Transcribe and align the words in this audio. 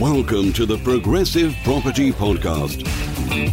Welcome 0.00 0.52
to 0.52 0.66
the 0.66 0.76
Progressive 0.76 1.56
Property 1.64 2.12
Podcast, 2.12 2.86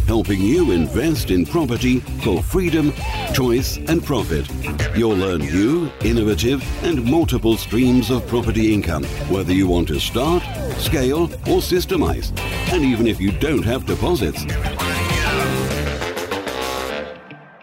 helping 0.04 0.42
you 0.42 0.72
invest 0.72 1.30
in 1.30 1.46
property 1.46 2.00
for 2.22 2.42
freedom, 2.42 2.92
choice, 3.32 3.78
and 3.78 4.04
profit. 4.04 4.46
You'll 4.94 5.16
learn 5.16 5.40
new, 5.40 5.90
innovative, 6.02 6.62
and 6.84 7.02
multiple 7.02 7.56
streams 7.56 8.10
of 8.10 8.26
property 8.26 8.74
income, 8.74 9.04
whether 9.30 9.54
you 9.54 9.66
want 9.66 9.88
to 9.88 9.98
start, 9.98 10.42
scale, 10.76 11.22
or 11.22 11.62
systemize, 11.62 12.38
and 12.70 12.84
even 12.84 13.06
if 13.06 13.22
you 13.22 13.32
don't 13.32 13.64
have 13.64 13.86
deposits. 13.86 14.44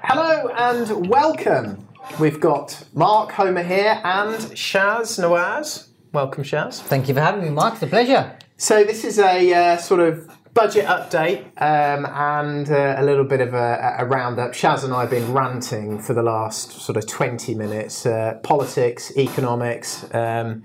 Hello 0.02 0.48
and 0.58 1.08
welcome. 1.08 1.88
We've 2.20 2.40
got 2.40 2.84
Mark 2.96 3.32
Homer 3.34 3.62
here 3.62 4.02
and 4.04 4.38
Shaz 4.56 5.20
Nawaz. 5.20 5.90
Welcome, 6.14 6.44
Shaz. 6.44 6.82
Thank 6.82 7.08
you 7.08 7.14
for 7.14 7.22
having 7.22 7.44
me, 7.44 7.52
Mark. 7.52 7.76
It's 7.76 7.84
a 7.84 7.88
pleasure. 7.88 8.40
So 8.62 8.84
this 8.84 9.04
is 9.04 9.18
a 9.18 9.52
uh, 9.56 9.78
sort 9.78 10.02
of 10.02 10.30
budget 10.54 10.86
update 10.86 11.46
um, 11.60 12.06
and 12.06 12.70
uh, 12.70 12.94
a 12.96 13.04
little 13.04 13.24
bit 13.24 13.42
of 13.42 13.56
a, 13.56 13.96
a 13.98 14.06
roundup. 14.06 14.52
Shaz 14.52 14.84
and 14.84 14.94
I 14.94 15.02
have 15.02 15.10
been 15.10 15.34
ranting 15.34 15.98
for 15.98 16.14
the 16.14 16.22
last 16.22 16.74
sort 16.74 16.96
of 16.96 17.08
20 17.08 17.56
minutes. 17.56 18.06
Uh, 18.06 18.40
politics, 18.44 19.18
economics, 19.18 20.04
um, 20.14 20.62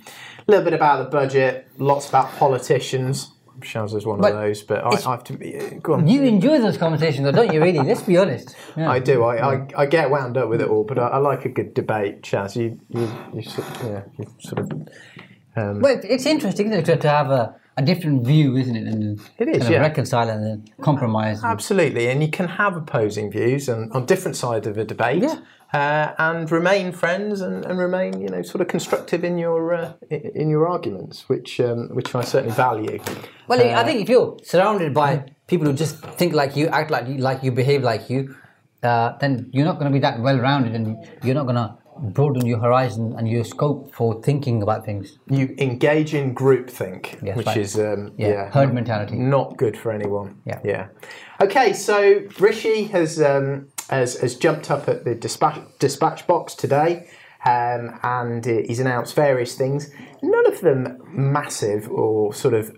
a 0.47 0.47
little 0.47 0.63
bit 0.63 0.75
about 0.75 1.05
the 1.05 1.11
budget, 1.11 1.69
lots 1.79 2.07
about 2.07 2.31
politicians. 2.37 3.33
Shaz 3.61 3.97
is 3.97 4.05
one 4.05 4.21
But 4.21 4.33
of 4.35 4.41
those, 4.41 4.63
but 4.63 4.85
I, 4.85 4.91
I 4.91 5.13
have 5.13 5.25
to 5.25 5.33
be. 5.33 5.59
uh, 5.59 5.71
Go 5.81 5.95
on. 5.95 6.07
You 6.07 6.23
enjoy 6.25 6.59
those 6.59 6.77
conversations, 6.77 7.25
though, 7.25 7.33
don't 7.33 7.55
you? 7.55 7.63
Really? 7.63 7.79
Let's 7.79 8.03
be 8.03 8.19
honest. 8.19 8.55
Yeah. 8.77 8.91
I 8.91 8.99
do. 8.99 9.25
I, 9.25 9.55
I, 9.55 9.69
I 9.75 9.87
get 9.87 10.11
wound 10.11 10.37
up 10.37 10.51
with 10.51 10.61
it 10.61 10.69
all, 10.69 10.85
but 10.85 10.99
I, 10.99 11.07
I 11.07 11.17
like 11.17 11.47
a 11.47 11.49
good 11.49 11.73
debate, 11.73 12.21
Shaz. 12.21 12.57
You 12.57 12.79
you 12.91 13.11
you 13.33 13.43
sort 13.43 13.67
yeah, 13.85 14.03
you 14.19 14.27
sort 14.39 14.59
of 14.59 14.71
um, 15.57 15.81
Well, 15.81 15.99
it's 16.05 16.27
interesting 16.27 16.71
it, 16.71 16.85
to, 16.85 16.97
to 16.99 17.09
have 17.09 17.31
a, 17.31 17.57
a 17.77 17.83
different 17.83 18.27
view, 18.27 18.57
isn't 18.57 18.77
it? 18.77 18.87
And 18.87 19.21
It 19.39 19.49
is, 19.49 19.59
kind 19.59 19.63
of 19.63 19.71
yeah. 19.71 19.81
reconcile 19.81 20.29
and 20.31 20.43
then 20.45 20.65
compromise. 20.81 21.43
and- 21.43 21.53
Absolutely, 21.53 22.09
and 22.09 22.23
you 22.23 22.31
can 22.31 22.49
have 22.49 22.77
opposing 22.77 23.31
views 23.31 23.69
and 23.69 23.93
on 23.93 24.07
different 24.07 24.37
sides 24.37 24.67
of 24.67 24.79
a 24.79 24.85
debate, 24.85 25.23
Yeah. 25.23 25.37
uh, 25.75 26.15
and 26.19 26.51
remain 26.51 26.93
friends 26.93 27.41
and, 27.43 27.65
and 27.67 27.79
remain, 27.79 28.21
you 28.21 28.29
know, 28.29 28.43
sort 28.43 28.61
of 28.63 28.69
constructive 28.69 29.25
in 29.25 29.37
your 29.39 29.75
uh, 29.75 29.93
in 30.11 30.49
your 30.49 30.67
arguments, 30.69 31.29
which 31.29 31.61
um, 31.61 31.89
which 31.97 32.15
I 32.15 32.23
certainly 32.23 32.55
value. 32.57 32.99
Well, 33.49 33.61
Uh, 33.61 33.81
I 33.81 33.85
think 33.85 34.01
if 34.05 34.09
you're 34.09 34.37
surrounded 34.43 34.95
by 34.95 35.11
people 35.47 35.67
who 35.67 35.75
just 35.75 35.97
think 36.19 36.33
like 36.33 36.57
you, 36.57 36.69
act 36.69 36.91
like 36.91 37.07
you, 37.09 37.19
like 37.19 37.43
you, 37.45 37.53
behave 37.53 37.83
like 37.93 38.09
you, 38.13 38.35
uh, 38.83 39.09
then 39.21 39.33
you're 39.53 39.67
not 39.71 39.79
going 39.79 39.91
to 39.93 39.97
be 39.99 40.01
that 40.01 40.21
well-rounded, 40.21 40.75
and 40.75 40.97
you're 41.25 41.35
not 41.41 41.45
going 41.51 41.57
to 41.65 41.69
broaden 42.01 42.47
your 42.47 42.59
horizon 42.59 43.15
and 43.17 43.29
your 43.29 43.45
scope 43.45 43.95
for 43.95 44.21
thinking 44.23 44.63
about 44.63 44.85
things. 44.85 45.19
You 45.29 45.55
engage 45.59 46.15
in 46.15 46.35
groupthink, 46.35 47.19
Yes, 47.23 47.37
which 47.37 47.47
right. 47.47 47.57
is 47.57 47.79
um, 47.79 48.13
Yeah, 48.17 48.29
yeah, 48.29 48.51
herd 48.51 48.73
mentality. 48.75 49.17
not 49.17 49.57
good 49.57 49.77
for 49.77 49.93
anyone. 49.93 50.41
Yeah. 50.45 50.61
yeah. 50.65 50.89
Okay, 51.41 51.73
so 51.73 52.23
Rishi 52.39 52.85
has 52.85 53.21
um, 53.21 53.69
has, 53.91 54.19
has 54.21 54.35
jumped 54.37 54.71
up 54.71 54.89
at 54.89 55.05
the 55.05 55.15
dispatch 55.15 55.61
dispatch 55.79 56.27
box 56.27 56.55
today. 56.55 57.09
Um, 57.45 58.01
and 58.03 58.45
uh, 58.45 58.63
he's 58.67 58.81
announced 58.81 59.15
various 59.15 59.55
things, 59.55 59.89
none 60.21 60.47
of 60.53 60.63
them 60.63 60.99
massive 61.13 61.89
or 61.89 62.35
sort 62.35 62.55
of 62.55 62.77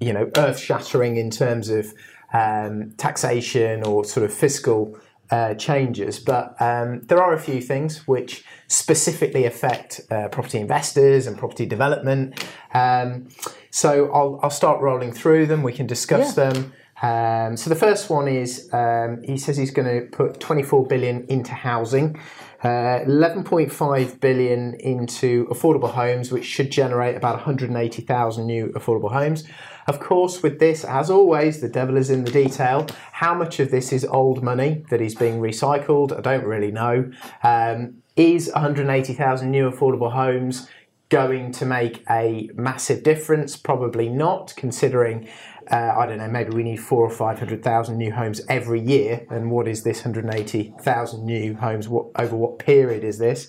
you 0.00 0.12
know, 0.12 0.28
earth 0.36 0.58
shattering 0.58 1.16
in 1.16 1.30
terms 1.30 1.68
of 1.68 1.94
um, 2.32 2.92
taxation 2.96 3.84
or 3.84 4.04
sort 4.04 4.24
of 4.24 4.32
fiscal 4.34 4.98
uh, 5.30 5.54
changes. 5.54 6.18
But 6.18 6.54
um, 6.60 7.02
there 7.02 7.22
are 7.22 7.32
a 7.34 7.38
few 7.38 7.60
things 7.60 8.06
which 8.06 8.44
specifically 8.66 9.44
affect 9.44 10.00
uh, 10.10 10.28
property 10.28 10.58
investors 10.58 11.26
and 11.26 11.36
property 11.38 11.66
development. 11.66 12.44
Um, 12.74 13.28
so 13.70 14.10
I'll, 14.12 14.40
I'll 14.42 14.50
start 14.50 14.80
rolling 14.80 15.12
through 15.12 15.46
them. 15.46 15.62
We 15.62 15.72
can 15.72 15.86
discuss 15.86 16.36
Yeah. 16.36 16.50
them. 16.50 16.72
Um, 17.00 17.56
so 17.56 17.70
the 17.70 17.76
first 17.76 18.10
one 18.10 18.26
is 18.26 18.68
um, 18.72 19.22
he 19.22 19.38
says 19.38 19.56
he's 19.56 19.70
going 19.70 19.86
to 19.86 20.08
put 20.10 20.40
24 20.40 20.86
billion 20.86 21.24
into 21.28 21.52
housing, 21.52 22.18
uh, 22.64 23.04
11.5 23.06 24.20
billion 24.20 24.74
into 24.74 25.46
affordable 25.46 25.92
homes, 25.92 26.32
which 26.32 26.44
should 26.44 26.70
generate 26.72 27.16
about 27.16 27.36
180,000 27.36 28.46
new 28.46 28.68
affordable 28.74 29.12
homes. 29.12 29.44
Of 29.88 30.00
course, 30.00 30.42
with 30.42 30.58
this, 30.58 30.84
as 30.84 31.08
always, 31.08 31.62
the 31.62 31.68
devil 31.68 31.96
is 31.96 32.10
in 32.10 32.22
the 32.24 32.30
detail. 32.30 32.86
How 33.12 33.34
much 33.34 33.58
of 33.58 33.70
this 33.70 33.90
is 33.90 34.04
old 34.04 34.42
money 34.42 34.84
that 34.90 35.00
is 35.00 35.14
being 35.14 35.40
recycled? 35.40 36.16
I 36.16 36.20
don't 36.20 36.44
really 36.44 36.70
know. 36.70 37.10
Um, 37.42 38.02
is 38.14 38.50
180,000 38.52 39.50
new 39.50 39.70
affordable 39.70 40.12
homes 40.12 40.68
going 41.08 41.52
to 41.52 41.64
make 41.64 42.04
a 42.10 42.50
massive 42.54 43.02
difference? 43.02 43.56
Probably 43.56 44.10
not, 44.10 44.52
considering 44.58 45.26
uh, 45.70 45.94
I 45.98 46.06
don't 46.06 46.18
know, 46.18 46.28
maybe 46.28 46.50
we 46.50 46.62
need 46.62 46.78
four 46.78 47.04
or 47.04 47.10
five 47.10 47.38
hundred 47.38 47.62
thousand 47.62 47.98
new 47.98 48.12
homes 48.12 48.40
every 48.48 48.80
year. 48.80 49.26
And 49.30 49.50
what 49.50 49.68
is 49.68 49.82
this 49.82 49.98
180,000 49.98 51.24
new 51.24 51.54
homes? 51.54 51.88
What 51.88 52.06
over 52.16 52.36
what 52.36 52.58
period 52.58 53.04
is 53.04 53.18
this? 53.18 53.48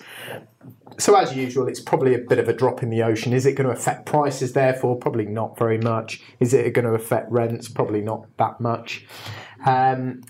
So 0.97 1.15
as 1.15 1.35
usual, 1.35 1.67
it's 1.67 1.79
probably 1.79 2.13
a 2.13 2.19
bit 2.19 2.39
of 2.39 2.49
a 2.49 2.53
drop 2.53 2.83
in 2.83 2.89
the 2.89 3.03
ocean. 3.03 3.31
Is 3.31 3.45
it 3.45 3.53
going 3.53 3.67
to 3.67 3.73
affect 3.73 4.05
prices? 4.05 4.53
Therefore, 4.53 4.97
probably 4.97 5.25
not 5.25 5.57
very 5.57 5.77
much. 5.77 6.21
Is 6.39 6.53
it 6.53 6.73
going 6.73 6.85
to 6.85 6.91
affect 6.91 7.31
rents? 7.31 7.69
Probably 7.69 8.01
not 8.01 8.25
that 8.37 8.59
much. 8.59 9.05
Um, 9.65 10.21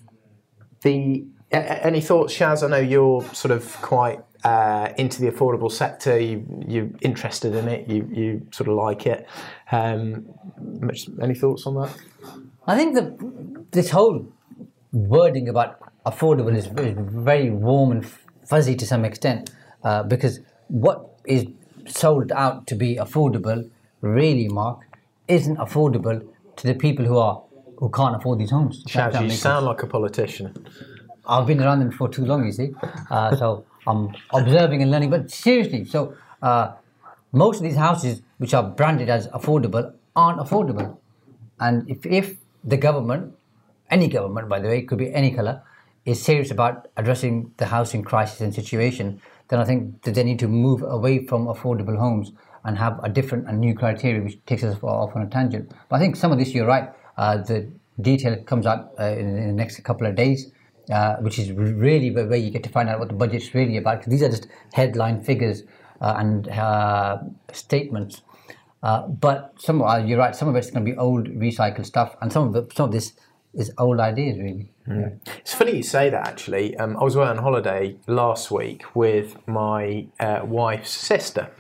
the 0.82 1.26
any 1.52 2.02
thoughts, 2.02 2.38
Shaz? 2.38 2.64
I 2.64 2.68
know 2.68 2.78
you're 2.78 3.24
sort 3.34 3.52
of 3.52 3.82
quite 3.82 4.20
uh, 4.44 4.90
into 4.98 5.22
the 5.22 5.32
affordable 5.32 5.72
sector. 5.72 6.20
You 6.20 6.46
you're 6.68 6.90
interested 7.02 7.56
in 7.56 7.68
it. 7.68 7.90
You 7.90 8.08
you 8.12 8.48
sort 8.52 8.70
of 8.70 8.76
like 8.76 9.08
it. 9.08 9.28
Um, 9.72 10.28
much, 10.60 11.10
any 11.22 11.34
thoughts 11.34 11.66
on 11.66 11.76
that? 11.76 11.98
I 12.68 12.78
think 12.78 12.94
the 12.94 13.66
this 13.72 13.90
whole 13.90 14.32
wording 14.92 15.50
about 15.50 15.80
affordable 16.06 16.56
is 16.56 16.68
very 16.68 17.50
warm 17.50 17.92
and 17.92 18.06
fuzzy 18.46 18.76
to 18.76 18.86
some 18.86 19.06
extent 19.06 19.50
uh, 19.84 20.04
because 20.04 20.40
what 20.68 21.20
is 21.26 21.46
sold 21.88 22.32
out 22.32 22.68
to 22.68 22.76
be 22.76 22.96
affordable, 22.96 23.70
really, 24.02 24.48
Mark, 24.48 24.80
isn't 25.28 25.58
affordable 25.58 26.28
to 26.58 26.68
the 26.68 26.74
people 26.74 27.06
who 27.06 27.18
are 27.18 27.42
who 27.78 27.90
can't 27.90 28.16
afford 28.16 28.40
these 28.40 28.52
homes. 28.52 28.84
Shaz, 28.84 29.22
you 29.24 29.30
sound 29.32 29.66
like 29.66 29.82
a 29.84 29.88
politician. 29.88 30.54
I've 31.26 31.48
been 31.48 31.62
around 31.62 31.80
them 31.80 31.92
for 31.92 32.10
too 32.10 32.26
long, 32.26 32.46
you 32.46 32.52
see, 32.52 32.72
uh, 33.10 33.36
so 33.36 33.66
I'm 33.88 34.14
observing 34.34 34.82
and 34.82 34.92
learning. 34.92 35.12
But 35.12 35.32
seriously, 35.32 35.86
so 35.86 36.16
uh, 36.42 36.74
most 37.32 37.58
of 37.58 37.64
these 37.64 37.78
houses 37.78 38.22
which 38.38 38.54
are 38.54 38.64
branded 38.64 39.10
as 39.10 39.28
affordable 39.28 39.94
aren't 40.16 40.40
affordable. 40.40 40.98
And 41.60 41.90
if, 41.90 42.06
if 42.06 42.38
the 42.64 42.78
government, 42.78 43.34
any 43.90 44.08
government 44.08 44.50
by 44.50 44.60
the 44.60 44.68
way, 44.68 44.80
it 44.80 44.88
could 44.88 44.98
be 44.98 45.14
any 45.14 45.32
colour, 45.32 45.62
is 46.06 46.22
serious 46.22 46.52
about 46.52 46.88
addressing 46.98 47.54
the 47.58 47.68
housing 47.68 48.04
crisis 48.04 48.42
and 48.42 48.54
situation, 48.54 49.22
then 49.50 49.60
I 49.60 49.66
think 49.66 50.02
that 50.04 50.16
they 50.16 50.24
need 50.24 50.40
to 50.40 50.48
move 50.48 50.82
away 50.84 51.26
from 51.26 51.48
affordable 51.48 51.98
homes 51.98 52.32
and 52.64 52.78
have 52.78 53.00
a 53.04 53.10
different 53.10 53.48
and 53.48 53.60
new 53.60 53.74
criteria 53.76 54.22
which 54.22 54.38
takes 54.46 54.64
us 54.64 54.78
off 54.84 55.16
on 55.16 55.22
a 55.24 55.28
tangent. 55.28 55.72
But 55.90 55.98
I 55.98 56.00
think 56.00 56.16
some 56.16 56.32
of 56.32 56.38
this, 56.40 56.54
you're 56.54 56.68
right, 56.68 56.90
uh, 57.18 57.38
the 57.38 57.70
detail 58.02 58.42
comes 58.44 58.66
out 58.66 58.92
uh, 59.00 59.04
in, 59.06 59.38
in 59.38 59.48
the 59.48 59.54
next 59.54 59.84
couple 59.84 60.08
of 60.08 60.16
days. 60.16 60.52
Uh, 60.92 61.18
which 61.18 61.38
is 61.38 61.52
really 61.52 62.10
where 62.10 62.36
you 62.36 62.50
get 62.50 62.64
to 62.64 62.70
find 62.70 62.90
out 62.90 62.98
what 62.98 63.10
the 63.10 63.14
budget's 63.14 63.54
really 63.54 63.78
about. 63.78 64.02
'cause 64.02 64.10
these 64.10 64.24
are 64.24 64.30
just 64.30 64.48
headline 64.74 65.22
figures 65.22 65.62
uh, 66.02 66.16
and 66.18 66.50
uh, 66.50 67.20
statements. 67.54 68.24
Uh, 68.82 69.06
but 69.08 69.54
some, 69.60 69.84
you're 70.08 70.18
right. 70.18 70.36
Some 70.36 70.48
of 70.48 70.56
it's 70.56 70.72
going 70.72 70.84
to 70.84 70.92
be 70.92 70.98
old, 70.98 71.28
recycled 71.28 71.86
stuff, 71.86 72.16
and 72.22 72.34
some 72.34 72.48
of 72.48 72.56
it, 72.56 72.74
some 72.76 72.86
of 72.88 72.92
this 72.92 73.14
is 73.54 73.72
old 73.78 74.00
ideas, 74.00 74.38
really. 74.38 74.72
It's 75.38 75.54
funny 75.54 75.78
you 75.78 75.84
say 75.84 76.10
that. 76.10 76.28
Actually, 76.28 76.76
um, 76.78 76.98
I 76.98 77.04
was 77.04 77.16
away 77.16 77.28
on 77.28 77.38
holiday 77.38 77.96
last 78.08 78.50
week 78.50 78.96
with 78.96 79.38
my 79.48 80.08
uh, 80.20 80.42
wife's 80.44 80.90
sister, 80.90 81.52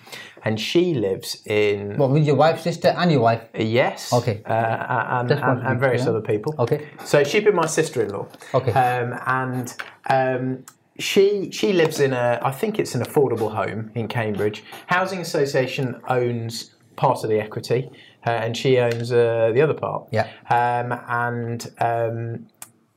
and 0.44 0.59
she 0.59 0.95
lives 0.95 1.44
in 1.45 1.97
What 1.97 2.09
with 2.09 2.25
your 2.25 2.36
wife's 2.36 2.63
sister 2.63 2.88
and 2.89 3.12
your 3.12 3.21
wife? 3.21 3.44
Yes. 3.53 4.12
Okay. 4.12 4.41
Uh, 4.45 4.51
and, 4.51 5.31
and, 5.31 5.68
and 5.68 5.80
various 5.80 6.07
other 6.07 6.21
people. 6.21 6.56
Okay. 6.57 6.88
So 7.06 7.24
she'd 7.24 7.45
been 7.45 7.56
my 7.56 7.68
sister-in-law. 7.68 8.27
Okay. 8.56 8.71
Um, 8.71 9.19
and 9.27 9.75
um, 10.09 10.65
she 10.97 11.51
she 11.51 11.71
lives 11.71 12.00
in 12.00 12.13
a 12.13 12.39
I 12.41 12.51
think 12.51 12.80
it's 12.80 12.95
an 12.95 13.03
affordable 13.03 13.53
home 13.53 13.91
in 13.94 14.07
Cambridge. 14.07 14.63
Housing 14.88 15.19
Association 15.19 16.01
owns 16.07 16.71
part 16.95 17.24
of 17.24 17.30
the 17.30 17.39
equity, 17.39 17.89
uh, 18.25 18.31
and 18.31 18.56
she 18.56 18.77
owns 18.77 19.12
uh, 19.12 19.51
the 19.54 19.62
other 19.62 19.74
part. 19.74 20.07
Yeah. 20.12 20.27
Um, 20.50 21.00
and 21.07 21.71
um, 21.80 22.48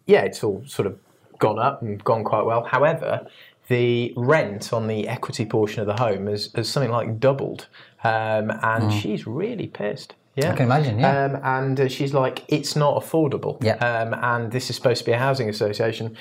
yeah, 0.07 0.23
it's 0.23 0.43
all 0.43 0.63
sort 0.67 0.87
of 0.87 0.99
gone 1.39 1.59
up 1.59 1.83
and 1.83 2.03
gone 2.03 2.25
quite 2.25 2.45
well. 2.45 2.65
However, 2.65 3.27
the 3.69 4.13
rent 4.17 4.73
on 4.73 4.87
the 4.87 5.09
equity 5.09 5.47
portion 5.47 5.81
of 5.81 5.87
the 5.87 6.03
home 6.03 6.27
has, 6.27 6.51
has 6.55 6.69
something 6.69 6.91
like 6.91 7.21
doubled, 7.21 7.69
um, 8.05 8.53
and 8.63 8.93
she's 8.93 9.27
really 9.27 9.67
pissed. 9.67 10.15
Yeah. 10.35 10.53
I 10.53 10.57
can 10.57 10.65
imagine, 10.65 10.99
yeah. 10.99 11.25
Um, 11.25 11.41
and 11.43 11.81
uh, 11.81 11.89
she's 11.89 12.15
like, 12.15 12.43
"It's 12.49 12.75
not 12.75 13.03
affordable." 13.03 13.63
Yeah. 13.63 13.75
Um, 13.77 14.15
and 14.15 14.51
this 14.51 14.71
is 14.71 14.77
supposed 14.77 15.01
to 15.01 15.05
be 15.05 15.13
a 15.13 15.19
housing 15.19 15.49
association, 15.49 16.17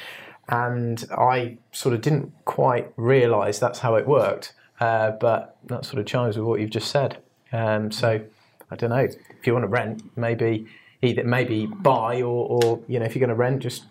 and 0.50 1.04
I 1.18 1.57
sort 1.71 1.95
of 1.95 2.01
didn't 2.01 2.31
quite 2.45 2.92
realise 2.97 3.57
that's 3.57 3.80
how 3.80 3.95
it 3.95 4.06
worked. 4.06 4.54
Uh, 4.80 5.12
but 5.12 5.57
that 5.65 5.86
sort 5.86 6.00
of 6.00 6.07
chimes 6.07 6.38
with 6.38 6.45
what 6.45 6.59
you've 6.59 6.71
just 6.71 6.89
said. 6.89 7.18
Um, 7.54 7.92
so 7.92 8.21
I 8.71 8.75
don't 8.75 8.89
know. 8.89 8.97
If 9.39 9.45
you 9.45 9.53
want 9.53 9.63
to 9.63 9.68
rent, 9.69 10.01
maybe 10.18 10.65
either 11.01 11.23
maybe 11.23 11.65
buy 11.65 12.21
or, 12.21 12.47
or 12.63 12.79
you 12.88 13.00
know 13.00 13.06
if 13.06 13.15
you're 13.15 13.19
going 13.19 13.29
to 13.29 13.35
rent, 13.35 13.62
just 13.62 13.83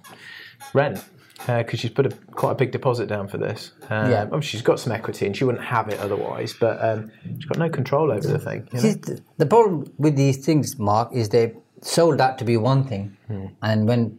rent 0.74 1.04
because 1.46 1.80
she's 1.80 1.90
put 1.90 2.04
a, 2.06 2.10
quite 2.32 2.52
a 2.52 2.54
big 2.54 2.70
deposit 2.70 3.06
down 3.06 3.26
for 3.26 3.38
this. 3.38 3.72
Um, 3.88 4.10
Yeah. 4.10 4.40
she's 4.40 4.60
got 4.62 4.78
some 4.78 4.92
equity 4.92 5.24
and 5.26 5.34
she 5.36 5.44
wouldn't 5.44 5.64
have 5.64 5.88
it 5.88 5.98
otherwise, 5.98 6.52
but 6.52 6.82
um, 6.84 7.10
she's 7.24 7.46
got 7.46 7.58
no 7.58 7.70
control 7.70 8.12
over 8.12 8.28
the 8.28 8.38
thing. 8.38 8.68
you 8.72 8.74
know? 8.74 8.80
See, 8.80 9.00
the 9.38 9.46
problem 9.46 9.90
with 9.98 10.16
these 10.16 10.44
things, 10.44 10.78
Mark, 10.78 11.12
is 11.14 11.30
they 11.30 11.54
sold 11.80 12.20
out 12.20 12.36
to 12.38 12.44
be 12.44 12.56
one 12.58 12.84
thing, 12.84 13.16
Hmm. 13.26 13.46
and 13.62 13.88
when 13.88 14.18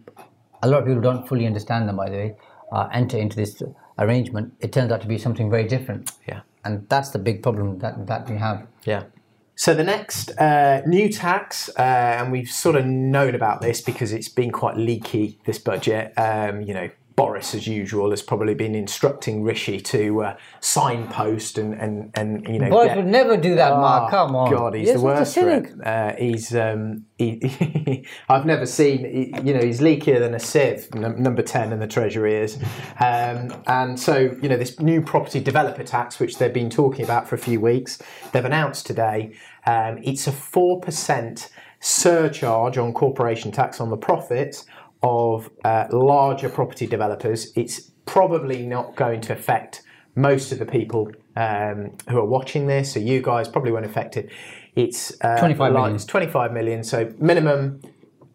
a 0.64 0.68
lot 0.68 0.80
of 0.82 0.86
people 0.88 1.02
don't 1.02 1.28
fully 1.28 1.46
understand 1.46 1.88
them, 1.88 1.98
by 1.98 2.10
the 2.10 2.16
way, 2.18 2.36
uh, 2.72 2.88
enter 2.92 3.18
into 3.18 3.36
this 3.36 3.62
arrangement, 4.00 4.54
it 4.60 4.72
turns 4.74 4.92
out 4.92 5.02
to 5.02 5.08
be 5.08 5.18
something 5.20 5.50
very 5.52 5.68
different. 5.68 6.12
Yeah. 6.28 6.42
And 6.66 6.88
that's 6.90 7.10
the 7.12 7.20
big 7.20 7.44
problem 7.44 7.78
that, 7.80 8.08
that 8.08 8.28
we 8.30 8.38
have. 8.38 8.66
Yeah. 8.86 9.04
So 9.62 9.76
the 9.76 9.84
next 9.84 10.32
uh, 10.40 10.82
new 10.88 11.08
tax, 11.08 11.70
uh, 11.78 11.82
and 12.18 12.32
we've 12.32 12.50
sort 12.50 12.76
of 12.76 12.88
known 12.88 13.36
about 13.36 13.62
this 13.62 13.80
because 13.80 14.12
it's 14.12 14.28
been 14.28 14.50
quite 14.50 14.76
leaky. 14.76 15.38
This 15.46 15.60
budget, 15.60 16.14
um, 16.18 16.64
you 16.64 16.74
know, 16.74 16.90
Boris, 17.16 17.54
as 17.54 17.68
usual, 17.68 18.10
has 18.10 18.24
probably 18.24 18.56
been 18.56 18.74
instructing 18.74 19.44
Rishi 19.44 19.80
to 19.80 20.24
uh, 20.24 20.38
signpost 20.62 21.60
and 21.60 21.76
and 21.76 22.10
and 22.16 22.48
you 22.48 22.58
know. 22.58 22.72
Boris 22.72 22.88
get- 22.88 22.98
would 22.98 23.06
never 23.06 23.38
do 23.38 23.54
that, 23.54 23.70
Mark. 23.70 24.08
Oh, 24.08 24.10
Come 24.10 24.36
on. 24.36 24.52
God, 24.52 24.74
he's 24.74 24.88
You're 24.88 24.98
the 24.98 25.04
worst 25.04 25.36
for 25.36 25.50
it. 25.52 25.72
Uh, 25.86 26.16
he's, 26.18 26.56
um, 26.56 27.06
he, 27.20 28.08
I've 28.30 28.48
never 28.48 28.66
seen, 28.66 29.44
you 29.46 29.54
know, 29.54 29.62
he's 29.62 29.80
leakier 29.80 30.18
than 30.18 30.34
a 30.34 30.40
sieve, 30.40 30.92
num- 30.96 31.22
number 31.22 31.44
10 31.44 31.72
in 31.72 31.80
the 31.80 31.86
Treasury 31.86 32.36
is. 32.36 32.58
Um, 33.00 33.54
and 33.68 34.00
so, 34.00 34.36
you 34.42 34.50
know, 34.50 34.58
this 34.58 34.80
new 34.80 35.04
property 35.04 35.40
developer 35.40 35.84
tax, 35.84 36.20
which 36.20 36.40
they've 36.40 36.52
been 36.52 36.72
talking 36.72 37.06
about 37.06 37.28
for 37.30 37.36
a 37.36 37.40
few 37.40 37.62
weeks, 37.62 38.00
they've 38.32 38.44
announced 38.44 38.88
today, 38.88 39.36
um, 39.66 40.00
it's 40.04 40.28
a 40.28 40.32
4% 40.32 41.50
surcharge 41.80 42.78
on 42.78 42.94
corporation 42.94 43.52
tax 43.52 43.80
on 43.82 43.90
the 43.90 43.98
profits 43.98 44.66
of 45.04 45.50
uh, 45.64 45.88
larger 45.92 46.50
property 46.50 46.86
developers. 46.86 47.52
It's 47.56 47.92
probably 48.06 48.66
not 48.66 48.96
going 48.96 49.22
to 49.22 49.34
affect 49.34 49.84
most 50.16 50.52
of 50.52 50.60
the 50.60 50.66
people 50.66 51.12
um, 51.36 51.96
who 52.10 52.18
are 52.18 52.26
watching 52.26 52.68
this, 52.68 52.94
so 52.94 53.00
you 53.00 53.22
guys 53.22 53.48
probably 53.48 53.72
won't 53.72 53.86
affect 53.86 54.18
it. 54.18 54.30
It's 54.76 55.14
uh, 55.22 55.40
25 55.40 55.60
like- 55.60 55.74
million. 55.74 55.96
It's 55.96 56.06
25 56.06 56.54
million. 56.54 56.84
So 56.84 57.12
minimum 57.18 57.82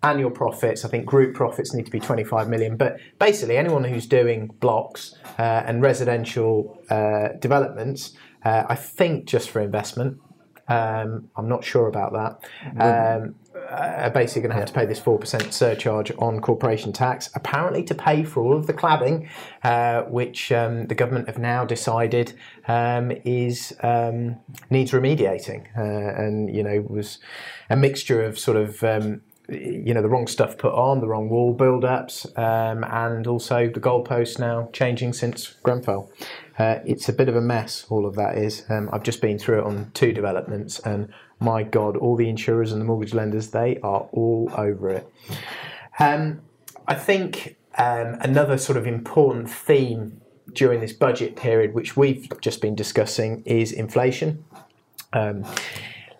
annual 0.02 0.31
profits. 0.31 0.84
I 0.84 0.88
think 0.88 1.06
group 1.06 1.34
profits 1.34 1.75
need 1.75 1.87
to 1.87 1.90
be 1.90 2.00
25 2.00 2.49
million. 2.49 2.76
But 2.76 2.99
basically, 3.19 3.56
anyone 3.56 3.84
who's 3.84 4.06
doing 4.06 4.49
blocks 4.61 5.14
uh, 5.38 5.43
and 5.43 5.82
residential 5.82 6.78
uh, 6.90 7.28
developments, 7.40 8.12
uh, 8.44 8.64
I 8.69 8.75
think 8.75 9.26
just 9.26 9.50
for 9.50 9.61
investment. 9.61 10.20
Um, 10.68 11.28
I'm 11.36 11.48
not 11.48 11.64
sure 11.64 11.88
about 11.88 12.12
that. 12.12 12.82
Um, 12.82 13.34
are 13.68 14.10
basically 14.10 14.42
going 14.42 14.52
to 14.52 14.58
have 14.58 14.66
to 14.66 14.72
pay 14.72 14.86
this 14.86 15.00
4% 15.00 15.52
surcharge 15.52 16.12
on 16.18 16.40
corporation 16.40 16.92
tax, 16.92 17.30
apparently 17.34 17.82
to 17.84 17.94
pay 17.94 18.22
for 18.22 18.42
all 18.42 18.56
of 18.56 18.66
the 18.66 18.72
cladding, 18.72 19.28
uh, 19.64 20.02
which 20.02 20.52
um, 20.52 20.86
the 20.86 20.94
government 20.94 21.26
have 21.26 21.38
now 21.38 21.64
decided 21.64 22.34
um, 22.68 23.10
is 23.24 23.74
um, 23.82 24.36
needs 24.70 24.92
remediating, 24.92 25.66
uh, 25.76 26.22
and 26.22 26.54
you 26.54 26.62
know 26.62 26.84
was 26.88 27.18
a 27.70 27.76
mixture 27.76 28.22
of 28.22 28.38
sort 28.38 28.56
of 28.56 28.82
um, 28.84 29.22
you 29.48 29.94
know 29.94 30.02
the 30.02 30.08
wrong 30.08 30.26
stuff 30.26 30.58
put 30.58 30.72
on, 30.72 31.00
the 31.00 31.06
wrong 31.06 31.28
wall 31.28 31.52
build-ups, 31.52 32.26
um, 32.37 32.84
and 32.84 33.26
also 33.26 33.69
the 33.69 33.81
goalposts 33.81 34.38
now 34.38 34.69
changing 34.72 35.12
since 35.12 35.54
Grenfell. 35.62 36.10
Uh, 36.58 36.78
it's 36.84 37.08
a 37.08 37.12
bit 37.12 37.28
of 37.28 37.37
a 37.37 37.40
mess. 37.40 37.87
All 37.88 38.06
of 38.06 38.14
that 38.16 38.37
is. 38.38 38.64
Um, 38.69 38.88
I've 38.93 39.02
just 39.02 39.20
been 39.20 39.38
through 39.38 39.60
it 39.60 39.64
on 39.64 39.90
two 39.94 40.12
developments, 40.12 40.78
and 40.81 41.12
my 41.38 41.62
God, 41.62 41.96
all 41.96 42.16
the 42.16 42.28
insurers 42.28 42.72
and 42.72 42.81
the 42.81 42.84
mortgage 42.84 43.14
lenders 43.14 43.48
they 43.48 43.78
are 43.82 44.08
all 44.12 44.50
over 44.56 44.90
it. 44.90 45.12
Um, 45.99 46.40
I 46.88 46.94
think 46.94 47.56
um, 47.78 48.16
another 48.20 48.58
sort 48.58 48.78
of 48.78 48.87
important 48.87 49.50
theme 49.50 50.20
during 50.52 50.81
this 50.81 50.92
budget 50.92 51.37
period, 51.37 51.75
which 51.75 51.96
we've 51.96 52.28
just 52.40 52.60
been 52.60 52.75
discussing, 52.75 53.42
is 53.44 53.72
inflation. 53.72 54.44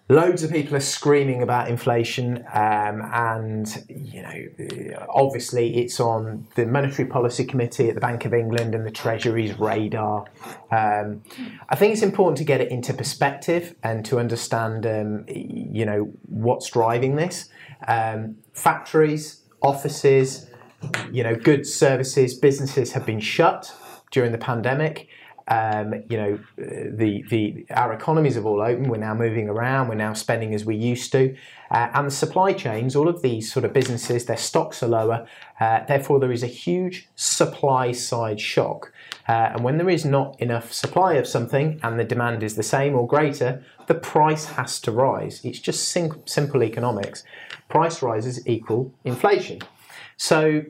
Loads 0.09 0.45
of 0.45 0.53
people 0.53 0.77
are 0.77 0.81
screaming 0.81 1.43
about 1.43 1.69
inflation, 1.69 2.45
um, 2.55 3.03
and 3.13 3.85
you 3.89 4.23
know, 4.23 5.07
obviously, 5.09 5.79
it's 5.79 5.99
on 5.99 6.47
the 6.55 6.65
Monetary 6.65 7.09
Policy 7.09 7.45
Committee 7.45 7.89
at 7.89 7.97
the 7.97 8.01
Bank 8.01 8.25
of 8.25 8.33
England 8.33 8.77
and 8.77 8.87
the 8.87 8.93
Treasury's 8.93 9.59
radar. 9.59 10.27
Um, 10.71 11.25
I 11.69 11.75
think 11.75 11.93
it's 11.93 12.03
important 12.03 12.39
to 12.39 12.45
get 12.45 12.61
it 12.61 12.71
into 12.71 12.95
perspective 12.95 13.75
and 13.83 14.05
to 14.05 14.21
understand, 14.21 14.87
um, 14.87 15.25
you 15.29 15.85
know, 15.85 16.13
what's 16.29 16.71
driving 16.71 17.17
this. 17.17 17.49
Um, 17.89 18.37
factories, 18.53 19.43
offices, 19.61 20.47
you 21.11 21.25
know, 21.25 21.35
goods, 21.35 21.75
services, 21.75 22.35
businesses 22.35 22.93
have 22.93 23.05
been 23.05 23.19
shut 23.21 23.75
during 24.13 24.31
the 24.31 24.39
pandemic. 24.39 25.09
Um, 25.49 26.03
you 26.11 26.17
know, 26.17 26.39
uh, 26.59 26.91
the 26.91 27.25
the 27.31 27.67
our 27.71 27.93
economies 27.93 28.35
have 28.35 28.47
all 28.47 28.61
opened. 28.61 28.91
We're 28.91 28.97
now 28.97 29.15
moving 29.15 29.49
around. 29.49 29.89
We're 29.89 29.95
now 29.95 30.13
spending 30.13 30.55
as 30.55 30.65
we 30.65 30.75
used 30.75 31.13
to, 31.13 31.37
uh, 31.71 31.89
and 31.95 32.07
the 32.07 32.11
supply 32.11 32.53
chains, 32.53 32.97
all 32.97 33.09
of 33.09 33.23
these 33.23 33.53
sort 33.53 33.65
of 33.65 33.73
businesses, 33.73 34.27
their 34.27 34.37
stocks 34.37 34.83
are 34.83 34.89
lower. 34.89 35.27
Uh, 35.61 35.85
therefore, 35.87 36.21
there 36.21 36.33
is 36.33 36.43
a 36.43 36.49
huge 36.49 37.09
supply 37.15 37.93
side 37.93 38.41
shock. 38.41 38.93
Uh, 39.29 39.51
and 39.53 39.65
when 39.65 39.79
there 39.79 39.91
is 39.91 40.05
not 40.05 40.41
enough 40.41 40.73
supply 40.73 41.15
of 41.15 41.27
something, 41.27 41.81
and 41.83 41.99
the 41.99 42.05
demand 42.05 42.43
is 42.43 42.57
the 42.57 42.63
same 42.63 42.95
or 42.95 43.07
greater, 43.07 43.63
the 43.87 43.95
price 43.95 44.47
has 44.47 44.81
to 44.81 44.93
rise. 44.93 45.41
It's 45.45 45.61
just 45.61 45.89
sim- 45.89 46.23
simple 46.25 46.63
economics. 46.63 47.25
Price 47.69 48.03
rises 48.03 48.47
equal 48.47 48.93
inflation. 49.05 49.61
So 50.17 50.63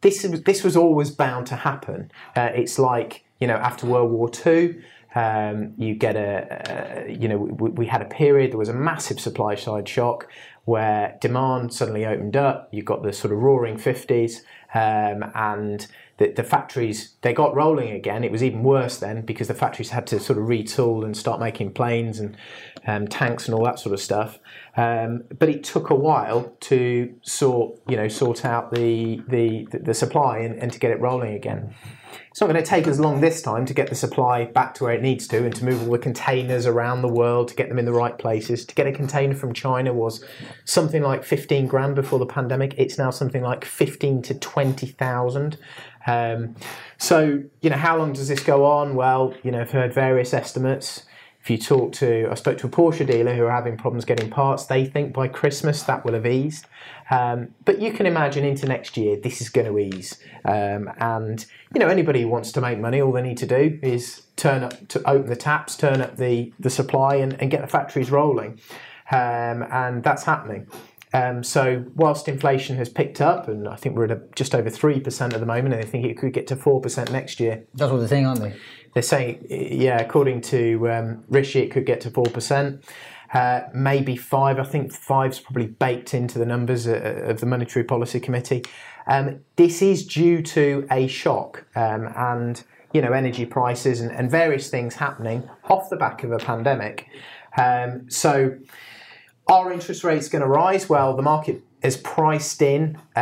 this 0.00 0.22
this 0.22 0.64
was 0.64 0.76
always 0.76 1.10
bound 1.10 1.46
to 1.48 1.56
happen. 1.56 2.10
Uh, 2.34 2.50
it's 2.54 2.78
like 2.78 3.24
you 3.40 3.46
know 3.46 3.56
after 3.56 3.86
World 3.86 4.10
War 4.10 4.28
Two, 4.28 4.82
um, 5.14 5.72
you 5.76 5.94
get 5.94 6.16
a, 6.16 7.06
a 7.06 7.12
you 7.12 7.28
know 7.28 7.38
we, 7.38 7.70
we 7.70 7.86
had 7.86 8.02
a 8.02 8.06
period 8.06 8.52
there 8.52 8.58
was 8.58 8.68
a 8.68 8.74
massive 8.74 9.18
supply 9.18 9.54
side 9.54 9.88
shock 9.88 10.28
where 10.66 11.16
demand 11.20 11.72
suddenly 11.72 12.06
opened 12.06 12.36
up. 12.36 12.68
You 12.70 12.82
got 12.82 13.02
the 13.02 13.12
sort 13.12 13.32
of 13.32 13.40
roaring 13.40 13.78
fifties, 13.78 14.44
um, 14.74 15.24
and 15.34 15.86
the, 16.20 16.30
the 16.30 16.44
factories 16.44 17.14
they 17.22 17.32
got 17.32 17.56
rolling 17.56 17.92
again. 17.92 18.22
It 18.22 18.30
was 18.30 18.44
even 18.44 18.62
worse 18.62 18.98
then 18.98 19.22
because 19.22 19.48
the 19.48 19.54
factories 19.54 19.88
had 19.88 20.06
to 20.08 20.20
sort 20.20 20.38
of 20.38 20.44
retool 20.44 21.02
and 21.02 21.16
start 21.16 21.40
making 21.40 21.72
planes 21.72 22.20
and 22.20 22.36
um, 22.86 23.08
tanks 23.08 23.46
and 23.46 23.54
all 23.54 23.64
that 23.64 23.78
sort 23.78 23.94
of 23.94 24.00
stuff. 24.00 24.38
Um, 24.76 25.24
but 25.38 25.48
it 25.48 25.64
took 25.64 25.88
a 25.88 25.94
while 25.94 26.54
to 26.60 27.14
sort 27.22 27.80
you 27.88 27.96
know 27.96 28.06
sort 28.06 28.44
out 28.44 28.70
the 28.70 29.22
the, 29.28 29.66
the 29.72 29.94
supply 29.94 30.40
and, 30.40 30.62
and 30.62 30.70
to 30.72 30.78
get 30.78 30.90
it 30.90 31.00
rolling 31.00 31.34
again. 31.34 31.74
It's 32.30 32.40
not 32.40 32.46
going 32.46 32.62
to 32.62 32.68
take 32.68 32.86
as 32.86 33.00
long 33.00 33.20
this 33.20 33.42
time 33.42 33.66
to 33.66 33.74
get 33.74 33.88
the 33.88 33.96
supply 33.96 34.44
back 34.44 34.74
to 34.74 34.84
where 34.84 34.92
it 34.92 35.02
needs 35.02 35.26
to 35.28 35.44
and 35.44 35.54
to 35.56 35.64
move 35.64 35.82
all 35.82 35.90
the 35.90 35.98
containers 35.98 36.64
around 36.64 37.02
the 37.02 37.08
world 37.08 37.48
to 37.48 37.54
get 37.56 37.68
them 37.68 37.78
in 37.78 37.84
the 37.84 37.92
right 37.92 38.16
places. 38.16 38.64
To 38.66 38.74
get 38.74 38.86
a 38.86 38.92
container 38.92 39.34
from 39.34 39.52
China 39.52 39.92
was 39.92 40.24
something 40.64 41.02
like 41.02 41.24
15 41.24 41.66
grand 41.66 41.96
before 41.96 42.20
the 42.20 42.26
pandemic. 42.26 42.74
It's 42.78 42.98
now 42.98 43.10
something 43.10 43.42
like 43.42 43.64
15 43.64 44.22
to 44.22 44.34
20,000. 44.34 45.58
Um, 46.06 46.56
so, 46.98 47.42
you 47.60 47.70
know, 47.70 47.76
how 47.76 47.96
long 47.96 48.12
does 48.12 48.28
this 48.28 48.42
go 48.42 48.64
on? 48.64 48.94
Well, 48.94 49.34
you 49.42 49.50
know, 49.50 49.60
I've 49.60 49.70
heard 49.70 49.92
various 49.92 50.32
estimates. 50.34 51.04
If 51.42 51.48
you 51.48 51.56
talk 51.56 51.92
to, 51.94 52.28
I 52.30 52.34
spoke 52.34 52.58
to 52.58 52.66
a 52.66 52.70
Porsche 52.70 53.06
dealer 53.06 53.34
who 53.34 53.44
are 53.44 53.50
having 53.50 53.78
problems 53.78 54.04
getting 54.04 54.28
parts. 54.28 54.66
They 54.66 54.84
think 54.84 55.14
by 55.14 55.26
Christmas 55.26 55.82
that 55.84 56.04
will 56.04 56.12
have 56.12 56.26
eased. 56.26 56.66
Um, 57.10 57.54
but 57.64 57.80
you 57.80 57.92
can 57.92 58.04
imagine 58.04 58.44
into 58.44 58.66
next 58.66 58.96
year 58.98 59.16
this 59.16 59.40
is 59.40 59.48
going 59.48 59.66
to 59.66 59.78
ease. 59.78 60.18
Um, 60.44 60.90
and 60.98 61.44
you 61.74 61.80
know 61.80 61.88
anybody 61.88 62.22
who 62.22 62.28
wants 62.28 62.52
to 62.52 62.60
make 62.60 62.78
money, 62.78 63.00
all 63.00 63.12
they 63.12 63.22
need 63.22 63.38
to 63.38 63.46
do 63.46 63.78
is 63.82 64.22
turn 64.36 64.62
up 64.62 64.86
to 64.88 65.08
open 65.08 65.28
the 65.30 65.36
taps, 65.36 65.76
turn 65.76 66.02
up 66.02 66.16
the 66.16 66.52
the 66.60 66.70
supply, 66.70 67.16
and, 67.16 67.40
and 67.40 67.50
get 67.50 67.62
the 67.62 67.68
factories 67.68 68.10
rolling. 68.10 68.60
Um, 69.10 69.64
and 69.70 70.04
that's 70.04 70.24
happening. 70.24 70.68
Um, 71.12 71.42
so 71.42 71.84
whilst 71.96 72.28
inflation 72.28 72.76
has 72.76 72.88
picked 72.88 73.20
up, 73.20 73.48
and 73.48 73.66
I 73.66 73.76
think 73.76 73.96
we're 73.96 74.04
at 74.04 74.12
a, 74.12 74.22
just 74.36 74.54
over 74.54 74.70
three 74.70 75.00
percent 75.00 75.34
at 75.34 75.40
the 75.40 75.46
moment, 75.46 75.74
and 75.74 75.82
I 75.82 75.86
think 75.86 76.04
it 76.06 76.16
could 76.16 76.32
get 76.32 76.46
to 76.48 76.56
four 76.56 76.80
percent 76.80 77.10
next 77.10 77.40
year. 77.40 77.64
That's 77.74 77.90
what 77.90 77.98
they're 77.98 78.08
saying, 78.08 78.26
aren't 78.26 78.40
they? 78.40 78.54
They're 78.94 79.02
saying, 79.02 79.46
yeah, 79.48 80.00
according 80.00 80.40
to 80.42 80.90
um, 80.90 81.24
Rishi, 81.28 81.60
it 81.60 81.70
could 81.70 81.86
get 81.86 82.00
to 82.02 82.10
4%, 82.10 82.82
uh, 83.32 83.60
maybe 83.72 84.16
5 84.16 84.58
I 84.58 84.64
think 84.64 84.92
5's 84.92 85.38
probably 85.38 85.66
baked 85.66 86.14
into 86.14 86.38
the 86.38 86.46
numbers 86.46 86.88
uh, 86.88 87.22
of 87.24 87.40
the 87.40 87.46
Monetary 87.46 87.84
Policy 87.84 88.18
Committee. 88.18 88.64
Um, 89.06 89.40
this 89.56 89.82
is 89.82 90.06
due 90.06 90.42
to 90.42 90.86
a 90.90 91.06
shock 91.06 91.64
um, 91.76 92.12
and, 92.16 92.62
you 92.92 93.00
know, 93.00 93.12
energy 93.12 93.46
prices 93.46 94.00
and, 94.00 94.10
and 94.10 94.30
various 94.30 94.68
things 94.68 94.96
happening 94.96 95.48
off 95.68 95.88
the 95.88 95.96
back 95.96 96.24
of 96.24 96.32
a 96.32 96.38
pandemic. 96.38 97.06
Um, 97.56 98.10
so, 98.10 98.56
are 99.46 99.72
interest 99.72 100.04
rates 100.04 100.28
going 100.28 100.42
to 100.42 100.48
rise? 100.48 100.88
Well, 100.88 101.16
the 101.16 101.22
market 101.22 101.62
has 101.82 101.96
priced 101.96 102.62
in 102.62 102.98
uh, 103.16 103.18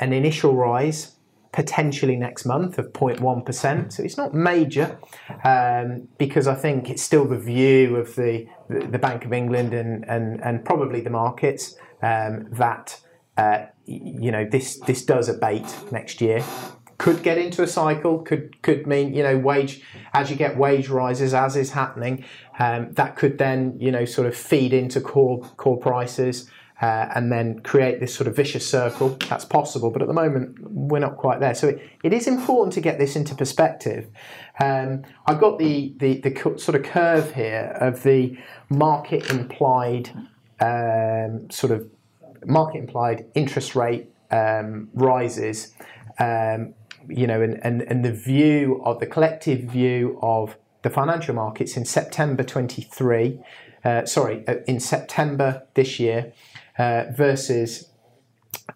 an 0.00 0.12
initial 0.12 0.54
rise 0.54 1.14
potentially 1.52 2.14
next 2.16 2.44
month 2.44 2.78
of 2.78 2.92
0.1%. 2.92 3.92
So 3.92 4.02
it's 4.02 4.16
not 4.16 4.34
major 4.34 4.98
um, 5.44 6.08
because 6.18 6.46
I 6.46 6.54
think 6.54 6.90
it's 6.90 7.02
still 7.02 7.24
the 7.24 7.38
view 7.38 7.96
of 7.96 8.14
the, 8.16 8.46
the 8.68 8.98
Bank 8.98 9.24
of 9.24 9.32
England 9.32 9.72
and, 9.72 10.04
and, 10.08 10.40
and 10.44 10.64
probably 10.64 11.00
the 11.00 11.10
markets 11.10 11.74
um, 12.02 12.48
that 12.52 13.00
uh, 13.36 13.66
you 13.86 14.32
know 14.32 14.44
this 14.44 14.80
this 14.80 15.04
does 15.04 15.28
abate 15.28 15.72
next 15.92 16.20
year. 16.20 16.44
Could 16.98 17.22
get 17.22 17.38
into 17.38 17.62
a 17.62 17.66
cycle. 17.66 18.18
Could 18.18 18.60
could 18.62 18.86
mean 18.86 19.14
you 19.14 19.22
know 19.22 19.38
wage 19.38 19.82
as 20.12 20.30
you 20.30 20.36
get 20.36 20.56
wage 20.56 20.88
rises 20.88 21.32
as 21.32 21.56
is 21.56 21.70
happening. 21.70 22.24
Um, 22.58 22.92
that 22.94 23.16
could 23.16 23.38
then 23.38 23.76
you 23.80 23.92
know 23.92 24.04
sort 24.04 24.26
of 24.26 24.36
feed 24.36 24.72
into 24.72 25.00
core 25.00 25.40
core 25.56 25.78
prices 25.78 26.50
uh, 26.80 27.08
and 27.14 27.32
then 27.32 27.60
create 27.60 28.00
this 28.00 28.14
sort 28.14 28.28
of 28.28 28.36
vicious 28.36 28.68
circle. 28.68 29.16
That's 29.28 29.44
possible, 29.44 29.90
but 29.90 30.02
at 30.02 30.08
the 30.08 30.14
moment 30.14 30.56
we're 30.60 31.00
not 31.00 31.16
quite 31.16 31.40
there. 31.40 31.54
So 31.54 31.68
it, 31.68 31.82
it 32.04 32.12
is 32.12 32.26
important 32.26 32.72
to 32.74 32.80
get 32.80 32.98
this 32.98 33.16
into 33.16 33.34
perspective. 33.34 34.08
Um, 34.60 35.02
I've 35.26 35.40
got 35.40 35.58
the, 35.58 35.94
the, 35.96 36.20
the 36.20 36.58
sort 36.58 36.76
of 36.76 36.84
curve 36.84 37.34
here 37.34 37.76
of 37.80 38.02
the 38.02 38.38
market 38.68 39.30
implied 39.30 40.10
um, 40.60 41.50
sort 41.50 41.72
of 41.72 41.90
market 42.44 42.78
implied 42.78 43.26
interest 43.34 43.74
rate 43.74 44.10
um, 44.30 44.88
rises. 44.94 45.74
You 47.08 47.26
know, 47.26 47.40
and, 47.40 47.58
and, 47.64 47.82
and 47.82 48.04
the 48.04 48.12
view 48.12 48.82
of 48.84 49.00
the 49.00 49.06
collective 49.06 49.60
view 49.60 50.18
of 50.20 50.56
the 50.82 50.90
financial 50.90 51.34
markets 51.34 51.76
in 51.76 51.84
September 51.84 52.42
23, 52.42 53.40
uh, 53.84 54.06
sorry, 54.06 54.46
uh, 54.46 54.56
in 54.66 54.80
September 54.80 55.66
this 55.74 55.98
year, 55.98 56.32
uh, 56.78 57.04
versus 57.14 57.90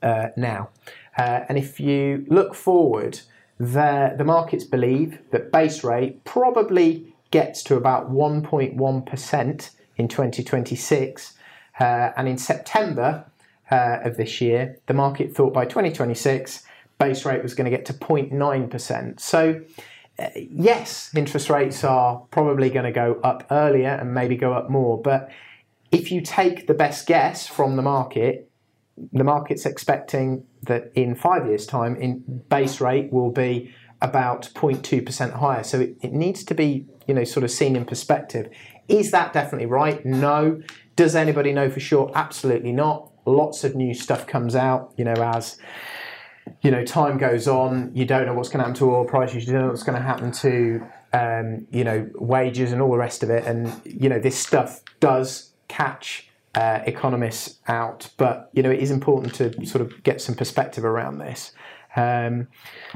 uh, 0.02 0.28
now. 0.36 0.70
Uh, 1.16 1.40
and 1.48 1.58
if 1.58 1.78
you 1.78 2.24
look 2.28 2.54
forward, 2.54 3.20
the, 3.58 4.14
the 4.16 4.24
markets 4.24 4.64
believe 4.64 5.18
that 5.30 5.52
base 5.52 5.84
rate 5.84 6.24
probably 6.24 7.14
gets 7.30 7.62
to 7.62 7.76
about 7.76 8.10
1.1% 8.10 9.70
in 9.96 10.08
2026. 10.08 11.34
Uh, 11.78 11.84
and 12.16 12.28
in 12.28 12.38
September 12.38 13.24
of 13.70 14.18
this 14.18 14.42
year, 14.42 14.78
the 14.84 14.92
market 14.92 15.34
thought 15.34 15.54
by 15.54 15.64
2026 15.64 16.62
base 16.98 17.24
rate 17.24 17.42
was 17.42 17.54
going 17.54 17.70
to 17.70 17.76
get 17.76 17.86
to 17.86 17.92
0.9%. 17.92 19.20
So, 19.20 19.60
uh, 20.18 20.28
yes, 20.36 21.10
interest 21.16 21.50
rates 21.50 21.84
are 21.84 22.18
probably 22.30 22.70
going 22.70 22.84
to 22.84 22.92
go 22.92 23.20
up 23.24 23.46
earlier 23.50 23.90
and 23.90 24.14
maybe 24.14 24.36
go 24.36 24.52
up 24.52 24.70
more, 24.70 25.00
but 25.00 25.30
if 25.92 26.10
you 26.10 26.22
take 26.22 26.66
the 26.66 26.74
best 26.74 27.06
guess 27.06 27.46
from 27.46 27.76
the 27.76 27.82
market, 27.82 28.50
the 29.12 29.24
market's 29.24 29.66
expecting 29.66 30.44
that 30.62 30.90
in 30.94 31.14
five 31.14 31.46
years' 31.46 31.66
time, 31.66 31.96
in 31.96 32.42
base 32.48 32.80
rate 32.80 33.12
will 33.12 33.30
be 33.30 33.72
about 34.00 34.50
0.2% 34.54 35.32
higher. 35.34 35.62
So 35.62 35.80
it, 35.80 35.96
it 36.02 36.12
needs 36.12 36.44
to 36.44 36.54
be, 36.54 36.86
you 37.06 37.14
know, 37.14 37.24
sort 37.24 37.44
of 37.44 37.50
seen 37.50 37.76
in 37.76 37.84
perspective. 37.84 38.48
Is 38.88 39.10
that 39.12 39.32
definitely 39.32 39.66
right? 39.66 40.04
No. 40.04 40.60
Does 40.96 41.14
anybody 41.14 41.52
know 41.52 41.70
for 41.70 41.80
sure? 41.80 42.10
Absolutely 42.14 42.72
not. 42.72 43.10
Lots 43.24 43.62
of 43.62 43.76
new 43.76 43.94
stuff 43.94 44.26
comes 44.26 44.56
out, 44.56 44.92
you 44.96 45.04
know, 45.04 45.14
as 45.14 45.58
you 46.60 46.70
know, 46.70 46.84
time 46.84 47.18
goes 47.18 47.48
on, 47.48 47.90
you 47.94 48.04
don't 48.04 48.26
know 48.26 48.34
what's 48.34 48.48
going 48.48 48.58
to 48.58 48.64
happen 48.64 48.78
to 48.78 48.94
oil 48.94 49.04
prices, 49.04 49.46
you 49.46 49.52
don't 49.52 49.62
know 49.62 49.68
what's 49.68 49.82
going 49.82 49.98
to 49.98 50.04
happen 50.04 50.32
to, 50.32 50.86
um, 51.12 51.66
you 51.70 51.84
know, 51.84 52.08
wages 52.14 52.72
and 52.72 52.82
all 52.82 52.90
the 52.90 52.98
rest 52.98 53.22
of 53.22 53.30
it. 53.30 53.44
And, 53.46 53.72
you 53.84 54.08
know, 54.08 54.18
this 54.18 54.38
stuff 54.38 54.82
does 55.00 55.52
catch 55.68 56.28
uh, 56.54 56.80
economists 56.86 57.58
out, 57.66 58.10
but 58.16 58.50
you 58.52 58.62
know 58.62 58.70
it 58.70 58.80
is 58.80 58.90
important 58.90 59.34
to 59.34 59.66
sort 59.66 59.80
of 59.80 60.02
get 60.02 60.20
some 60.20 60.34
perspective 60.34 60.84
around 60.84 61.18
this. 61.18 61.52
Um, 61.96 62.48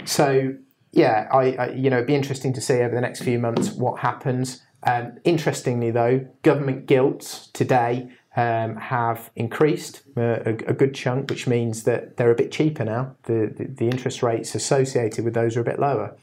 so 0.04 0.54
yeah, 0.92 1.28
I, 1.32 1.52
I, 1.52 1.70
you 1.70 1.90
know 1.90 1.96
it'd 1.96 2.06
be 2.06 2.14
interesting 2.14 2.52
to 2.54 2.60
see 2.60 2.80
over 2.80 2.94
the 2.94 3.00
next 3.00 3.22
few 3.22 3.38
months 3.38 3.70
what 3.70 4.00
happens. 4.00 4.62
Um, 4.82 5.18
interestingly, 5.24 5.90
though, 5.90 6.26
government 6.42 6.86
gilts 6.86 7.48
today 7.48 8.10
um, 8.36 8.76
have 8.76 9.30
increased 9.34 10.02
uh, 10.16 10.40
a, 10.44 10.50
a, 10.66 10.74
good 10.74 10.94
chunk, 10.94 11.30
which 11.30 11.46
means 11.46 11.84
that 11.84 12.16
they're 12.16 12.30
a 12.30 12.34
bit 12.34 12.52
cheaper 12.52 12.84
now. 12.84 13.16
The, 13.22 13.52
the, 13.56 13.64
the 13.64 13.88
interest 13.88 14.22
rates 14.22 14.54
associated 14.54 15.24
with 15.24 15.32
those 15.32 15.56
are 15.56 15.60
a 15.60 15.64
bit 15.64 15.78
lower, 15.78 16.14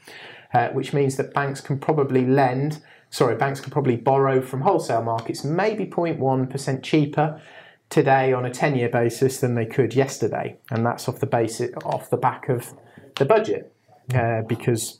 uh, 0.52 0.68
which 0.68 0.92
means 0.92 1.16
that 1.16 1.34
banks 1.34 1.60
can 1.60 1.78
probably 1.78 2.24
lend 2.24 2.80
sorry, 3.14 3.36
banks 3.36 3.60
can 3.60 3.70
probably 3.70 3.94
borrow 3.94 4.42
from 4.42 4.62
wholesale 4.62 5.02
markets 5.02 5.44
maybe 5.44 5.86
0.1% 5.86 6.82
cheaper 6.82 7.40
today 7.88 8.32
on 8.32 8.44
a 8.44 8.50
10 8.50 8.74
year 8.74 8.88
basis 8.88 9.38
than 9.38 9.54
they 9.54 9.66
could 9.66 9.94
yesterday. 9.94 10.56
And 10.70 10.84
that's 10.84 11.08
off 11.08 11.20
the 11.20 11.26
basis, 11.26 11.70
off 11.84 12.10
the 12.10 12.16
back 12.16 12.48
of 12.48 12.74
the 13.16 13.24
budget. 13.24 13.72
Uh, 14.12 14.42
because 14.42 14.98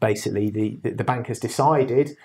basically 0.00 0.50
the, 0.50 0.78
the 0.90 1.04
bank 1.04 1.26
has 1.26 1.38
decided 1.38 2.16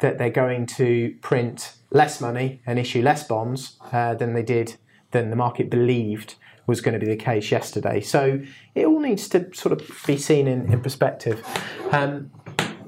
that 0.00 0.18
they're 0.18 0.30
going 0.30 0.66
to 0.66 1.14
print 1.22 1.76
less 1.90 2.20
money 2.20 2.60
and 2.66 2.78
issue 2.78 3.02
less 3.02 3.26
bonds 3.26 3.78
uh, 3.92 4.14
than 4.14 4.34
they 4.34 4.42
did, 4.42 4.76
than 5.12 5.30
the 5.30 5.36
market 5.36 5.70
believed 5.70 6.34
was 6.66 6.80
going 6.80 6.98
to 6.98 7.04
be 7.04 7.10
the 7.10 7.16
case 7.16 7.50
yesterday. 7.50 8.00
So 8.00 8.40
it 8.74 8.86
all 8.86 9.00
needs 9.00 9.28
to 9.30 9.54
sort 9.54 9.72
of 9.72 9.88
be 10.06 10.16
seen 10.16 10.48
in, 10.48 10.72
in 10.72 10.80
perspective. 10.80 11.44
Um, 11.92 12.30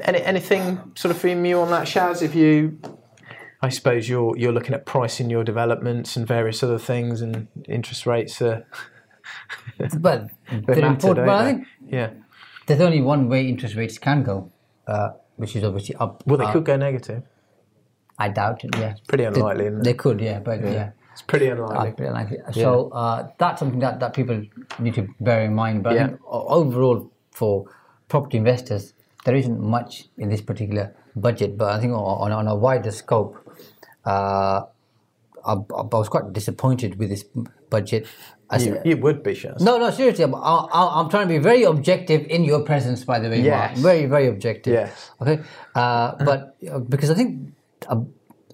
any, 0.01 0.21
anything 0.23 0.93
sort 0.95 1.15
of 1.15 1.21
from 1.21 1.45
you 1.45 1.61
on 1.61 1.71
that, 1.71 1.87
Shaz? 1.87 2.23
If 2.23 2.35
you, 2.35 2.79
I 3.63 3.69
suppose 3.69 4.09
you're 4.09 4.37
you're 4.37 4.53
looking 4.53 4.75
at 4.75 4.87
pricing 4.87 5.31
your 5.31 5.45
developments 5.45 6.17
and 6.17 6.27
various 6.27 6.63
other 6.63 6.79
things, 6.79 7.21
and 7.21 7.49
interest 7.69 8.07
rates 8.07 8.41
are. 8.43 8.67
but. 10.01 10.29
But 10.65 10.83
I 11.29 11.45
think 11.53 11.67
yeah, 11.87 12.11
there's 12.67 12.81
only 12.81 13.03
one 13.03 13.29
way 13.29 13.49
interest 13.49 13.75
rates 13.75 13.99
can 13.99 14.23
go, 14.23 14.51
uh, 14.87 15.11
which 15.39 15.57
is 15.57 15.65
obviously 15.65 15.95
up. 15.97 16.23
Well, 16.27 16.39
they 16.39 16.45
uh, 16.45 16.53
could 16.53 16.65
go 16.65 16.77
negative. 16.77 17.23
I 18.19 18.29
doubt 18.29 18.65
it. 18.65 18.77
Yeah, 18.77 18.91
it's 18.91 19.01
pretty 19.01 19.25
unlikely. 19.25 19.71
They, 19.71 19.81
they 19.83 19.95
could, 19.95 20.21
yeah, 20.21 20.41
but 20.41 20.61
yeah. 20.61 20.73
yeah. 20.73 20.91
It's 21.13 21.23
pretty 21.23 21.49
unlikely. 21.49 21.77
Uh, 21.77 21.93
pretty 21.93 22.09
unlikely. 22.09 22.39
So 22.53 22.91
uh, 22.91 23.29
that's 23.39 23.59
something 23.59 23.81
that, 23.81 23.99
that 23.99 24.15
people 24.15 24.45
need 24.79 24.95
to 24.95 25.09
bear 25.21 25.43
in 25.43 25.55
mind. 25.55 25.83
But 25.83 25.95
yeah. 25.95 26.11
overall, 26.27 27.11
for 27.33 27.67
property 28.09 28.39
investors, 28.39 28.95
there 29.25 29.35
isn't 29.35 29.61
much 29.61 30.09
in 30.17 30.29
this 30.29 30.41
particular 30.41 30.95
budget, 31.17 31.59
but 31.59 31.73
I 31.73 31.81
think 31.81 31.93
on, 31.93 32.31
on 32.33 32.47
a 32.47 32.55
wider 32.55 32.93
scope, 32.93 33.37
uh, 34.05 34.63
I, 35.45 35.53
I, 35.53 35.57
was 35.57 36.09
quite 36.09 36.33
disappointed 36.33 36.99
with 36.99 37.09
this 37.09 37.25
budget. 37.69 38.07
You, 38.57 38.81
you, 38.85 38.97
would 38.97 39.23
be, 39.23 39.33
Shaz. 39.33 39.61
No, 39.61 39.77
no, 39.77 39.91
seriously. 39.91 40.25
I'm, 40.25 40.35
I'm, 40.35 41.11
trying 41.11 41.29
to 41.29 41.35
be 41.35 41.39
very 41.39 41.65
objective 41.65 42.27
in 42.29 42.45
your 42.45 42.61
presence, 42.61 43.05
by 43.05 43.19
the 43.19 43.29
way. 43.29 43.43
Yes. 43.43 43.77
Mark. 43.77 43.79
Very, 43.83 44.07
very 44.07 44.27
objective. 44.27 44.73
Yes. 44.73 45.11
Okay. 45.21 45.41
Uh, 45.75 46.15
but 46.25 46.57
uh, 46.71 46.79
because 46.79 47.11
I 47.11 47.15
think 47.15 47.53
a, 47.89 48.01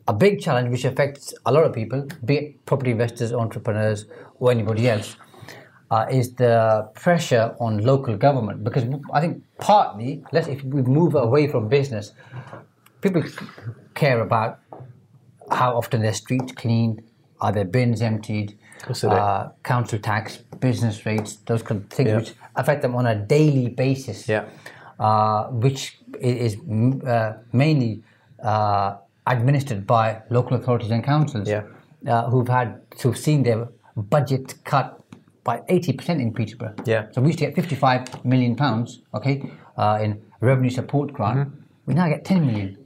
a 0.09 0.13
big 0.13 0.41
challenge 0.41 0.71
which 0.71 0.85
affects 0.85 1.33
a 1.47 1.53
lot 1.53 1.65
of 1.65 1.73
people, 1.73 2.09
be 2.25 2.37
it 2.37 2.67
property 2.67 2.91
investors, 2.91 3.33
entrepreneurs, 3.33 4.07
or 4.41 4.51
anybody 4.51 4.89
else, 4.89 5.17
uh, 5.93 6.07
is 6.11 6.35
the 6.35 6.91
pressure 6.95 7.55
on 7.61 7.79
local 7.79 8.17
government 8.17 8.65
because 8.65 8.85
I 9.13 9.21
think 9.21 9.45
partly, 9.59 10.25
let's 10.33 10.49
if 10.49 10.65
we 10.65 10.83
move 10.83 11.15
away 11.15 11.47
from 11.47 11.69
business, 11.69 12.13
people 13.01 13.23
care 13.95 14.21
about 14.21 14.59
how 15.53 15.77
often 15.77 16.03
their 16.03 16.15
streets 16.15 16.53
cleaned, 16.53 17.03
are 17.41 17.53
their 17.53 17.65
bins 17.65 18.03
emptied, 18.03 18.59
uh, 19.05 19.51
council 19.63 19.99
tax, 19.99 20.39
business 20.61 21.05
rates, 21.07 21.37
those 21.47 21.63
kind 21.63 21.83
of 21.83 21.91
things 21.91 22.09
yeah. 22.09 22.17
which 22.17 22.33
affect 22.57 22.83
them 22.83 22.95
on 22.95 23.07
a 23.07 23.15
daily 23.15 23.69
basis. 23.69 24.29
Yeah. 24.29 24.45
Uh, 24.99 25.47
which 25.49 25.99
is 26.21 26.57
uh, 27.05 27.33
mainly 27.53 28.03
uh, 28.43 28.97
administered 29.27 29.85
by 29.87 30.23
local 30.31 30.57
authorities 30.57 30.91
and 30.91 31.03
councils 31.03 31.49
yeah. 31.49 31.63
Uh, 32.07 32.31
who've 32.31 32.47
had 32.47 32.81
who've 33.03 33.19
seen 33.19 33.43
their 33.43 33.67
budget 33.97 34.55
cut 34.65 35.01
by 35.43 35.59
80% 35.69 36.21
in 36.21 36.33
Peterborough. 36.33 36.75
Yeah. 36.85 37.07
So 37.13 37.21
we 37.21 37.29
used 37.29 37.39
to 37.39 37.47
get 37.47 37.55
55 37.55 38.25
million 38.25 38.57
pounds, 38.57 39.03
okay, 39.13 39.51
uh, 39.77 39.99
in 40.03 40.23
revenue 40.41 40.71
support 40.71 41.13
grant. 41.13 41.39
Mm-hmm. 41.39 41.61
We 41.87 41.95
now 41.95 42.09
get 42.09 42.25
10 42.25 42.47
million. 42.47 42.79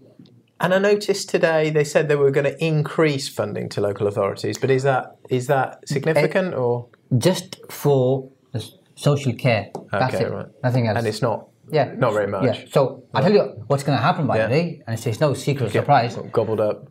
And 0.61 0.75
I 0.75 0.79
noticed 0.79 1.29
today 1.29 1.71
they 1.71 1.85
said 1.85 2.09
they 2.09 2.17
were 2.17 2.31
going 2.33 2.45
to 2.53 2.65
increase 2.65 3.29
funding 3.29 3.69
to 3.71 3.81
local 3.81 4.07
authorities, 4.09 4.59
but 4.59 4.71
is 4.71 4.83
that 4.83 5.17
is 5.31 5.47
that 5.47 5.87
significant 5.89 6.55
or 6.55 6.89
just 7.17 7.57
for 7.71 8.29
the 8.53 8.69
social 8.97 9.33
care? 9.35 9.71
That's 9.93 10.15
okay, 10.15 10.25
it. 10.25 10.33
right. 10.33 10.47
Nothing 10.65 10.89
else. 10.89 10.99
And 10.99 11.07
it's 11.07 11.23
not. 11.23 11.49
Yeah. 11.71 11.93
Not 11.97 12.13
very 12.13 12.27
much. 12.27 12.45
Yeah. 12.45 12.65
So 12.71 13.05
I 13.15 13.21
tell 13.21 13.33
you 13.33 13.43
what's 13.69 13.85
going 13.85 13.97
to 13.99 14.03
happen 14.03 14.27
by 14.27 14.39
Yeah. 14.39 14.47
the 14.47 14.53
way, 14.53 14.83
and 14.87 15.07
it's, 15.07 15.21
no 15.21 15.35
secret 15.35 15.71
surprise. 15.71 16.17
Gobbled 16.33 16.61
up. 16.61 16.89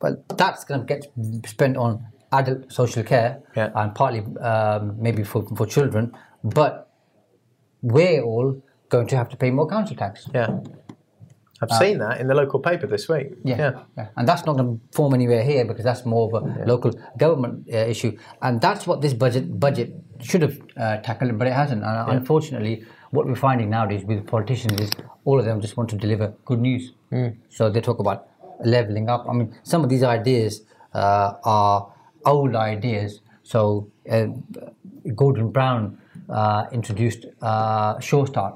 But 0.00 0.26
that's 0.36 0.64
going 0.64 0.80
to 0.80 0.86
get 0.86 1.06
spent 1.46 1.76
on 1.76 2.04
adult 2.32 2.72
social 2.72 3.04
care 3.04 3.42
Yeah. 3.54 3.70
and 3.76 3.94
partly 3.94 4.20
um, 4.40 4.96
maybe 5.00 5.22
for, 5.22 5.46
for 5.56 5.66
children. 5.66 6.12
But 6.42 6.88
we're 7.82 8.22
all 8.22 8.60
going 8.88 9.06
to 9.08 9.16
have 9.16 9.28
to 9.28 9.36
pay 9.36 9.50
more 9.50 9.68
council 9.68 9.94
tax. 9.96 10.28
Yeah. 10.34 10.58
I've 11.62 11.78
seen 11.78 11.98
that 11.98 12.20
in 12.20 12.26
the 12.26 12.34
local 12.34 12.60
paper 12.60 12.86
this 12.86 13.08
week. 13.08 13.28
Yeah, 13.44 13.82
yeah. 13.96 14.08
and 14.16 14.26
that's 14.28 14.44
not 14.44 14.56
going 14.56 14.78
to 14.78 14.96
form 14.96 15.14
anywhere 15.14 15.42
here 15.42 15.64
because 15.64 15.84
that's 15.84 16.04
more 16.04 16.24
of 16.28 16.42
a 16.42 16.64
local 16.66 16.92
government 17.18 17.68
uh, 17.72 17.76
issue, 17.78 18.18
and 18.42 18.60
that's 18.60 18.86
what 18.86 19.00
this 19.00 19.14
budget 19.14 19.58
budget 19.60 19.94
should 20.20 20.42
have 20.42 20.60
uh, 20.76 20.96
tackled, 20.98 21.38
but 21.38 21.46
it 21.46 21.52
hasn't. 21.52 21.82
And 21.84 22.10
unfortunately, 22.18 22.84
what 23.10 23.26
we're 23.26 23.34
finding 23.36 23.70
nowadays 23.70 24.04
with 24.04 24.26
politicians 24.26 24.80
is 24.80 24.90
all 25.24 25.38
of 25.38 25.44
them 25.44 25.60
just 25.60 25.76
want 25.76 25.90
to 25.90 25.96
deliver 25.96 26.34
good 26.44 26.60
news. 26.60 26.92
So 27.48 27.70
they 27.70 27.80
talk 27.80 27.98
about 27.98 28.28
leveling 28.64 29.08
up. 29.08 29.26
I 29.28 29.32
mean, 29.32 29.54
some 29.62 29.84
of 29.84 29.90
these 29.90 30.02
ideas 30.02 30.62
uh, 30.94 31.34
are 31.44 31.92
old 32.24 32.54
ideas. 32.56 33.20
So 33.42 33.90
uh, 34.10 34.26
Gordon 35.14 35.50
Brown 35.50 35.98
uh, 36.28 36.66
introduced 36.72 37.26
uh, 37.42 37.98
Sure 38.00 38.26
Start. 38.26 38.54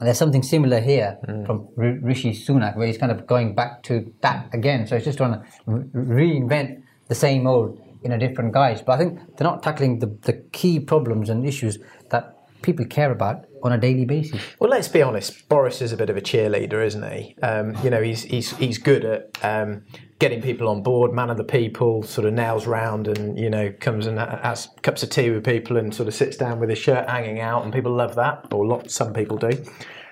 And 0.00 0.06
there's 0.06 0.18
something 0.18 0.42
similar 0.42 0.80
here 0.80 1.18
mm. 1.26 1.46
from 1.46 1.68
R- 1.78 1.98
Rishi 2.02 2.32
Sunak, 2.32 2.76
where 2.76 2.86
he's 2.86 2.98
kind 2.98 3.12
of 3.12 3.26
going 3.26 3.54
back 3.54 3.82
to 3.84 4.12
that 4.22 4.48
again. 4.52 4.86
So 4.86 4.96
he's 4.96 5.04
just 5.04 5.18
trying 5.18 5.32
to 5.32 5.44
re- 5.66 6.38
reinvent 6.38 6.82
the 7.08 7.14
same 7.14 7.46
old 7.46 7.80
in 8.02 8.12
a 8.12 8.18
different 8.18 8.52
guise. 8.52 8.82
But 8.82 8.92
I 8.92 8.98
think 8.98 9.36
they're 9.36 9.46
not 9.46 9.62
tackling 9.62 10.00
the, 10.00 10.06
the 10.22 10.34
key 10.52 10.80
problems 10.80 11.30
and 11.30 11.46
issues 11.46 11.78
that 12.10 12.36
people 12.62 12.84
care 12.86 13.12
about 13.12 13.44
on 13.64 13.72
a 13.72 13.78
daily 13.78 14.04
basis. 14.04 14.40
Well, 14.60 14.68
let's 14.68 14.88
be 14.88 15.00
honest. 15.00 15.48
Boris 15.48 15.80
is 15.80 15.90
a 15.90 15.96
bit 15.96 16.10
of 16.10 16.16
a 16.16 16.20
cheerleader, 16.20 16.84
isn't 16.86 17.10
he? 17.10 17.34
Um, 17.42 17.74
you 17.82 17.88
know, 17.88 18.02
he's 18.02 18.22
he's 18.22 18.54
he's 18.58 18.76
good 18.76 19.04
at 19.06 19.38
um, 19.42 19.82
getting 20.18 20.42
people 20.42 20.68
on 20.68 20.82
board, 20.82 21.12
man 21.12 21.30
of 21.30 21.38
the 21.38 21.44
people, 21.44 22.02
sort 22.02 22.26
of 22.26 22.34
nails 22.34 22.66
round, 22.66 23.08
and 23.08 23.38
you 23.38 23.48
know, 23.48 23.72
comes 23.80 24.06
and 24.06 24.18
has 24.18 24.68
cups 24.82 25.02
of 25.02 25.08
tea 25.08 25.30
with 25.30 25.44
people, 25.44 25.78
and 25.78 25.94
sort 25.94 26.06
of 26.06 26.14
sits 26.14 26.36
down 26.36 26.60
with 26.60 26.68
his 26.68 26.78
shirt 26.78 27.08
hanging 27.08 27.40
out, 27.40 27.64
and 27.64 27.72
people 27.72 27.92
love 27.92 28.14
that, 28.16 28.52
or 28.52 28.66
lot 28.66 28.90
some 28.90 29.14
people 29.14 29.38
do. 29.38 29.64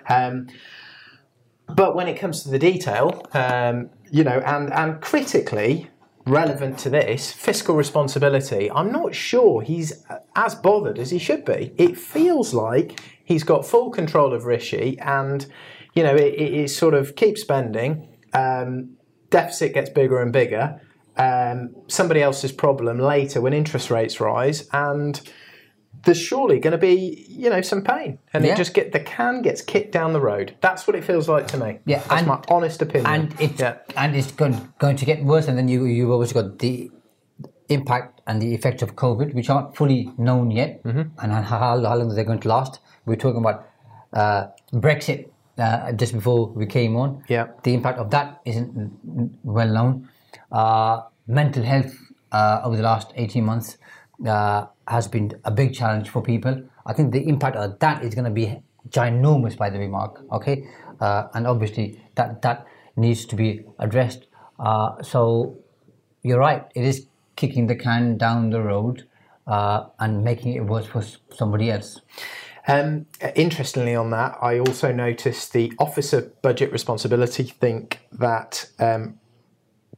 Um, 0.09 0.49
but 1.69 1.95
when 1.95 2.09
it 2.09 2.19
comes 2.19 2.43
to 2.45 2.49
the 2.49 2.59
detail, 2.59 3.23
um, 3.35 3.91
you 4.11 4.25
know, 4.25 4.41
and 4.47 4.73
and 4.73 5.01
critically 5.03 5.91
relevant 6.25 6.79
to 6.79 6.89
this 6.91 7.33
fiscal 7.33 7.75
responsibility, 7.75 8.71
I'm 8.71 8.93
not 8.93 9.15
sure 9.15 9.61
he's 9.61 10.05
as 10.37 10.55
bothered 10.55 10.99
as 10.99 11.11
he 11.11 11.19
should 11.19 11.45
be. 11.45 11.75
It 11.77 11.99
feels 11.99 12.55
like 12.55 13.01
he's 13.33 13.45
got 13.45 13.67
full 13.67 13.91
control 13.91 14.33
of 14.35 14.45
Rishi, 14.45 14.99
and 15.01 15.47
you 15.95 16.03
know, 16.03 16.15
it, 16.15 16.35
it, 16.35 16.55
it 16.65 16.69
sort 16.69 16.95
of 16.95 17.17
keeps 17.17 17.41
spending. 17.41 17.91
Um, 18.33 18.97
deficit 19.31 19.75
gets 19.75 19.91
bigger 19.91 20.21
and 20.23 20.33
bigger. 20.33 20.81
Um, 21.17 21.75
somebody 21.89 22.21
else's 22.23 22.53
problem 22.53 22.99
later 22.99 23.41
when 23.41 23.53
interest 23.53 23.91
rates 23.91 24.21
rise, 24.21 24.69
and 24.73 25.21
there's 26.05 26.19
surely 26.31 26.59
going 26.59 26.73
to 26.73 26.79
be, 26.79 27.27
you 27.29 27.49
know, 27.51 27.61
some 27.61 27.83
pain, 27.83 28.19
and 28.33 28.45
Yeah. 28.45 28.53
it 28.55 28.57
just 28.57 28.75
get 28.75 28.93
the 28.93 29.01
can 29.01 29.43
gets 29.43 29.61
kicked 29.63 29.93
down 29.93 30.13
the 30.15 30.21
road. 30.21 30.55
That's 30.61 30.87
what 30.87 30.97
it 30.97 31.05
feels 31.05 31.29
like 31.29 31.47
to 31.49 31.57
me. 31.59 31.79
Yeah, 31.85 31.99
that's 31.99 32.13
and- 32.23 32.27
my 32.27 32.39
honest 32.49 32.81
opinion. 32.83 33.07
and 33.15 33.41
it's 33.41 33.61
yeah. 33.61 33.77
and 33.97 34.17
it's 34.17 34.33
going, 34.33 34.57
going 34.79 34.97
to 34.97 35.05
get 35.05 35.23
worse 35.25 35.47
and 35.49 35.57
then 35.59 35.69
you 35.69 35.85
you've 35.85 36.11
always 36.11 36.33
got 36.33 36.59
the 36.59 36.91
impact 37.69 38.21
and 38.27 38.43
the 38.43 38.53
effects 38.55 38.83
of 38.83 38.97
covid 38.97 39.33
which 39.35 39.49
aren't 39.49 39.75
fully 39.77 40.11
known 40.19 40.51
yet 40.51 40.83
Mm-hmm. 40.85 41.05
and 41.23 41.33
how, 41.33 41.59
how 41.59 41.77
long 41.77 42.09
they're 42.15 42.25
going 42.33 42.41
to 42.41 42.49
last 42.49 42.81
we're 43.07 43.17
talking 43.17 43.41
about 43.41 43.67
uh, 44.13 44.47
brexit 44.73 45.29
uh, 45.59 45.93
just 45.93 46.13
before 46.13 46.49
we 46.49 46.67
came 46.67 46.97
on. 46.97 47.23
Yeah. 47.29 47.49
the 47.63 47.75
impact 47.75 47.99
of 47.99 48.11
that 48.11 48.41
isn't 48.45 48.99
well 49.43 49.69
known. 49.69 50.09
Uh, 50.51 51.03
mental 51.27 51.63
health 51.63 51.95
uh, 52.33 52.61
over 52.65 52.77
the 52.77 52.83
last 52.83 53.13
18 53.15 53.45
months 53.45 53.77
uh, 54.27 54.67
has 54.89 55.09
been 55.09 55.33
a 55.45 55.51
big 55.51 55.75
challenge 55.75 56.09
for 56.09 56.23
people. 56.23 56.63
I 56.87 56.93
think 56.93 57.13
the 57.13 57.27
impact 57.29 57.57
of 57.57 57.79
that 57.79 58.03
is 58.03 58.15
going 58.15 58.25
to 58.25 58.31
be 58.31 58.63
ginormous 58.89 59.57
by 59.57 59.71
the 59.71 59.79
way 59.79 59.87
mark 59.87 60.25
okay? 60.33 60.67
Uh, 61.01 61.29
and 61.35 61.47
obviously 61.47 62.01
that 62.15 62.43
that 62.43 62.67
needs 62.97 63.25
to 63.27 63.37
be 63.37 63.65
addressed. 63.79 64.27
Uh, 64.59 65.03
so 65.03 65.57
you're 66.23 66.39
right 66.39 66.65
it 66.75 66.85
is 66.85 67.07
kicking 67.37 67.67
the 67.67 67.75
can 67.75 68.17
down 68.17 68.51
the 68.51 68.61
road 68.61 69.07
uh, 69.47 69.85
and 69.99 70.23
making 70.23 70.53
it 70.53 70.65
worse 70.65 70.87
for 70.87 71.03
somebody 71.31 71.71
else 71.71 72.01
Um, 72.69 73.07
interestingly, 73.35 73.95
on 73.95 74.11
that, 74.11 74.39
I 74.41 74.59
also 74.59 74.93
noticed 74.93 75.53
the 75.53 75.73
Office 75.79 76.13
of 76.13 76.41
Budget 76.43 76.71
Responsibility 76.73 77.43
think 77.45 78.01
that 78.13 78.71
um, 78.79 79.19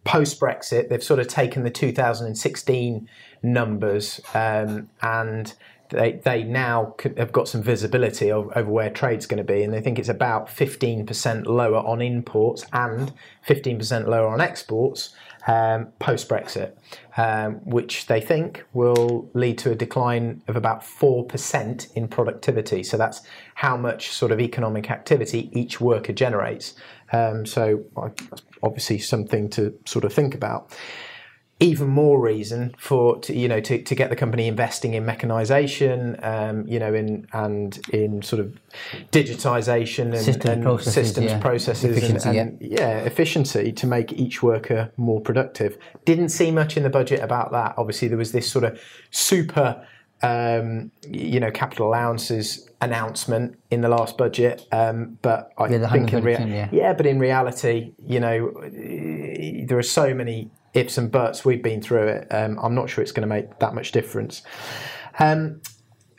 post 0.04 0.40
Brexit, 0.40 0.88
they've 0.88 1.02
sort 1.02 1.21
of 1.21 1.28
taken 1.28 1.62
the 1.64 1.71
2016 1.71 3.09
numbers 3.42 4.21
um, 4.34 4.89
and 5.02 5.54
they, 5.90 6.12
they 6.25 6.42
now 6.42 6.94
have 7.16 7.32
got 7.32 7.49
some 7.49 7.62
visibility 7.62 8.32
over 8.32 8.64
where 8.64 8.90
trade's 8.90 9.26
going 9.26 9.38
to 9.38 9.44
be, 9.44 9.62
and 9.62 9.73
they 9.73 9.80
think 9.80 9.99
it's 9.99 10.08
about 10.08 10.49
15% 10.49 11.47
lower 11.47 11.78
on 11.78 12.00
imports 12.00 12.64
and 12.73 13.12
15% 13.47 14.06
lower 14.06 14.28
on 14.28 14.40
exports 14.40 15.14
um, 15.47 15.88
post 15.99 16.28
Brexit, 16.28 16.73
um, 17.16 17.54
which 17.64 18.06
they 18.06 18.20
think 18.20 18.64
will 18.73 19.28
lead 19.34 19.58
to 19.58 19.73
a 19.73 19.75
decline 19.75 20.42
of 20.49 20.56
about 20.56 20.82
4% 20.82 21.92
in 21.94 22.08
productivity. 22.08 22.82
So 22.82 22.97
that's 22.97 23.23
how 23.54 23.76
much 23.76 24.10
sort 24.10 24.32
of 24.32 24.40
economic 24.40 24.90
activity 24.90 25.50
each 25.52 25.80
worker 25.80 26.12
generates. 26.12 26.75
Um, 27.12 27.44
so 27.44 27.84
obviously 28.62 28.99
something 28.99 29.50
to 29.50 29.78
sort 29.84 30.04
of 30.04 30.12
think 30.12 30.34
about 30.34 30.76
even 31.60 31.88
more 31.88 32.21
reason 32.21 32.75
for 32.78 33.19
to, 33.21 33.34
you 33.34 33.47
know 33.49 33.60
to, 33.60 33.80
to 33.82 33.95
get 33.95 34.10
the 34.10 34.17
company 34.17 34.49
investing 34.49 34.95
in 34.95 35.04
mechanization 35.06 36.17
um, 36.23 36.67
you 36.67 36.78
know 36.78 36.93
in 36.93 37.26
and 37.32 37.80
in 37.90 38.23
sort 38.23 38.40
of 38.40 38.58
digitization 39.12 40.06
and, 40.06 40.19
Systems, 40.19 40.45
and 40.50 40.62
processes, 40.62 40.95
systems 41.06 41.30
yeah. 41.30 41.38
processes 41.38 41.97
Efficiency, 41.97 42.28
and, 42.38 42.60
and 42.60 42.73
yeah. 42.73 42.99
efficiency 42.99 43.73
to 43.73 43.86
make 43.86 44.12
each 44.12 44.43
worker 44.43 44.93
more 44.97 45.21
productive 45.21 45.78
didn't 46.04 46.30
see 46.30 46.50
much 46.50 46.76
in 46.76 46.82
the 46.82 46.90
budget 46.90 47.21
about 47.21 47.52
that 47.52 47.75
obviously 47.78 48.08
there 48.08 48.19
was 48.19 48.32
this 48.32 48.50
sort 48.50 48.64
of 48.64 48.78
super 49.10 49.86
um, 50.23 50.90
you 51.08 51.38
know 51.38 51.50
capital 51.50 51.88
allowances 51.88 52.69
announcement 52.80 53.58
in 53.71 53.80
the 53.80 53.88
last 53.88 54.17
budget 54.19 54.67
um, 54.73 55.19
but 55.23 55.52
I 55.56 55.69
Yeah, 55.69 55.88
think 55.90 56.12
in 56.12 56.25
rea- 56.25 56.38
yeah. 56.47 56.69
yeah 56.73 56.93
but 56.95 57.06
in 57.06 57.19
reality 57.19 57.93
you 58.04 58.21
know 58.21 58.52
there 59.69 59.78
are 59.78 59.82
so 59.82 60.14
many 60.14 60.50
ifs 60.75 60.99
and 60.99 61.10
buts. 61.10 61.45
We've 61.45 61.63
been 61.63 61.80
through 61.80 62.08
it. 62.08 62.26
Um, 62.30 62.58
I'm 62.63 62.75
not 62.75 62.91
sure 62.91 63.02
it's 63.02 63.13
going 63.13 63.26
to 63.26 63.34
make 63.34 63.58
that 63.60 63.75
much 63.75 63.93
difference. 63.93 64.43
Um, 65.19 65.60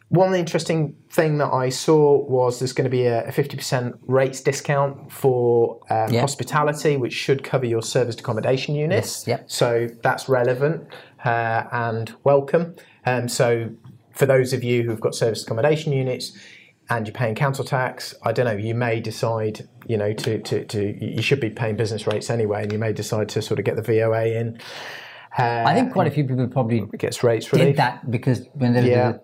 one 0.10 0.34
interesting 0.36 0.96
thing 1.10 1.40
that 1.40 1.52
I 1.52 1.70
saw 1.70 2.24
was 2.26 2.60
there's 2.60 2.74
going 2.74 2.86
to 2.86 2.90
be 2.90 3.06
a, 3.06 3.28
a 3.28 3.32
50% 3.32 3.98
rates 4.04 4.40
discount 4.42 5.12
for 5.12 5.80
um, 5.90 6.14
hospitality, 6.14 6.96
which 6.96 7.14
should 7.14 7.44
cover 7.44 7.66
your 7.66 7.82
serviced 7.82 8.20
accommodation 8.20 8.76
units. 8.76 9.28
Yes, 9.28 9.40
yep. 9.40 9.52
So 9.52 9.88
that's 10.04 10.30
relevant 10.30 10.88
uh, 11.26 11.64
and 11.72 12.16
welcome. 12.24 12.76
Um, 13.06 13.28
so 13.28 13.70
for 14.12 14.26
those 14.26 14.54
of 14.54 14.64
you 14.64 14.84
who've 14.84 15.02
got 15.02 15.16
serviced 15.16 15.46
accommodation 15.46 15.92
units 15.92 16.38
and 16.90 17.08
you're 17.08 17.14
paying 17.14 17.36
council 17.36 17.66
tax, 17.66 18.14
I 18.24 18.32
don't 18.32 18.46
know, 18.46 18.56
you 18.56 18.76
may 18.76 19.00
decide, 19.00 19.68
you 19.88 19.98
know, 19.98 20.14
to, 20.14 20.40
to, 20.40 20.66
to 20.66 21.06
you 21.16 21.22
should 21.22 21.40
be 21.40 21.50
paying 21.50 21.76
business 21.76 22.06
rates 22.08 22.30
anyway, 22.30 22.64
and 22.64 22.72
you 22.72 22.78
may 22.80 22.94
decide 22.94 23.30
to 23.30 23.42
sort 23.42 23.60
of 23.60 23.66
get 23.66 23.76
the 23.76 23.82
VOA 23.82 24.28
in. 24.28 24.60
Uh, 25.38 25.64
i 25.68 25.74
think 25.74 25.92
quite 25.92 26.08
a 26.08 26.12
few 26.12 26.24
people 26.24 26.48
probably 26.48 26.86
gets 26.98 27.22
rates 27.22 27.50
did 27.50 27.76
that 27.76 28.10
because 28.10 28.48
when 28.54 28.72
there 28.72 28.82
was 28.84 28.90
Yeah. 28.90 29.10
a 29.10 29.20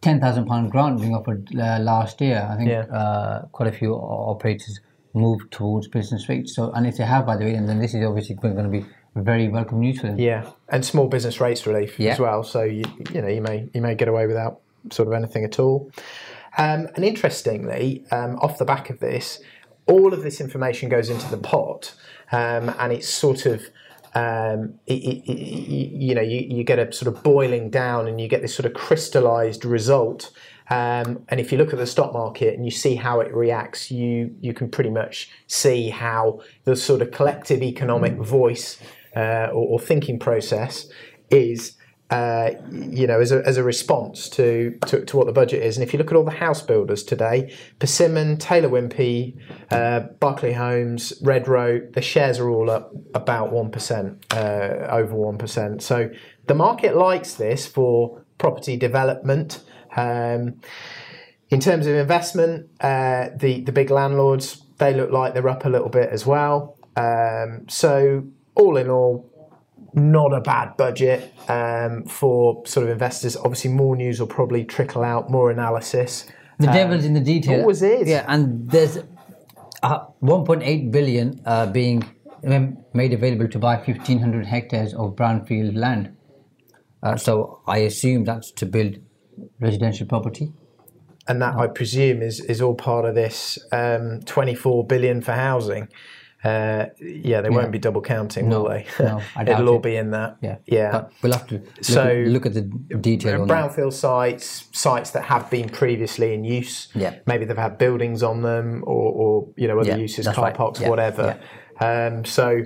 ten 0.00 0.18
thousand 0.20 0.46
pound 0.46 0.72
grant 0.72 1.00
being 1.00 1.14
offered 1.14 1.48
uh, 1.54 1.78
last 1.80 2.20
year, 2.20 2.48
I 2.50 2.56
think 2.56 2.68
Yeah. 2.70 2.80
uh, 2.92 3.42
quite 3.52 3.68
a 3.68 3.72
few 3.72 3.94
operators 3.94 4.80
moved 5.14 5.52
towards 5.52 5.86
business 5.88 6.28
rates. 6.28 6.54
So, 6.56 6.70
and 6.72 6.86
if 6.86 6.96
they 6.96 7.04
have, 7.04 7.24
by 7.26 7.36
the 7.36 7.44
way, 7.44 7.54
and 7.54 7.68
then 7.68 7.78
this 7.78 7.94
is 7.94 8.04
obviously 8.04 8.34
going 8.34 8.56
to 8.56 8.68
be 8.68 8.84
very 9.14 9.48
welcome 9.48 9.80
news 9.80 10.00
for 10.00 10.08
them. 10.08 10.18
Yeah, 10.18 10.44
and 10.68 10.84
small 10.84 11.06
business 11.08 11.40
rates 11.40 11.66
relief 11.66 11.98
Yeah. 12.00 12.12
as 12.12 12.18
well. 12.18 12.42
So 12.42 12.62
you 12.62 12.84
you 13.14 13.20
know 13.22 13.28
you 13.28 13.40
may 13.40 13.68
you 13.74 13.80
may 13.80 13.94
get 13.94 14.08
away 14.08 14.26
without 14.26 14.60
sort 14.90 15.06
of 15.08 15.14
anything 15.14 15.44
at 15.44 15.58
all. 15.60 15.90
Um, 16.58 16.88
and 16.96 17.04
interestingly, 17.04 18.04
um, 18.10 18.36
off 18.40 18.58
the 18.58 18.64
back 18.64 18.90
of 18.90 19.00
this, 19.00 19.40
all 19.86 20.12
of 20.12 20.22
this 20.22 20.40
information 20.40 20.88
goes 20.88 21.08
into 21.08 21.28
the 21.30 21.38
pot, 21.38 21.94
um, 22.32 22.74
and 22.78 22.92
it's 22.92 23.08
sort 23.08 23.46
of. 23.46 23.62
Um, 24.14 24.80
it, 24.86 24.94
it, 24.94 25.30
it, 25.30 25.92
you 25.92 26.14
know, 26.14 26.22
you, 26.22 26.40
you 26.48 26.64
get 26.64 26.78
a 26.78 26.90
sort 26.92 27.14
of 27.14 27.22
boiling 27.22 27.70
down, 27.70 28.08
and 28.08 28.20
you 28.20 28.26
get 28.26 28.42
this 28.42 28.54
sort 28.54 28.66
of 28.66 28.74
crystallized 28.74 29.64
result. 29.64 30.32
Um, 30.70 31.24
and 31.28 31.40
if 31.40 31.50
you 31.52 31.58
look 31.58 31.72
at 31.72 31.78
the 31.78 31.86
stock 31.86 32.12
market 32.12 32.54
and 32.54 32.64
you 32.64 32.70
see 32.70 32.94
how 32.94 33.20
it 33.20 33.32
reacts, 33.32 33.90
you 33.90 34.34
you 34.40 34.52
can 34.52 34.70
pretty 34.70 34.90
much 34.90 35.30
see 35.46 35.90
how 35.90 36.40
the 36.64 36.74
sort 36.74 37.00
of 37.00 37.10
collective 37.10 37.62
economic 37.62 38.14
voice 38.14 38.78
uh, 39.16 39.48
or, 39.52 39.66
or 39.66 39.80
thinking 39.80 40.18
process 40.18 40.88
is, 41.30 41.77
uh, 42.10 42.50
you 42.70 43.06
know, 43.06 43.20
as 43.20 43.32
a, 43.32 43.42
as 43.46 43.58
a 43.58 43.62
response 43.62 44.28
to, 44.30 44.78
to, 44.86 45.04
to 45.04 45.16
what 45.16 45.26
the 45.26 45.32
budget 45.32 45.62
is. 45.62 45.76
And 45.76 45.84
if 45.86 45.92
you 45.92 45.98
look 45.98 46.10
at 46.10 46.16
all 46.16 46.24
the 46.24 46.30
house 46.30 46.62
builders 46.62 47.02
today, 47.02 47.54
Persimmon, 47.78 48.38
Taylor 48.38 48.68
Wimpey, 48.68 49.36
uh, 49.70 50.06
Homes, 50.54 51.12
Redrow, 51.22 51.92
the 51.92 52.00
shares 52.00 52.38
are 52.38 52.48
all 52.48 52.70
up 52.70 52.94
about 53.14 53.52
1%, 53.52 54.24
uh, 54.32 54.86
over 54.90 55.14
1%. 55.14 55.82
So 55.82 56.10
the 56.46 56.54
market 56.54 56.96
likes 56.96 57.34
this 57.34 57.66
for 57.66 58.22
property 58.38 58.76
development. 58.76 59.62
Um, 59.96 60.60
in 61.50 61.60
terms 61.60 61.86
of 61.86 61.94
investment, 61.94 62.68
uh, 62.80 63.30
the 63.34 63.62
the 63.62 63.72
big 63.72 63.90
landlords 63.90 64.62
they 64.78 64.94
look 64.94 65.10
like 65.10 65.34
they're 65.34 65.48
up 65.48 65.64
a 65.64 65.68
little 65.68 65.88
bit 65.88 66.10
as 66.10 66.24
well. 66.26 66.76
Um, 66.96 67.66
so 67.68 68.24
all 68.54 68.76
in 68.76 68.90
all, 68.90 69.27
not 69.94 70.32
a 70.32 70.40
bad 70.40 70.76
budget 70.76 71.32
um, 71.48 72.04
for 72.04 72.66
sort 72.66 72.84
of 72.86 72.92
investors. 72.92 73.36
Obviously, 73.36 73.70
more 73.70 73.96
news 73.96 74.20
will 74.20 74.26
probably 74.26 74.64
trickle 74.64 75.02
out, 75.02 75.30
more 75.30 75.50
analysis. 75.50 76.26
The 76.58 76.66
devil's 76.66 77.04
in 77.04 77.14
the 77.14 77.20
detail. 77.20 77.60
always 77.60 77.82
is. 77.82 78.08
Yeah, 78.08 78.24
and 78.26 78.68
there's 78.68 78.98
uh, 79.82 80.06
1.8 80.22 80.90
billion 80.90 81.40
uh, 81.46 81.66
being 81.66 82.04
um, 82.44 82.78
made 82.92 83.12
available 83.12 83.48
to 83.48 83.58
buy 83.58 83.76
1,500 83.76 84.44
hectares 84.46 84.92
of 84.94 85.14
brownfield 85.14 85.76
land. 85.76 86.16
Uh, 87.02 87.16
so 87.16 87.60
I 87.66 87.78
assume 87.78 88.24
that's 88.24 88.50
to 88.52 88.66
build 88.66 88.96
residential 89.60 90.06
property. 90.06 90.52
and 91.28 91.42
that 91.42 91.54
I 91.54 91.66
presume 91.66 92.22
is 92.22 92.40
is 92.40 92.60
all 92.60 92.74
part 92.74 93.04
of 93.04 93.14
this 93.14 93.58
um, 93.70 94.20
24 94.24 94.86
billion 94.86 95.20
for 95.20 95.32
housing. 95.32 95.88
Uh, 96.44 96.86
yeah, 97.00 97.40
they 97.40 97.50
won't 97.50 97.72
be 97.72 97.78
double 97.80 98.00
counting, 98.00 98.48
will 98.48 98.68
they? 98.68 98.86
no, 99.00 99.20
It'll 99.40 99.68
all 99.70 99.76
it. 99.76 99.82
be 99.82 99.96
in 99.96 100.12
that. 100.12 100.36
Yeah, 100.40 100.58
yeah. 100.66 100.92
But 100.92 101.12
we'll 101.20 101.32
have 101.32 101.48
to 101.48 101.54
look, 101.56 101.84
So- 101.84 102.02
at, 102.02 102.28
look 102.28 102.46
at 102.46 102.54
the 102.54 102.62
detail 102.62 103.44
brownfield 103.44 103.92
sites, 103.92 104.68
sites 104.72 105.10
that 105.10 105.24
have 105.24 105.50
been 105.50 105.68
previously 105.68 106.34
in 106.34 106.44
use. 106.44 106.88
Yeah. 106.94 107.16
Maybe 107.26 107.44
they've 107.44 107.56
had 107.56 107.76
buildings 107.76 108.22
on 108.22 108.42
them, 108.42 108.84
or, 108.86 109.12
or 109.12 109.48
you 109.56 109.66
know 109.66 109.80
other 109.80 109.88
Yeah, 109.90 109.96
uses, 109.96 110.28
car 110.28 110.44
right. 110.44 110.54
parks, 110.54 110.80
Yeah, 110.80 110.88
whatever. 110.90 111.40
Um, 111.80 112.24
so, 112.24 112.62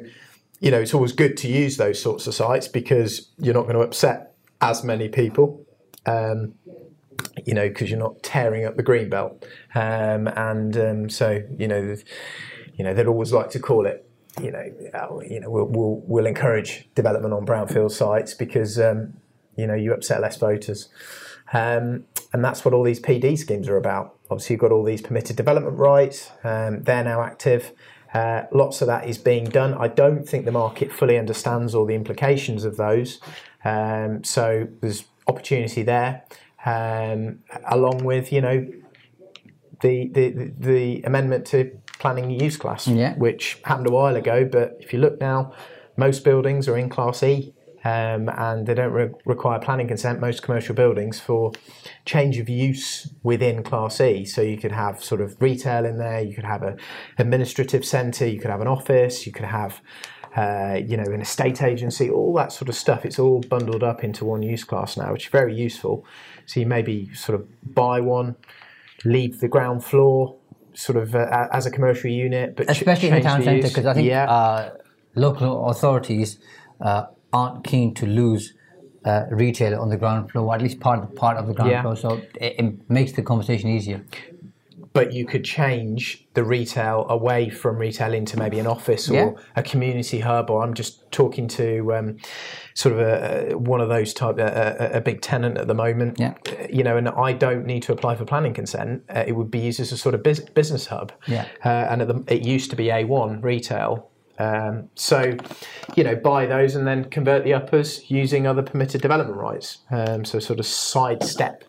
you 0.61 0.70
know, 0.70 0.80
it's 0.80 0.92
always 0.94 1.12
good 1.12 1.37
to 1.38 1.48
use 1.48 1.76
those 1.78 2.00
sorts 2.00 2.26
of 2.26 2.35
sites 2.35 2.68
because 2.68 3.30
you're 3.38 3.54
not 3.54 3.62
going 3.62 3.74
to 3.76 3.80
upset 3.82 4.35
as 4.61 4.85
many 4.85 5.08
people. 5.08 5.64
Um, 6.04 6.54
you 7.46 7.54
know, 7.54 7.68
because 7.68 7.88
you're 7.88 7.98
not 7.98 8.22
tearing 8.22 8.64
up 8.66 8.76
the 8.76 8.82
green 8.82 9.08
belt, 9.08 9.46
um, 9.74 10.26
and 10.28 10.76
um, 10.76 11.08
so 11.08 11.40
you 11.56 11.68
know, 11.68 11.94
you 12.74 12.85
know, 12.85 12.94
they'd 12.94 13.06
always 13.06 13.32
like 13.32 13.50
to 13.50 13.58
call 13.58 13.87
it. 13.87 14.08
You 14.40 14.50
know, 14.50 14.72
uh, 14.94 15.20
you 15.20 15.40
know, 15.40 15.50
we'll, 15.50 15.66
we'll 15.66 16.02
we'll 16.06 16.26
encourage 16.26 16.88
development 16.94 17.35
on 17.35 17.44
brownfield 17.44 17.90
sites 17.90 18.32
because 18.32 18.80
um, 18.80 19.14
you 19.56 19.66
know 19.66 19.74
you 19.74 19.92
upset 19.92 20.22
less 20.22 20.37
voters, 20.38 20.88
um, 21.52 22.04
and 22.32 22.42
that's 22.42 22.64
what 22.64 22.72
all 22.72 22.82
these 22.82 23.00
PD 23.00 23.37
schemes 23.37 23.68
are 23.68 23.76
about. 23.76 24.16
Obviously, 24.30 24.54
you've 24.54 24.61
got 24.61 24.72
all 24.72 24.85
these 24.85 25.02
permitted 25.02 25.37
development 25.37 25.78
rights. 25.78 26.30
Um, 26.44 26.82
they're 26.82 27.04
now 27.04 27.20
active. 27.20 27.72
Uh, 28.14 28.44
lots 28.52 28.80
of 28.80 28.87
that 28.87 29.06
is 29.08 29.18
being 29.18 29.44
done. 29.44 29.74
I 29.74 29.88
don't 29.88 30.28
think 30.28 30.44
the 30.44 30.52
market 30.52 30.92
fully 30.92 31.18
understands 31.18 31.74
all 31.74 31.87
the 31.87 31.94
implications 31.94 32.64
of 32.64 32.76
those. 32.76 33.20
Um, 33.64 34.24
so 34.24 34.68
there's 34.80 35.04
opportunity 35.26 35.82
there, 35.82 36.24
um, 36.64 37.40
along 37.70 38.04
with 38.04 38.32
you 38.32 38.40
know 38.40 38.66
the 39.82 40.08
the 40.08 40.52
the 40.58 41.02
amendment 41.02 41.46
to 41.46 41.78
planning 42.02 42.30
use 42.30 42.56
class, 42.56 42.88
Yeah. 42.88 43.14
which 43.14 43.60
happened 43.64 43.86
a 43.86 43.92
while 43.92 44.16
ago. 44.16 44.44
But 44.44 44.76
if 44.80 44.92
you 44.92 44.98
look 44.98 45.20
now, 45.20 45.52
most 45.96 46.24
buildings 46.24 46.68
are 46.68 46.76
in 46.76 46.88
Class 46.88 47.22
E, 47.22 47.54
um, 47.84 48.28
and 48.28 48.66
they 48.66 48.74
don't 48.74 48.92
re- 48.92 49.10
require 49.24 49.60
planning 49.60 49.86
consent. 49.86 50.20
Most 50.20 50.42
commercial 50.42 50.74
buildings 50.74 51.20
for 51.20 51.52
change 52.04 52.38
of 52.38 52.48
use 52.48 53.08
within 53.22 53.62
Class 53.62 54.00
E. 54.00 54.24
So 54.24 54.42
you 54.42 54.56
could 54.58 54.72
have 54.72 55.02
sort 55.02 55.20
of 55.20 55.36
retail 55.40 55.84
in 55.84 55.98
there. 55.98 56.20
You 56.20 56.34
could 56.34 56.44
have 56.44 56.62
a 56.64 56.76
administrative 57.18 57.84
centre. 57.84 58.26
You 58.26 58.40
could 58.40 58.50
have 58.50 58.60
an 58.60 58.68
office. 58.68 59.24
You 59.26 59.32
could 59.32 59.46
have 59.46 59.80
uh, 60.34 60.80
you 60.86 60.96
know, 60.96 61.04
an 61.12 61.20
estate 61.20 61.62
agency, 61.62 62.08
all 62.08 62.32
that 62.34 62.50
sort 62.52 62.68
of 62.70 62.74
stuff. 62.74 63.04
It's 63.04 63.18
all 63.18 63.40
bundled 63.42 63.82
up 63.82 64.02
into 64.02 64.24
one 64.24 64.42
use 64.42 64.64
class 64.64 64.96
now, 64.96 65.12
which 65.12 65.26
is 65.26 65.30
very 65.30 65.54
useful. 65.54 66.06
So 66.46 66.58
you 66.60 66.66
maybe 66.66 67.12
sort 67.14 67.38
of 67.38 67.46
buy 67.74 68.00
one, 68.00 68.36
leave 69.04 69.40
the 69.40 69.48
ground 69.48 69.84
floor, 69.84 70.36
sort 70.74 70.98
of 70.98 71.14
uh, 71.14 71.48
as 71.52 71.66
a 71.66 71.70
commercial 71.70 72.11
unit, 72.11 72.56
but 72.56 72.66
ch- 72.66 72.70
especially 72.70 73.08
in 73.08 73.14
the 73.14 73.20
town 73.20 73.42
centre, 73.42 73.68
because 73.68 73.87
I 73.87 73.94
think 73.94 74.08
yeah, 74.08 74.30
uh, 74.30 74.70
local 75.14 75.68
authorities 75.70 76.38
uh, 76.80 77.06
aren't 77.32 77.64
keen 77.64 77.94
to 77.94 78.06
lose 78.06 78.54
uh, 79.04 79.24
retail 79.30 79.80
on 79.80 79.88
the 79.88 79.96
ground 79.96 80.30
floor, 80.30 80.46
or 80.46 80.54
at 80.54 80.62
least 80.62 80.80
part 80.80 81.14
part 81.16 81.37
of 81.37 81.46
the 81.46 81.54
ground 81.54 81.70
Yeah. 81.72 81.82
floor. 81.82 81.96
So 81.96 82.28
it, 82.40 82.54
it 82.58 82.90
makes 82.90 83.12
the 83.12 83.22
conversation 83.22 83.70
easier. 83.70 84.04
But 84.92 85.12
you 85.12 85.24
could 85.24 85.44
change 85.44 86.26
the 86.35 86.44
retail 86.44 87.07
away 87.09 87.48
from 87.48 87.76
retail 87.76 88.12
into 88.12 88.38
maybe 88.38 88.59
an 88.59 88.66
office 88.66 89.09
or 89.11 89.14
Yeah. 89.14 89.31
a 89.57 89.62
community 89.62 90.20
hub. 90.20 90.50
Or 90.50 90.62
I'm 90.62 90.74
just 90.74 91.11
talking 91.12 91.48
to 91.48 91.94
um, 91.94 92.16
sort 92.74 92.94
of 92.94 93.00
a, 93.00 93.52
a- 93.52 93.59
one 93.59 93.81
of 93.81 93.88
those 93.88 94.12
type, 94.14 94.38
a, 94.38 94.90
a, 94.94 95.00
big 95.00 95.20
tenant 95.20 95.59
at 95.59 95.66
the 95.66 95.74
moment. 95.74 96.18
Yeah. 96.18 96.35
Uh, 96.48 96.66
You 96.70 96.83
know, 96.85 96.96
and 96.96 97.09
I 97.09 97.33
don't 97.33 97.64
need 97.66 97.83
to 97.85 97.92
apply 97.92 98.16
for 98.16 98.24
planning 98.24 98.55
consent. 98.55 99.02
Uh, 99.14 99.24
it 99.26 99.33
would 99.33 99.50
be 99.50 99.59
used 99.61 99.81
as 99.81 99.92
a 99.92 99.96
sort 99.96 100.14
of 100.14 100.22
bus- 100.22 100.40
business 100.40 100.87
hub. 100.87 101.12
Yeah. 101.26 101.46
Uh, 101.64 101.68
and 101.68 102.02
at 102.02 102.09
the, 102.09 102.24
it 102.28 102.44
used 102.46 102.70
to 102.70 102.76
be 102.76 102.87
A1 102.87 103.42
retail. 103.42 104.09
Um, 104.38 104.88
so, 104.94 105.37
you 105.94 106.02
know, 106.02 106.16
buy 106.16 106.46
those 106.46 106.74
and 106.74 106.87
then 106.87 107.05
convert 107.05 107.44
the 107.44 107.52
uppers 107.55 108.11
using 108.11 108.46
other 108.46 108.62
permitted 108.62 109.00
development 109.00 109.38
rights. 109.38 109.78
Um, 109.90 110.24
so, 110.24 110.38
sort 110.40 110.59
of 110.59 110.66
sidestep, 110.66 111.64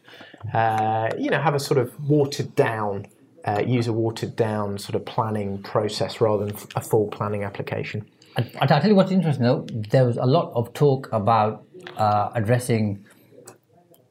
uh, 0.54 1.10
you 1.18 1.30
know, 1.30 1.40
have 1.42 1.56
a 1.56 1.60
sort 1.60 1.78
of 1.80 1.94
watered 2.10 2.56
down, 2.56 3.06
uh, 3.46 3.62
use 3.66 3.88
a 3.88 3.94
watered 3.94 4.36
down 4.36 4.78
sort 4.78 4.96
of 4.96 5.06
planning 5.06 5.62
process 5.62 6.20
rather 6.22 6.46
than 6.46 6.56
a 6.76 6.82
full 6.82 7.08
planning 7.08 7.44
application. 7.44 8.06
I, 8.38 8.50
I'll 8.62 8.68
tell 8.68 8.88
you 8.88 8.96
what's 8.96 9.12
interesting 9.12 9.44
though. 9.46 9.66
There 9.72 10.06
was 10.06 10.18
a 10.18 10.26
lot 10.26 10.52
of 10.56 10.74
talk 10.74 11.08
about 11.12 11.66
uh, 11.98 12.32
addressing 12.34 13.06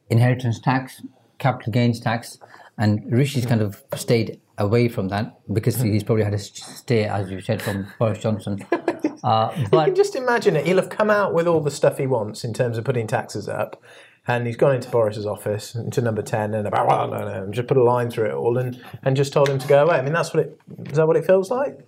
inheritance 0.09 0.59
tax, 0.59 1.01
capital 1.39 1.71
gains 1.71 1.99
tax, 1.99 2.39
and 2.77 3.03
Rishi's 3.11 3.45
kind 3.45 3.61
of 3.61 3.83
stayed 3.95 4.39
away 4.57 4.87
from 4.87 5.09
that 5.09 5.39
because 5.51 5.81
he's 5.81 6.03
probably 6.03 6.23
had 6.23 6.33
a 6.33 6.37
stay, 6.39 7.05
as 7.05 7.29
you 7.29 7.41
said, 7.41 7.61
from 7.61 7.87
Boris 7.99 8.19
Johnson. 8.19 8.65
Uh, 9.23 9.53
You 9.55 9.69
can 9.69 9.95
just 9.95 10.17
imagine 10.17 10.57
it. 10.57 10.65
He'll 10.65 10.75
have 10.75 10.89
come 10.89 11.09
out 11.09 11.33
with 11.33 11.47
all 11.47 11.61
the 11.61 11.71
stuff 11.71 11.97
he 11.97 12.05
wants 12.05 12.43
in 12.43 12.53
terms 12.53 12.77
of 12.77 12.83
putting 12.83 13.07
taxes 13.07 13.47
up. 13.47 13.81
And 14.25 14.47
he's 14.47 14.55
gone 14.55 14.75
into 14.75 14.89
Boris's 14.89 15.25
office, 15.25 15.75
into 15.75 15.99
number 16.01 16.21
10, 16.21 16.53
and 16.53 16.65
about, 16.65 17.09
no, 17.09 17.17
no, 17.19 17.27
and 17.43 17.53
just 17.53 17.67
put 17.67 17.75
a 17.75 17.83
line 17.83 18.09
through 18.09 18.27
it 18.29 18.33
all 18.33 18.57
and, 18.57 18.81
and 19.03 19.17
just 19.17 19.33
told 19.33 19.49
him 19.49 19.59
to 19.59 19.67
go 19.67 19.83
away. 19.83 19.97
I 19.97 20.01
mean, 20.01 20.13
that's 20.13 20.33
what 20.33 20.45
it, 20.45 20.59
is 20.85 20.95
that 20.95 21.05
what 21.05 21.17
it 21.17 21.25
feels 21.25 21.51
like? 21.51 21.85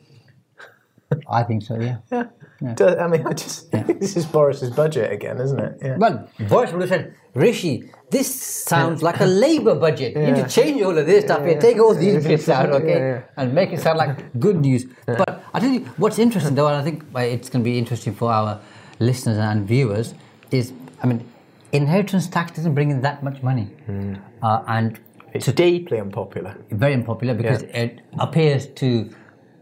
I 1.29 1.43
think 1.43 1.63
so, 1.63 1.79
yeah. 1.79 1.97
Yeah. 2.11 2.25
Do- 2.73 2.87
I 2.97 3.07
mean, 3.07 3.25
I 3.25 3.31
just, 3.33 3.71
this 3.71 4.17
is 4.17 4.25
Boris's 4.25 4.71
budget 4.71 5.13
again, 5.13 5.39
isn't 5.39 5.59
it? 5.59 5.77
Yeah. 5.81 5.97
Well, 5.97 6.27
Boris 6.49 6.71
would 6.73 6.81
have 6.81 6.89
said, 6.89 7.15
Rishi, 7.35 7.89
this 8.09 8.33
sounds 8.35 9.01
like 9.03 9.19
a 9.21 9.25
Labour 9.25 9.75
budget. 9.75 10.15
You 10.15 10.31
need 10.31 10.35
to 10.43 10.49
change 10.49 10.81
all 10.81 10.97
of 10.97 11.05
this 11.05 11.23
stuff 11.25 11.45
here. 11.45 11.59
Take 11.59 11.79
all 11.79 11.93
these 11.93 12.21
bits 12.27 12.49
out, 12.49 12.69
okay, 12.69 12.87
Yeah, 12.89 12.97
yeah. 12.97 13.21
and 13.37 13.53
make 13.53 13.71
it 13.71 13.79
sound 13.79 13.97
like 13.97 14.37
good 14.39 14.57
news. 14.59 14.85
But 15.05 15.41
I 15.53 15.59
tell 15.59 15.69
you, 15.69 15.81
what's 15.97 16.19
interesting 16.19 16.55
though, 16.55 16.67
and 16.67 16.77
I 16.77 16.83
think 16.83 17.03
it's 17.15 17.49
going 17.49 17.63
to 17.63 17.69
be 17.69 17.77
interesting 17.77 18.13
for 18.13 18.31
our 18.31 18.59
listeners 18.99 19.37
and 19.37 19.65
viewers, 19.67 20.13
is 20.51 20.73
I 21.03 21.07
mean, 21.07 21.29
inheritance 21.75 22.27
tax 22.27 22.51
doesn't 22.53 22.73
bring 22.73 22.91
in 22.91 23.01
that 23.01 23.23
much 23.23 23.41
money, 23.43 23.67
Hmm. 23.85 24.15
uh, 24.41 24.63
and 24.67 24.99
It's 25.33 25.51
deeply 25.51 25.99
unpopular. 25.99 26.55
very 26.71 26.93
unpopular 26.93 27.33
because 27.33 27.63
it 27.63 28.01
appears 28.19 28.67
to 28.81 29.09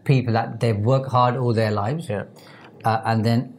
people 0.04 0.32
that 0.34 0.60
they've 0.60 0.78
worked 0.78 1.08
hard 1.10 1.36
all 1.36 1.52
their 1.52 1.70
lives, 1.70 2.08
Yeah. 2.08 2.24
uh, 2.84 3.00
and 3.04 3.24
then 3.24 3.54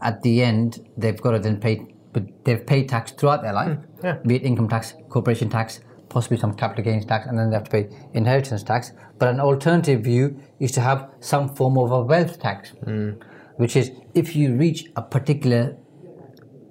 at 0.00 0.22
the 0.22 0.42
end 0.42 0.80
they've 0.96 1.20
got 1.20 1.32
to 1.32 1.38
then 1.38 1.58
pay, 1.58 1.86
but 2.12 2.22
they've 2.44 2.64
paid 2.64 2.88
tax 2.88 3.12
throughout 3.12 3.42
their 3.42 3.52
life, 3.52 3.76
Hmm, 3.76 4.06
yeah. 4.06 4.16
be 4.26 4.36
it 4.36 4.42
income 4.44 4.68
tax, 4.68 4.94
corporation 5.08 5.48
tax, 5.50 5.80
possibly 6.08 6.38
some 6.38 6.54
capital 6.54 6.84
gains 6.84 7.04
tax, 7.04 7.26
and 7.26 7.38
then 7.38 7.50
they 7.50 7.56
have 7.56 7.64
to 7.64 7.70
pay 7.70 7.88
inheritance 8.14 8.62
tax. 8.62 8.92
But 9.18 9.28
an 9.28 9.40
alternative 9.40 10.00
view 10.02 10.36
is 10.60 10.72
to 10.72 10.80
have 10.80 11.08
some 11.20 11.48
form 11.48 11.76
of 11.76 11.90
a 11.92 12.00
wealth 12.02 12.38
tax, 12.40 12.70
Hmm. 12.84 13.10
which 13.56 13.76
is 13.76 13.90
if 14.14 14.34
you 14.36 14.54
reach 14.54 14.90
a 14.96 15.02
particular 15.02 15.76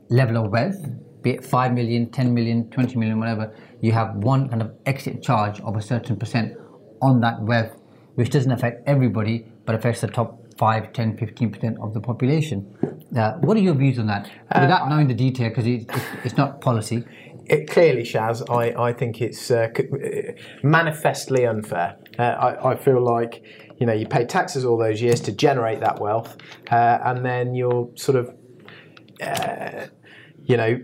level 0.09 0.37
of 0.45 0.51
wealth, 0.51 0.81
be 1.21 1.31
it 1.31 1.45
5 1.45 1.73
million, 1.73 2.09
10 2.09 2.33
million, 2.33 2.69
20 2.69 2.97
million, 2.97 3.19
whatever, 3.19 3.53
you 3.81 3.91
have 3.91 4.15
one 4.15 4.49
kind 4.49 4.61
of 4.61 4.71
exit 4.85 5.21
charge 5.21 5.59
of 5.61 5.75
a 5.75 5.81
certain 5.81 6.15
percent 6.17 6.55
on 7.01 7.21
that 7.21 7.41
wealth, 7.41 7.79
which 8.15 8.29
doesn't 8.29 8.51
affect 8.51 8.87
everybody, 8.87 9.45
but 9.65 9.75
affects 9.75 10.01
the 10.01 10.07
top 10.07 10.41
5, 10.57 10.93
10, 10.93 11.17
15% 11.17 11.79
of 11.79 11.93
the 11.93 12.01
population. 12.01 12.73
Uh, 13.15 13.33
what 13.39 13.55
are 13.57 13.59
your 13.59 13.75
views 13.75 13.99
on 13.99 14.07
that? 14.07 14.29
Without 14.53 14.89
knowing 14.89 15.07
the 15.07 15.13
detail, 15.13 15.49
because 15.49 15.67
it, 15.67 15.83
it, 15.89 16.01
it's 16.23 16.37
not 16.37 16.61
policy. 16.61 17.03
It 17.45 17.69
clearly, 17.69 18.01
Shaz, 18.01 18.43
I, 18.49 18.89
I 18.89 18.93
think 18.93 19.21
it's 19.21 19.49
uh, 19.51 19.69
uh, 19.77 20.31
manifestly 20.63 21.45
unfair. 21.45 21.97
Uh, 22.19 22.23
I, 22.23 22.71
I 22.71 22.75
feel 22.75 23.01
like 23.01 23.41
you 23.79 23.85
know 23.85 23.93
you 23.93 24.05
pay 24.05 24.25
taxes 24.25 24.65
all 24.65 24.77
those 24.77 25.01
years 25.01 25.21
to 25.21 25.31
generate 25.31 25.79
that 25.79 26.01
wealth, 26.01 26.35
uh, 26.69 26.97
and 27.05 27.25
then 27.25 27.55
you're 27.55 27.89
sort 27.95 28.17
of, 28.17 28.35
uh, 29.21 29.85
you 30.43 30.57
know, 30.57 30.81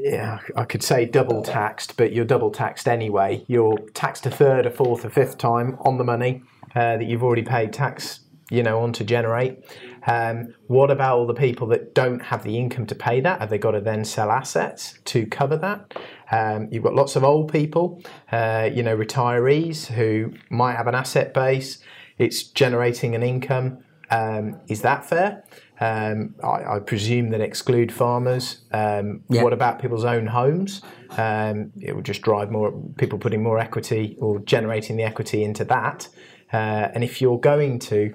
yeah, 0.00 0.38
I 0.54 0.64
could 0.64 0.84
say 0.84 1.06
double 1.06 1.42
taxed, 1.42 1.96
but 1.96 2.12
you're 2.12 2.24
double 2.24 2.52
taxed 2.52 2.86
anyway. 2.86 3.44
You're 3.48 3.76
taxed 3.94 4.26
a 4.26 4.30
third, 4.30 4.64
a 4.64 4.70
fourth, 4.70 5.04
a 5.04 5.10
fifth 5.10 5.38
time 5.38 5.76
on 5.80 5.98
the 5.98 6.04
money 6.04 6.42
uh, 6.76 6.98
that 6.98 7.04
you've 7.04 7.24
already 7.24 7.42
paid 7.42 7.72
tax, 7.72 8.20
you 8.48 8.62
know, 8.62 8.78
on 8.80 8.92
to 8.92 9.02
generate. 9.02 9.58
Um, 10.06 10.54
what 10.68 10.92
about 10.92 11.18
all 11.18 11.26
the 11.26 11.34
people 11.34 11.66
that 11.68 11.96
don't 11.96 12.20
have 12.20 12.44
the 12.44 12.56
income 12.56 12.86
to 12.86 12.94
pay 12.94 13.20
that? 13.22 13.40
Have 13.40 13.50
they 13.50 13.58
got 13.58 13.72
to 13.72 13.80
then 13.80 14.04
sell 14.04 14.30
assets 14.30 15.00
to 15.06 15.26
cover 15.26 15.56
that? 15.56 15.92
Um, 16.30 16.68
you've 16.70 16.84
got 16.84 16.94
lots 16.94 17.16
of 17.16 17.24
old 17.24 17.52
people, 17.52 18.00
uh, 18.30 18.70
you 18.72 18.84
know, 18.84 18.96
retirees 18.96 19.86
who 19.86 20.32
might 20.48 20.76
have 20.76 20.86
an 20.86 20.94
asset 20.94 21.34
base. 21.34 21.78
it's 22.18 22.44
generating 22.44 23.16
an 23.16 23.24
income. 23.24 23.78
Um, 24.10 24.60
is 24.68 24.82
that 24.82 25.04
fair? 25.04 25.44
Um, 25.80 26.34
I, 26.42 26.76
I 26.76 26.78
presume 26.80 27.30
that 27.30 27.40
exclude 27.40 27.92
farmers. 27.92 28.58
Um, 28.72 29.22
Yeah. 29.28 29.42
What 29.44 29.52
about 29.52 29.80
people's 29.80 30.04
own 30.04 30.26
homes? 30.26 30.82
Um, 31.16 31.72
it 31.80 31.94
would 31.94 32.04
just 32.04 32.22
drive 32.22 32.50
more 32.50 32.72
people 32.96 33.18
putting 33.18 33.42
more 33.42 33.58
equity 33.58 34.16
or 34.20 34.40
generating 34.40 34.96
the 34.96 35.04
equity 35.04 35.44
into 35.44 35.64
that. 35.66 36.08
Uh, 36.52 36.88
and 36.94 37.04
if 37.04 37.20
you're 37.20 37.38
going 37.38 37.78
to 37.78 38.14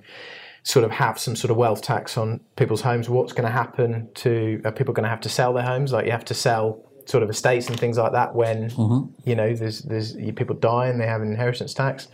sort 0.64 0.86
of 0.86 0.92
have 0.92 1.20
some 1.20 1.36
sort 1.36 1.52
of 1.52 1.58
wealth 1.58 1.82
tax 1.82 2.18
on 2.18 2.40
people's 2.56 2.82
homes, 2.82 3.10
what's 3.10 3.34
going 3.34 3.46
to 3.46 3.52
happen 3.52 4.10
to 4.16 4.62
are 4.66 4.72
people 4.72 4.94
going 4.94 5.04
to 5.04 5.10
have 5.10 5.22
to 5.22 5.30
sell 5.30 5.54
their 5.54 5.66
homes? 5.66 5.92
Like 5.92 6.06
you 6.06 6.12
have 6.12 6.26
to 6.26 6.34
sell 6.34 6.84
sort 7.06 7.22
of 7.22 7.30
estates 7.30 7.68
and 7.68 7.78
things 7.80 7.98
like 7.98 8.14
that 8.14 8.34
when 8.34 8.70
you 9.26 9.36
know 9.36 9.54
there's 9.54 9.82
there's 9.82 10.16
people 10.36 10.56
die 10.56 10.88
and 10.88 11.00
they 11.02 11.06
have 11.08 11.22
an 11.22 11.30
inheritance 11.30 11.74
tax. 11.74 12.08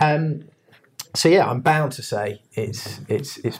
Um, 0.00 0.44
so 1.14 1.28
yeah, 1.28 1.48
I'm 1.48 1.60
bound 1.60 1.92
to 1.92 2.02
say 2.02 2.42
it's 2.52 3.00
it's 3.08 3.38
it's 3.38 3.58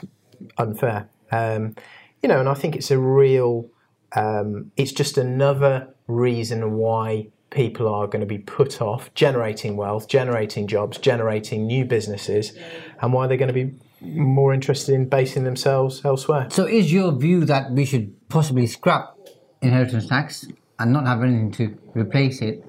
unfair. 0.58 1.08
Um, 1.30 1.76
you 2.22 2.28
know, 2.28 2.40
and 2.40 2.48
I 2.48 2.54
think 2.54 2.76
it's 2.76 2.90
a 2.90 2.98
real. 2.98 3.68
Um, 4.16 4.70
it's 4.76 4.92
just 4.92 5.18
another 5.18 5.88
reason 6.06 6.74
why 6.74 7.28
people 7.50 7.88
are 7.88 8.06
going 8.06 8.20
to 8.20 8.26
be 8.26 8.38
put 8.38 8.82
off 8.82 9.12
generating 9.14 9.76
wealth, 9.76 10.08
generating 10.08 10.66
jobs, 10.66 10.98
generating 10.98 11.66
new 11.66 11.84
businesses, 11.84 12.52
and 13.00 13.12
why 13.12 13.26
they're 13.26 13.36
going 13.36 13.52
to 13.52 13.64
be 13.64 13.74
more 14.00 14.52
interested 14.52 14.94
in 14.94 15.08
basing 15.08 15.44
themselves 15.44 16.04
elsewhere. 16.04 16.48
So, 16.50 16.66
is 16.66 16.92
your 16.92 17.12
view 17.12 17.44
that 17.46 17.70
we 17.70 17.84
should 17.84 18.28
possibly 18.28 18.66
scrap 18.66 19.16
inheritance 19.62 20.08
tax 20.08 20.46
and 20.78 20.92
not 20.92 21.06
have 21.06 21.22
anything 21.22 21.52
to 21.52 21.78
replace 21.94 22.42
it 22.42 22.64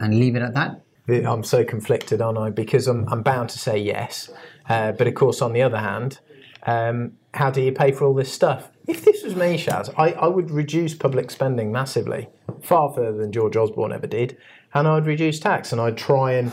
and 0.00 0.18
leave 0.18 0.36
it 0.36 0.42
at 0.42 0.54
that? 0.54 0.82
I'm 1.08 1.42
so 1.44 1.64
conflicted, 1.64 2.20
aren't 2.20 2.38
I? 2.38 2.50
Because 2.50 2.86
I'm, 2.86 3.08
I'm 3.08 3.22
bound 3.22 3.50
to 3.50 3.58
say 3.58 3.78
yes. 3.78 4.30
Uh, 4.68 4.92
but 4.92 5.06
of 5.06 5.14
course, 5.14 5.42
on 5.42 5.52
the 5.52 5.62
other 5.62 5.78
hand, 5.78 6.20
um, 6.64 7.12
how 7.34 7.50
do 7.50 7.60
you 7.60 7.72
pay 7.72 7.92
for 7.92 8.04
all 8.04 8.14
this 8.14 8.32
stuff? 8.32 8.70
If 8.86 9.04
this 9.04 9.22
was 9.22 9.36
me, 9.36 9.56
Shaz, 9.56 9.92
I, 9.96 10.12
I 10.12 10.26
would 10.26 10.50
reduce 10.50 10.94
public 10.94 11.30
spending 11.30 11.70
massively, 11.70 12.28
far 12.62 12.92
further 12.92 13.16
than 13.16 13.32
George 13.32 13.56
Osborne 13.56 13.92
ever 13.92 14.06
did, 14.06 14.36
and 14.74 14.88
I'd 14.88 15.06
reduce 15.06 15.38
tax 15.38 15.72
and 15.72 15.80
I'd 15.80 15.96
try 15.96 16.32
and 16.32 16.52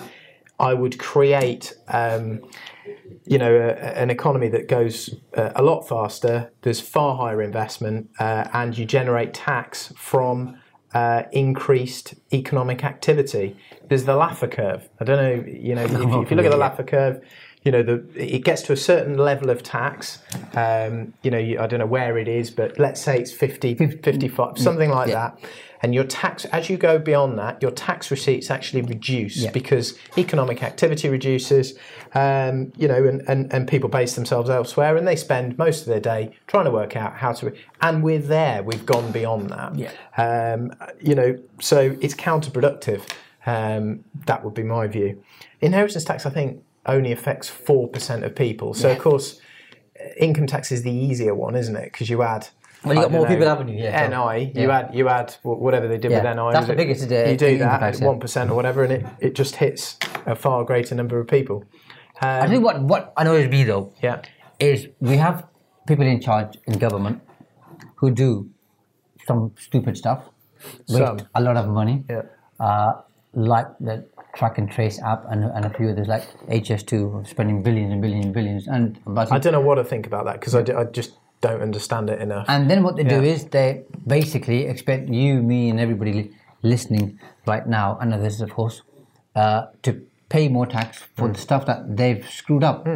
I 0.59 0.73
would 0.73 0.97
create, 0.97 1.75
um, 1.87 2.41
you 3.25 3.37
know, 3.37 3.55
a, 3.55 3.73
an 3.73 4.09
economy 4.09 4.49
that 4.49 4.67
goes 4.67 5.15
uh, 5.35 5.51
a 5.55 5.63
lot 5.63 5.87
faster. 5.87 6.51
There's 6.61 6.79
far 6.79 7.15
higher 7.17 7.41
investment, 7.41 8.09
uh, 8.19 8.47
and 8.53 8.77
you 8.77 8.85
generate 8.85 9.33
tax 9.33 9.93
from 9.95 10.59
uh, 10.93 11.23
increased 11.31 12.15
economic 12.33 12.83
activity. 12.83 13.55
There's 13.87 14.05
the 14.05 14.13
Laffer 14.13 14.51
curve. 14.51 14.89
I 14.99 15.03
don't 15.03 15.17
know, 15.17 15.45
you 15.47 15.75
know, 15.75 15.83
if, 15.83 15.91
if 15.91 16.31
you 16.31 16.37
look 16.37 16.45
at 16.45 16.51
the 16.51 16.57
Laffer 16.57 16.87
curve, 16.87 17.21
you 17.67 17.71
know, 17.71 17.83
the, 17.83 18.01
it 18.15 18.45
gets 18.45 18.61
to 18.61 18.71
a 18.71 18.77
certain 18.77 19.17
level 19.17 19.49
of 19.49 19.61
tax. 19.61 20.19
Um, 20.53 21.13
you 21.21 21.29
know, 21.29 21.37
you, 21.37 21.59
I 21.59 21.67
don't 21.67 21.79
know 21.81 21.85
where 21.85 22.17
it 22.17 22.29
is, 22.29 22.49
but 22.49 22.79
let's 22.79 23.01
say 23.01 23.19
it's 23.19 23.33
50, 23.33 23.75
55, 24.03 24.57
something 24.57 24.89
like 24.89 25.09
Yeah. 25.09 25.15
that. 25.35 25.39
And 25.81 25.93
your 25.93 26.05
tax, 26.05 26.45
as 26.45 26.69
you 26.69 26.77
go 26.77 26.97
beyond 26.97 27.37
that, 27.39 27.61
your 27.61 27.71
tax 27.71 28.09
receipts 28.09 28.49
actually 28.49 28.83
reduce 28.83 29.35
Yeah. 29.35 29.51
because 29.51 29.97
economic 30.17 30.63
activity 30.63 31.09
reduces, 31.09 31.77
um, 32.15 32.71
you 32.77 32.87
know, 32.87 33.03
and, 33.03 33.21
and, 33.27 33.51
and 33.51 33.67
people 33.67 33.89
base 33.89 34.15
themselves 34.15 34.49
elsewhere 34.49 34.95
and 34.95 35.05
they 35.05 35.17
spend 35.17 35.57
most 35.57 35.81
of 35.81 35.87
their 35.87 35.99
day 35.99 36.31
trying 36.47 36.63
to 36.65 36.71
work 36.71 36.95
out 36.95 37.17
how 37.17 37.33
to. 37.33 37.53
And 37.81 38.01
we're 38.01 38.19
there, 38.19 38.63
we've 38.63 38.85
gone 38.85 39.11
beyond 39.11 39.49
that. 39.49 39.75
Yeah. 39.75 39.91
Um, 40.15 40.71
you 41.01 41.15
know, 41.15 41.37
so 41.59 41.97
it's 41.99 42.13
counterproductive. 42.15 43.01
Um, 43.45 44.05
that 44.25 44.45
would 44.45 44.53
be 44.53 44.63
my 44.63 44.87
view. 44.87 45.21
Inheritance 45.59 46.05
tax, 46.05 46.25
I 46.25 46.29
think, 46.29 46.63
only 46.87 47.11
affects 47.11 47.49
4% 47.49 48.23
of 48.23 48.35
people. 48.35 48.73
So, 48.73 48.91
of 48.91 48.99
course, 48.99 49.39
income 50.17 50.47
tax 50.47 50.71
is 50.71 50.83
the 50.83 50.91
easier 50.91 51.35
one, 51.35 51.55
isn't 51.55 51.75
it? 51.75 51.91
Because 51.91 52.09
you 52.09 52.21
add. 52.23 52.47
Well, 52.83 52.93
you 52.93 52.99
I 52.99 53.03
got 53.03 53.11
more 53.11 53.21
know, 53.23 53.27
people, 53.33 53.47
haven't 53.47 53.69
you? 53.69 53.83
Yeah, 53.83 54.07
NI, 54.07 54.51
you 54.53 54.69
add 54.69 54.93
you 54.93 55.09
add 55.09 55.35
whatever 55.41 55.87
they 55.87 55.97
did 55.97 56.11
Yeah, 56.11 56.23
with 56.23 56.35
NI. 56.37 56.49
that's 56.53 56.67
the 56.67 56.75
biggest, 56.75 57.11
uh, 57.11 57.15
You 57.31 57.35
do 57.35 57.57
that 57.57 57.99
yeah. 57.99 58.05
one 58.05 58.19
percent 58.19 58.51
or 58.51 58.55
whatever, 58.55 58.83
and 58.83 58.93
it, 58.93 59.05
it 59.19 59.35
just 59.35 59.55
hits 59.55 59.97
a 60.27 60.35
far 60.35 60.63
greater 60.63 60.93
number 60.93 61.19
of 61.19 61.27
people. 61.27 61.63
I 62.21 62.39
Um, 62.41 62.49
think 62.49 62.63
what, 62.63 62.81
what 62.81 63.13
annoys 63.17 63.49
me 63.49 63.63
though 63.63 63.93
yeah, 64.01 64.21
is 64.59 64.87
we 64.99 65.17
have 65.17 65.45
people 65.87 66.05
in 66.05 66.19
charge 66.21 66.57
in 66.67 66.77
government 66.77 67.21
who 67.95 68.11
do 68.11 68.49
some 69.27 69.51
stupid 69.57 69.97
stuff, 69.97 70.23
waste 70.87 70.97
Some. 71.05 71.17
a 71.35 71.41
lot 71.41 71.57
of 71.57 71.67
money, 71.67 72.03
yeah. 72.09 72.21
uh, 72.59 72.91
like 73.33 73.67
the 73.79 74.05
track 74.37 74.57
and 74.57 74.69
trace 74.71 75.01
app 75.01 75.25
and, 75.31 75.43
and 75.43 75.65
a 75.65 75.69
few 75.77 75.89
others 75.89 76.07
like 76.07 76.23
HS2 76.47 77.27
spending 77.27 77.63
billions 77.63 77.91
and 77.91 78.01
billions 78.01 78.25
and 78.25 78.33
billions. 78.33 78.67
And, 78.67 78.99
but 79.05 79.31
I 79.31 79.39
don't 79.39 79.53
know 79.53 79.61
what 79.61 79.75
to 79.75 79.83
think 79.83 80.05
about 80.05 80.25
that 80.25 80.39
because 80.39 80.53
I, 80.55 80.61
d- 80.61 80.73
I 80.73 80.83
just 80.85 81.11
don't 81.41 81.61
understand 81.61 82.09
it 82.09 82.21
enough. 82.21 82.45
And 82.47 82.69
then 82.69 82.83
what 82.83 82.95
they 82.95 83.03
do 83.03 83.21
is 83.23 83.45
they 83.45 83.83
basically 84.05 84.65
expect 84.65 85.09
you, 85.09 85.41
me, 85.41 85.69
and 85.69 85.79
everybody 85.79 86.13
li- 86.13 86.31
listening 86.61 87.19
right 87.45 87.65
now, 87.67 87.97
and 87.99 88.13
others, 88.13 88.41
of 88.41 88.51
course, 88.51 88.81
uh, 89.35 89.67
to 89.83 90.01
pay 90.29 90.47
more 90.49 90.65
tax 90.65 91.03
for 91.15 91.27
the 91.29 91.39
stuff 91.39 91.65
that 91.65 91.97
they've 91.97 92.27
screwed 92.29 92.63
up. 92.63 92.87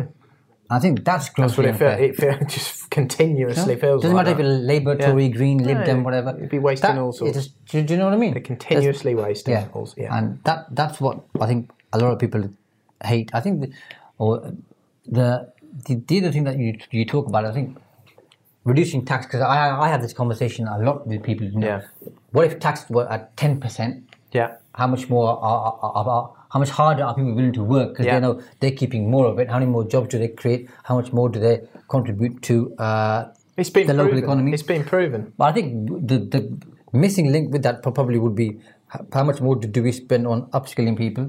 I 0.77 0.79
think 0.79 1.03
that's 1.03 1.27
Hmm. 1.27 1.41
That's 1.41 1.57
what 1.57 1.65
it, 1.65 1.75
feel, 1.75 1.89
it 1.89 2.15
feel, 2.15 2.37
just 2.47 2.89
continuously 2.89 3.75
feels 3.75 4.01
Doesn't 4.01 4.15
like. 4.15 4.25
matter 4.27 4.31
if 4.31 4.37
that. 4.37 4.43
you're 4.49 4.67
Labour, 4.73 4.95
Tory, 4.95 5.29
Green, 5.29 5.57
Lib 5.67 5.77
No, 5.79 5.83
Dem, 5.85 6.03
whatever. 6.03 6.37
you'd 6.39 6.49
be 6.49 6.59
wasting 6.59 6.95
That- 6.95 7.01
all 7.01 7.11
sorts. 7.11 7.33
just- 7.37 7.65
do, 7.65 7.81
do 7.83 7.93
you 7.93 7.99
know 7.99 8.05
what 8.05 8.13
I 8.13 8.17
mean? 8.17 8.33
They're 8.33 8.41
continuously 8.53 9.13
wasting. 9.15 9.53
yeah. 9.55 9.67
all- 9.73 9.89
yeah. 9.97 10.17
And 10.17 10.39
that 10.45 10.59
that's 10.79 11.01
what 11.01 11.15
I 11.39 11.45
think 11.47 11.71
a 11.93 11.97
lot 11.99 12.11
of 12.13 12.19
people 12.19 12.41
hate. 13.03 13.29
I 13.33 13.41
think, 13.41 13.61
the, 13.61 13.69
or 14.17 14.53
the, 15.17 15.51
the 15.87 15.95
the 16.07 16.17
other 16.19 16.31
thing 16.31 16.45
that 16.45 16.57
you 16.57 16.77
you 16.91 17.05
talk 17.05 17.27
about, 17.27 17.43
I 17.45 17.51
think, 17.57 17.77
reducing 18.63 19.03
tax 19.05 19.25
because 19.25 19.41
I 19.41 19.55
I 19.85 19.87
have 19.89 20.01
this 20.01 20.13
conversation 20.13 20.67
a 20.67 20.77
lot 20.79 21.05
with 21.07 21.21
people. 21.23 21.47
You 21.47 21.59
know, 21.59 21.67
Yeah. 21.67 21.81
What 22.31 22.45
if 22.45 22.59
tax 22.59 22.89
were 22.89 23.07
at 23.11 23.35
ten 23.35 23.59
percent? 23.59 23.93
yeah. 24.31 24.49
How 24.73 24.87
much 24.87 25.09
more 25.09 25.27
are, 25.27 25.37
are, 25.37 25.79
are, 25.83 26.07
are 26.17 26.29
how 26.51 26.59
much 26.59 26.69
harder 26.69 27.03
are 27.03 27.15
people 27.15 27.33
willing 27.33 27.53
to 27.53 27.63
work 27.63 27.89
because 27.93 28.05
Yeah. 28.05 28.15
they 28.19 28.25
know 28.25 28.41
they're 28.59 28.71
keeping 28.81 29.09
more 29.09 29.25
of 29.27 29.39
it. 29.39 29.49
How 29.49 29.59
many 29.59 29.71
more 29.71 29.85
jobs 29.85 30.09
do 30.09 30.19
they 30.19 30.27
create? 30.27 30.69
How 30.83 30.95
much 30.95 31.13
more 31.13 31.29
do 31.29 31.39
they 31.39 31.61
contribute 31.89 32.41
to 32.43 32.75
uh, 32.77 33.31
It's 33.57 33.69
been 33.69 33.87
the 33.87 33.93
local 33.93 34.17
economy? 34.17 34.51
It's 34.53 34.63
been 34.63 34.83
proven. 34.83 35.33
But 35.37 35.45
I 35.45 35.51
think 35.53 35.67
the 36.07 36.17
the 36.35 36.41
missing 36.91 37.31
link 37.31 37.53
with 37.53 37.63
that 37.63 37.81
probably 37.83 38.19
would 38.19 38.35
be 38.35 38.57
how 39.13 39.23
much 39.23 39.39
more 39.39 39.55
do, 39.55 39.81
we 39.83 39.91
spend 39.93 40.27
on 40.27 40.47
upskilling 40.51 40.97
people, 40.97 41.25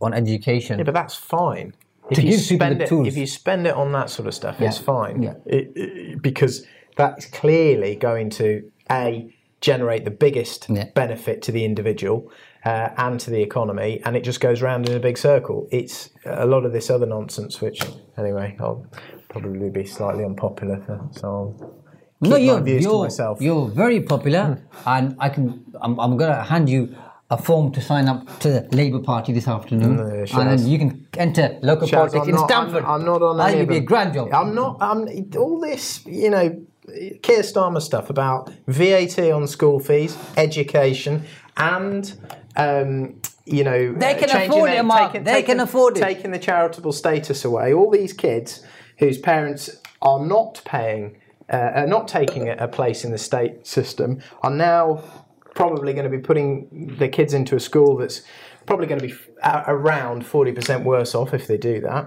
on 0.00 0.12
education? 0.12 0.78
Yeah, 0.78 0.84
but 0.84 0.94
that's 0.94 1.14
fine. 1.14 1.74
If 2.10 2.16
To 2.18 2.22
you 2.26 2.36
spend 2.38 2.82
it, 2.82 2.88
tools. 2.88 3.06
if 3.06 3.16
you 3.16 3.26
spend 3.26 3.66
it 3.68 3.74
on 3.74 3.92
that 3.92 4.10
sort 4.10 4.26
of 4.26 4.34
stuff, 4.34 4.60
it's 4.60 4.78
fine. 4.78 5.22
Yeah. 5.22 5.34
It- 5.46 5.70
it- 5.76 6.22
because 6.22 6.66
that's 6.96 7.26
clearly 7.26 7.94
going 7.94 8.30
to 8.30 8.46
a 8.90 9.28
generate 9.60 10.04
the 10.04 10.10
biggest 10.10 10.66
Yeah. 10.68 10.86
benefit 10.94 11.40
to 11.42 11.52
the 11.52 11.64
individual 11.64 12.28
uh, 12.64 12.90
and 12.96 13.18
to 13.20 13.30
the 13.30 13.42
economy, 13.42 14.00
and 14.04 14.16
it 14.16 14.22
just 14.24 14.40
goes 14.40 14.62
round 14.62 14.88
in 14.88 14.96
a 14.96 15.00
big 15.00 15.18
circle. 15.18 15.68
It's 15.70 16.10
a 16.24 16.46
lot 16.46 16.64
of 16.64 16.72
this 16.72 16.90
other 16.90 17.06
nonsense, 17.06 17.60
which 17.60 17.80
anyway, 18.16 18.56
I'll 18.60 18.86
probably 19.28 19.70
be 19.70 19.84
slightly 19.84 20.24
unpopular 20.24 20.80
for. 20.86 21.08
So 21.12 21.56
I'll 21.58 21.72
keep 22.22 22.30
no, 22.30 22.30
my 22.30 22.36
you're 22.38 22.60
views 22.60 22.84
to 22.84 22.90
you're, 22.90 23.02
myself. 23.02 23.40
you're 23.40 23.68
very 23.68 24.00
popular, 24.00 24.62
and 24.86 25.16
I 25.18 25.28
can 25.28 25.64
I'm, 25.80 25.98
I'm 25.98 26.16
gonna 26.16 26.42
hand 26.44 26.68
you 26.68 26.94
a 27.30 27.36
form 27.38 27.72
to 27.72 27.80
sign 27.80 28.08
up 28.08 28.38
to 28.40 28.50
the 28.50 28.68
Labour 28.76 29.00
Party 29.00 29.32
this 29.32 29.48
afternoon, 29.48 29.96
No, 29.96 30.04
and 30.38 30.50
then 30.50 30.66
you 30.68 30.78
can 30.78 31.06
enter 31.16 31.58
local 31.62 31.88
Shaz, 31.88 31.92
politics 31.92 32.22
I'm 32.24 32.28
in 32.28 32.34
not- 32.34 32.48
Stamford. 32.50 32.84
I'm, 32.84 32.90
I'm 33.00 33.04
not 33.06 33.22
on 33.22 33.40
I 33.40 33.44
any 33.44 33.52
think 33.52 33.56
it'd 33.62 33.68
be 33.70 33.76
a 33.78 33.80
grand 33.80 34.12
job. 34.14 34.28
I'm 34.32 34.54
not. 34.54 34.76
I'm 34.80 35.08
all 35.36 35.58
this. 35.58 36.04
You 36.06 36.30
know, 36.30 36.62
Keir 37.22 37.40
Starmer 37.42 37.80
stuff 37.80 38.10
about 38.10 38.50
VAT 38.66 39.18
on 39.32 39.46
school 39.48 39.80
fees, 39.80 40.16
education, 40.36 41.24
and 41.56 42.12
um, 42.56 43.20
you 43.44 43.64
know 43.64 43.92
They 43.94 44.14
can 44.14 44.28
changing 44.28 44.50
afford 44.50 44.70
their- 44.70 44.80
it, 44.80 44.84
Mark. 44.84 45.24
They 45.24 45.42
can 45.42 45.60
afford 45.60 45.96
it. 45.96 46.00
Taking 46.00 46.30
the 46.30 46.38
charitable 46.38 46.92
status 46.92 47.44
away. 47.44 47.72
All 47.74 47.90
these 47.90 48.12
kids 48.12 48.62
whose 48.98 49.18
parents 49.18 49.70
are 50.00 50.24
not 50.24 50.62
paying, 50.64 51.18
uh, 51.52 51.56
are 51.74 51.86
not 51.86 52.08
taking 52.08 52.48
a, 52.48 52.68
place 52.68 53.04
in 53.04 53.10
the 53.10 53.18
state 53.18 53.66
system, 53.66 54.20
are 54.42 54.50
now 54.50 55.02
probably 55.54 55.92
going 55.92 56.04
to 56.04 56.10
be 56.10 56.22
putting 56.22 56.94
their 56.98 57.08
kids 57.08 57.34
into 57.34 57.56
a 57.56 57.60
school 57.60 57.96
that's 57.96 58.22
probably 58.66 58.86
going 58.86 59.00
to 59.00 59.06
be 59.06 59.12
f- 59.12 59.64
around 59.66 60.24
40% 60.24 60.84
worse 60.84 61.14
off 61.14 61.34
if 61.34 61.46
they 61.46 61.56
do 61.58 61.80
that. 61.80 62.06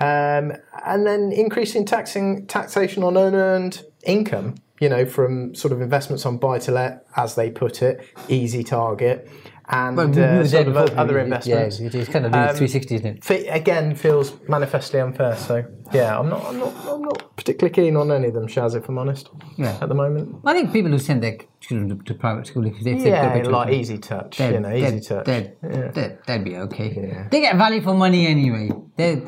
Um, 0.00 0.52
and 0.84 1.06
then 1.06 1.30
increasing 1.32 1.84
taxing 1.84 2.46
taxation 2.46 3.04
on 3.04 3.16
unearned 3.16 3.84
income, 4.04 4.56
you 4.80 4.88
know, 4.88 5.06
from 5.06 5.54
sort 5.54 5.72
of 5.72 5.80
investments 5.80 6.26
on 6.26 6.36
buy 6.38 6.58
to 6.60 6.72
let, 6.72 7.06
as 7.16 7.36
they 7.36 7.48
put 7.50 7.80
it, 7.80 8.04
easy 8.28 8.64
target, 8.64 9.30
and 9.68 9.96
Well, 9.96 10.08
we- 10.08 10.16
we 10.16 10.22
uh, 10.22 10.44
sort 10.44 10.68
of 10.68 10.76
other 10.76 11.16
yeah, 11.18 11.24
investments. 11.24 11.80
Yeah, 11.80 12.00
it's 12.00 12.08
kind 12.10 12.26
of 12.26 12.32
Um, 12.34 12.40
360, 12.54 12.94
isn't 12.96 13.06
it? 13.06 13.24
Fe- 13.24 13.46
again 13.48 13.94
feels 13.94 14.34
manifestly 14.48 15.00
unfair. 15.00 15.36
So 15.36 15.64
yeah, 15.92 16.18
I'm 16.18 16.28
not, 16.28 16.44
I'm 16.46 16.58
not, 16.58 16.74
I'm 16.86 17.02
not 17.02 17.36
particularly 17.36 17.72
keen 17.74 17.96
on 17.96 18.10
any 18.12 18.28
of 18.28 18.34
them, 18.34 18.46
Shaz. 18.46 18.74
If 18.76 18.88
I'm 18.88 18.98
honest, 18.98 19.30
Yeah. 19.56 19.78
at 19.80 19.88
the 19.88 19.94
moment. 19.94 20.36
I 20.44 20.52
think 20.52 20.72
people 20.72 20.90
who 20.90 20.98
send 20.98 21.22
their 21.22 21.38
children 21.60 21.88
to, 21.98 22.04
to 22.04 22.14
private 22.14 22.46
school, 22.46 22.66
if 22.66 22.74
they, 22.84 22.92
if 22.92 23.04
they've 23.04 23.12
got 23.12 23.22
Yeah, 23.22 23.34
better 23.38 23.50
like 23.50 23.72
easy 23.72 23.98
touch, 23.98 24.38
you 24.40 24.60
know, 24.60 24.72
easy 24.74 25.00
touch. 25.00 25.24
They'd, 25.26 25.52
Yeah. 25.62 25.88
they'd, 25.92 26.18
they'd 26.26 26.44
be 26.44 26.56
okay. 26.58 27.08
Yeah. 27.12 27.28
They 27.30 27.40
get 27.40 27.56
value 27.56 27.80
for 27.80 27.94
money 27.94 28.26
anyway. 28.26 28.70
They, 28.96 29.22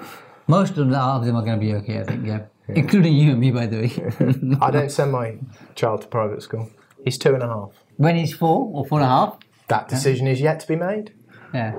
Most 0.48 0.70
of 0.70 0.76
them, 0.76 0.94
of 0.94 1.24
them 1.24 1.34
are 1.36 1.42
going 1.42 1.58
to 1.58 1.64
be 1.66 1.72
okay, 1.74 2.00
I 2.00 2.04
think, 2.04 2.26
yeah. 2.26 2.42
Including 2.68 3.14
you 3.14 3.30
and 3.30 3.40
me, 3.40 3.50
by 3.52 3.66
the 3.66 3.76
way. 3.82 4.58
I 4.60 4.70
don't 4.70 4.90
send 4.90 5.12
my 5.12 5.38
child 5.76 6.02
to 6.02 6.08
private 6.08 6.42
school. 6.42 6.68
He's 7.04 7.16
two 7.16 7.32
and 7.34 7.42
a 7.42 7.46
half. 7.48 7.70
when 7.96 8.16
he's 8.16 8.34
four 8.34 8.70
or 8.74 8.84
four 8.86 8.98
and 9.00 9.06
a 9.06 9.08
half, 9.08 9.38
That 9.68 9.88
decision 9.88 10.26
is 10.26 10.40
yet 10.40 10.60
to 10.60 10.66
be 10.68 10.76
made. 10.76 11.12
yeah. 11.54 11.72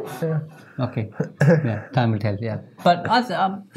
Okay. 0.79 1.09
Yeah, 1.41 1.87
time 1.93 2.11
will 2.11 2.19
tell. 2.19 2.37
Yeah, 2.39 2.59
but 2.83 3.07
I, 3.09 3.19
um, 3.33 3.67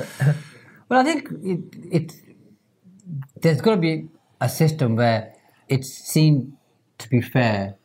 well, 0.89 1.01
I 1.01 1.05
think 1.05 1.29
it, 1.43 1.61
it 1.91 2.13
there's 3.41 3.61
got 3.61 3.75
to 3.77 3.81
be 3.81 4.09
a 4.41 4.49
system 4.49 4.97
where 4.97 5.33
it's 5.69 5.89
seen 5.91 6.57
to 6.99 7.09
be 7.09 7.21
fair 7.21 7.77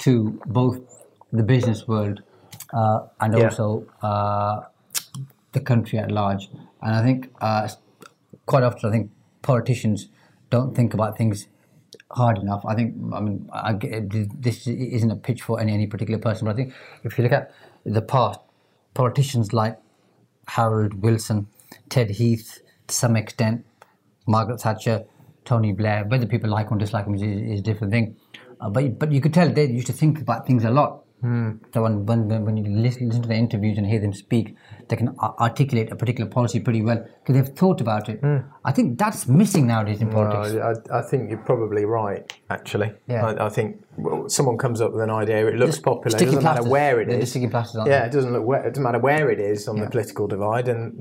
to 0.00 0.40
both 0.46 0.78
the 1.32 1.42
business 1.42 1.86
world 1.86 2.22
uh, 2.72 3.00
and 3.20 3.34
Yeah. 3.36 3.44
also 3.44 3.86
uh, 4.02 4.62
the 5.52 5.60
country 5.60 5.98
at 5.98 6.10
large. 6.10 6.48
And 6.82 6.94
I 6.94 7.02
think 7.02 7.30
uh, 7.40 7.68
quite 8.46 8.62
often, 8.64 8.88
I 8.88 8.92
think 8.92 9.10
politicians 9.42 10.08
don't 10.50 10.74
think 10.74 10.94
about 10.94 11.16
things 11.16 11.46
hard 12.10 12.38
enough. 12.38 12.64
I 12.66 12.74
think, 12.74 12.94
I 13.12 13.20
mean, 13.20 13.48
I, 13.52 13.74
this 13.74 14.66
isn't 14.66 15.10
a 15.10 15.16
pitch 15.16 15.42
for 15.42 15.60
any, 15.60 15.72
any 15.72 15.86
particular 15.86 16.18
person, 16.18 16.46
but 16.46 16.52
I 16.52 16.56
think 16.56 16.74
if 17.04 17.18
you 17.18 17.24
look 17.24 17.32
at 17.32 17.52
the 17.84 18.02
past, 18.02 18.40
politicians 18.94 19.52
like 19.52 19.78
Harold 20.48 21.02
Wilson, 21.02 21.46
Ted 21.88 22.10
Heath, 22.10 22.60
to 22.86 22.94
some 22.94 23.16
extent, 23.16 23.64
Margaret 24.26 24.60
Thatcher, 24.60 25.04
Tony 25.44 25.72
Blair, 25.72 26.04
whether 26.04 26.26
people 26.26 26.50
like 26.50 26.70
or 26.72 26.78
dislike 26.78 27.04
them 27.04 27.14
is, 27.14 27.22
is 27.22 27.60
a 27.60 27.62
different 27.62 27.92
thing. 27.92 28.16
Uh, 28.60 28.68
but, 28.70 28.98
but 28.98 29.12
you 29.12 29.20
could 29.20 29.32
tell 29.32 29.48
they 29.48 29.66
used 29.66 29.86
to 29.86 29.92
think 29.92 30.20
about 30.20 30.46
things 30.46 30.64
a 30.64 30.70
lot. 30.70 31.04
Hmm. 31.20 31.50
So 31.74 31.82
when, 31.82 32.06
when, 32.06 32.44
when 32.44 32.56
you 32.56 32.64
listen, 32.70 33.08
listen 33.08 33.22
to 33.22 33.28
the 33.28 33.34
interviews 33.34 33.76
and 33.76 33.86
hear 33.86 34.00
them 34.00 34.12
speak, 34.12 34.56
they 34.88 34.96
can 34.96 35.16
articulate 35.18 35.90
a 35.90 35.96
particular 35.96 36.30
policy 36.30 36.60
pretty 36.60 36.80
well 36.82 37.04
because 37.22 37.34
they've 37.34 37.56
thought 37.56 37.80
about 37.80 38.08
it. 38.08 38.20
Hmm. 38.20 38.38
I 38.64 38.72
think 38.72 38.98
that's 38.98 39.26
missing 39.26 39.66
nowadays 39.66 40.00
in 40.00 40.10
politics. 40.10 40.54
I, 40.90 40.98
I 40.98 41.02
think 41.02 41.30
you're 41.30 41.38
probably 41.40 41.84
right, 41.84 42.30
actually. 42.50 42.92
Yeah. 43.08 43.26
I, 43.26 43.46
I 43.46 43.48
think 43.48 43.84
well, 43.96 44.28
someone 44.28 44.56
comes 44.58 44.80
up 44.80 44.92
with 44.92 45.02
an 45.02 45.10
idea, 45.10 45.46
it 45.48 45.56
looks 45.56 45.72
Just 45.72 45.84
popular, 45.84 46.16
it 46.16 46.24
doesn't 46.24 46.42
matter 46.44 46.62
where 46.62 47.00
it 47.00 47.08
is. 47.08 47.30
sticky 47.30 47.48
plasters, 47.48 47.82
yeah, 47.86 48.04
it 48.04 48.12
doesn't 48.12 48.32
look 48.32 48.44
where, 48.44 48.64
it 48.64 48.70
doesn't 48.70 48.84
matter 48.84 49.00
where 49.00 49.28
it 49.30 49.40
is 49.40 49.66
on 49.66 49.76
Yeah. 49.76 49.84
the 49.84 49.90
political 49.90 50.28
divide, 50.28 50.68
and 50.68 50.92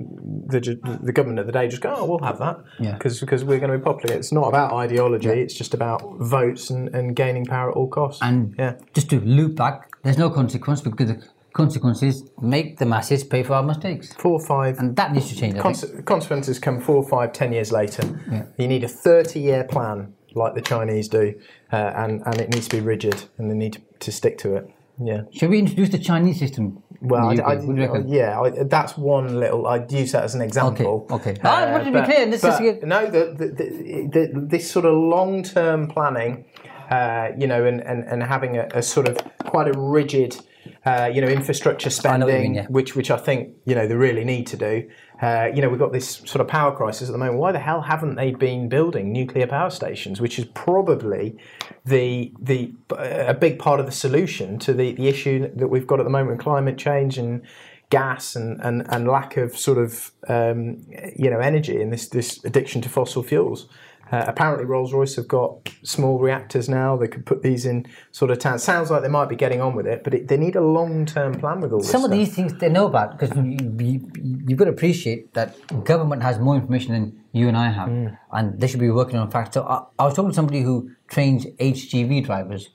the, 0.48 0.60
the 1.04 1.12
government 1.12 1.40
of 1.40 1.46
the 1.46 1.52
day 1.52 1.68
just 1.68 1.82
go, 1.84 1.94
oh, 1.96 2.06
we'll 2.06 2.20
have 2.24 2.40
that, 2.40 2.58
Yeah. 2.80 2.94
because 2.94 3.20
because 3.20 3.44
we're 3.44 3.60
going 3.60 3.72
to 3.72 3.78
be 3.78 3.84
popular. 3.84 4.16
It's 4.16 4.32
not 4.32 4.48
about 4.48 4.74
ideology; 4.74 5.30
it's 5.30 5.54
just 5.54 5.74
about 5.76 6.02
votes 6.18 6.72
and, 6.72 6.90
and 6.96 7.16
gaining 7.16 7.46
power 7.46 7.70
at 7.70 7.76
all 7.78 7.88
costs. 7.88 8.22
And 8.24 8.56
yeah, 8.58 8.74
just 8.94 9.10
to 9.12 9.20
loop 9.20 9.56
back, 9.56 9.92
there's 10.08 10.18
no 10.18 10.30
consequence 10.30 10.80
because 10.80 11.10
the 11.10 11.28
consequences 11.52 12.24
make 12.42 12.78
the 12.78 12.86
masses 12.86 13.24
pay 13.26 13.44
for 13.44 13.56
our 13.56 13.64
mistakes. 13.64 14.14
four, 14.14 14.40
five. 14.40 14.80
And 14.80 14.96
that 14.96 15.12
needs 15.12 15.28
to 15.30 15.36
change, 15.36 15.56
Conse- 15.56 16.06
consequences 16.06 16.60
come 16.60 16.80
four, 16.80 17.08
five, 17.08 17.34
ten 17.34 17.52
years 17.52 17.72
later. 17.74 18.04
Yeah. 18.32 18.46
You 18.58 18.68
need 18.70 18.84
a 18.84 18.88
30 18.88 19.40
year 19.40 19.64
plan 19.66 20.14
like 20.34 20.54
the 20.56 20.62
Chinese 20.62 21.10
do, 21.10 21.34
uh, 21.74 21.76
and, 21.76 22.22
and 22.26 22.40
it 22.40 22.50
needs 22.50 22.68
to 22.70 22.78
be 22.78 22.82
rigid 22.82 23.26
and 23.38 23.52
they 23.52 23.56
need 23.56 23.84
to 24.00 24.12
stick 24.12 24.38
to 24.40 24.56
it. 24.56 24.70
Yeah. 25.04 25.24
Should 25.32 25.50
we 25.50 25.60
introduce 25.60 25.90
the 25.90 26.00
Chinese 26.00 26.40
system? 26.40 26.82
Well, 27.02 27.30
I, 27.30 27.34
UK? 27.34 27.64
What 27.64 27.76
do 27.76 27.82
you 27.82 27.94
I, 27.94 28.00
yeah, 28.08 28.40
I, 28.40 28.64
that's 28.64 28.98
one 28.98 29.40
little. 29.40 29.68
I'd 29.68 29.92
use 29.92 30.14
that 30.14 30.24
as 30.24 30.36
an 30.36 30.42
example. 30.42 31.06
Okay, 31.12 31.32
okay. 31.32 31.42
I 31.42 31.72
wanted 31.72 31.92
to 31.92 32.00
be 32.00 32.06
clear, 32.06 32.26
this 32.26 32.44
is 32.44 32.84
no, 32.84 33.06
the, 33.06 33.36
the, 33.38 33.48
the, 33.48 34.30
the, 34.34 34.48
this 34.48 34.72
sort 34.72 34.86
of 34.86 34.96
long 34.96 35.44
term 35.44 35.88
planning, 35.88 36.46
uh, 36.90 37.32
you 37.38 37.48
know, 37.48 37.66
and, 37.66 37.82
and, 37.82 38.04
and 38.06 38.24
having 38.24 38.58
a, 38.58 38.68
a 38.74 38.82
sort 38.82 39.08
of 39.08 39.18
quite 39.46 39.68
a 39.68 39.78
rigid, 39.78 40.38
uh, 40.86 41.10
you 41.14 41.22
know, 41.22 41.28
infrastructure 41.28 41.90
I 41.90 42.18
know 42.18 42.26
what 42.26 42.32
you 42.32 42.38
spending, 42.38 42.52
mean, 42.54 42.64
yeah. 42.64 42.68
which 42.68 42.96
which 42.96 43.12
I 43.12 43.18
think 43.18 43.56
you 43.66 43.76
know 43.76 43.88
they 43.88 43.96
really 43.96 44.24
need 44.24 44.48
to 44.48 44.58
do. 44.58 44.90
Uh, 45.22 45.50
you 45.54 45.62
know, 45.62 45.70
we've 45.70 45.80
got 45.80 45.92
this 45.92 46.08
sort 46.10 46.40
of 46.40 46.48
power 46.48 46.76
crisis 46.76 47.10
at 47.10 47.12
the 47.12 47.18
moment. 47.18 47.40
Why 47.40 47.52
the 47.52 47.60
hell 47.60 47.82
haven't 47.82 48.16
they 48.16 48.32
been 48.32 48.70
building 48.70 49.12
nuclear 49.12 49.48
power 49.48 49.70
stations? 49.70 50.22
Which 50.22 50.40
is 50.40 50.46
probably 50.46 51.38
the 51.86 52.32
the 52.40 52.74
a 52.92 53.34
big 53.34 53.60
part 53.60 53.80
of 53.80 53.86
the 53.86 53.92
solution 53.92 54.60
to 54.60 54.74
the, 54.74 54.94
the 54.94 55.08
issue 55.08 55.52
that 55.56 55.68
we've 55.68 55.88
got 55.88 56.00
at 56.00 56.04
the 56.04 56.10
moment 56.10 56.38
with 56.38 56.40
climate 56.40 56.78
change 56.78 57.18
and 57.18 57.42
gas 57.90 58.36
and, 58.36 58.60
and, 58.62 58.86
and 58.90 59.08
lack 59.08 59.38
of 59.38 59.58
sort 59.58 59.78
of 59.78 60.12
um, 60.28 60.86
you 61.16 61.30
know 61.30 61.40
energy 61.40 61.82
and 61.82 61.92
this 61.92 62.10
this 62.10 62.44
addiction 62.44 62.82
to 62.82 62.90
fossil 62.90 63.24
fuels. 63.24 63.68
Uh, 64.12 64.24
apparently, 64.28 64.66
Rolls 64.66 64.94
Royce 64.94 65.16
have 65.18 65.28
got 65.28 65.70
small 65.84 66.20
reactors 66.20 66.70
now. 66.70 66.96
They 66.96 67.08
could 67.08 67.26
put 67.26 67.42
these 67.44 67.66
in 67.66 67.86
sort 68.12 68.32
of 68.32 68.40
towns. 68.40 68.64
Sounds 68.64 68.90
like 68.90 69.02
they 69.02 69.08
might 69.10 69.28
be 69.30 69.36
getting 69.36 69.62
on 69.62 69.76
with 69.76 69.86
it, 69.88 70.04
but 70.04 70.14
it, 70.14 70.28
they 70.28 70.38
need 70.38 70.56
a 70.56 70.62
long 70.62 71.06
term 71.06 71.34
plan 71.40 71.60
with 71.62 71.72
all 71.74 71.80
this. 71.80 71.90
Some 71.92 72.04
of 72.04 72.10
stuff. 72.10 72.18
these 72.20 72.34
things 72.36 72.54
they 72.56 72.70
know 72.70 72.88
about 72.88 73.18
because 73.18 73.36
you, 73.38 73.58
you, 73.80 74.12
you've 74.48 74.58
got 74.58 74.66
to 74.66 74.72
appreciate 74.72 75.34
that 75.34 75.56
government 75.84 76.24
has 76.24 76.40
more 76.40 76.56
information 76.56 76.94
than 76.94 77.24
you 77.34 77.48
and 77.48 77.58
I 77.58 77.70
have, 77.70 77.90
Mm. 77.90 78.18
and 78.32 78.60
they 78.60 78.68
should 78.68 78.80
be 78.80 78.90
working 78.90 79.18
on 79.20 79.30
facts. 79.30 79.54
So 79.56 79.64
I, 79.64 79.84
I 80.00 80.06
was 80.06 80.14
talking 80.16 80.32
to 80.32 80.36
somebody 80.36 80.62
who 80.62 80.90
trains 81.08 81.46
HGV 81.60 82.26
drivers, 82.26 82.70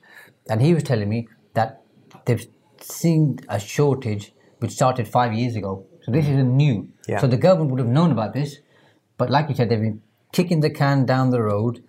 and 0.49 0.61
he 0.61 0.73
was 0.73 0.83
telling 0.83 1.09
me 1.09 1.27
that 1.53 1.81
they've 2.25 2.45
seen 2.79 3.39
a 3.49 3.59
shortage 3.59 4.33
which 4.59 4.71
started 4.71 5.07
five 5.07 5.33
years 5.33 5.55
ago. 5.55 5.85
So 6.03 6.11
this 6.11 6.25
isn't 6.27 6.55
new. 6.55 6.89
Yeah. 7.07 7.19
So 7.19 7.27
the 7.27 7.37
government 7.37 7.71
would 7.71 7.79
have 7.79 7.89
known 7.89 8.11
about 8.11 8.33
this, 8.33 8.57
but 9.17 9.29
like 9.29 9.49
you 9.49 9.55
said, 9.55 9.69
they've 9.69 9.79
been 9.81 10.01
kicking 10.33 10.59
the 10.59 10.69
can 10.69 11.05
down 11.05 11.29
the 11.29 11.41
road, 11.41 11.81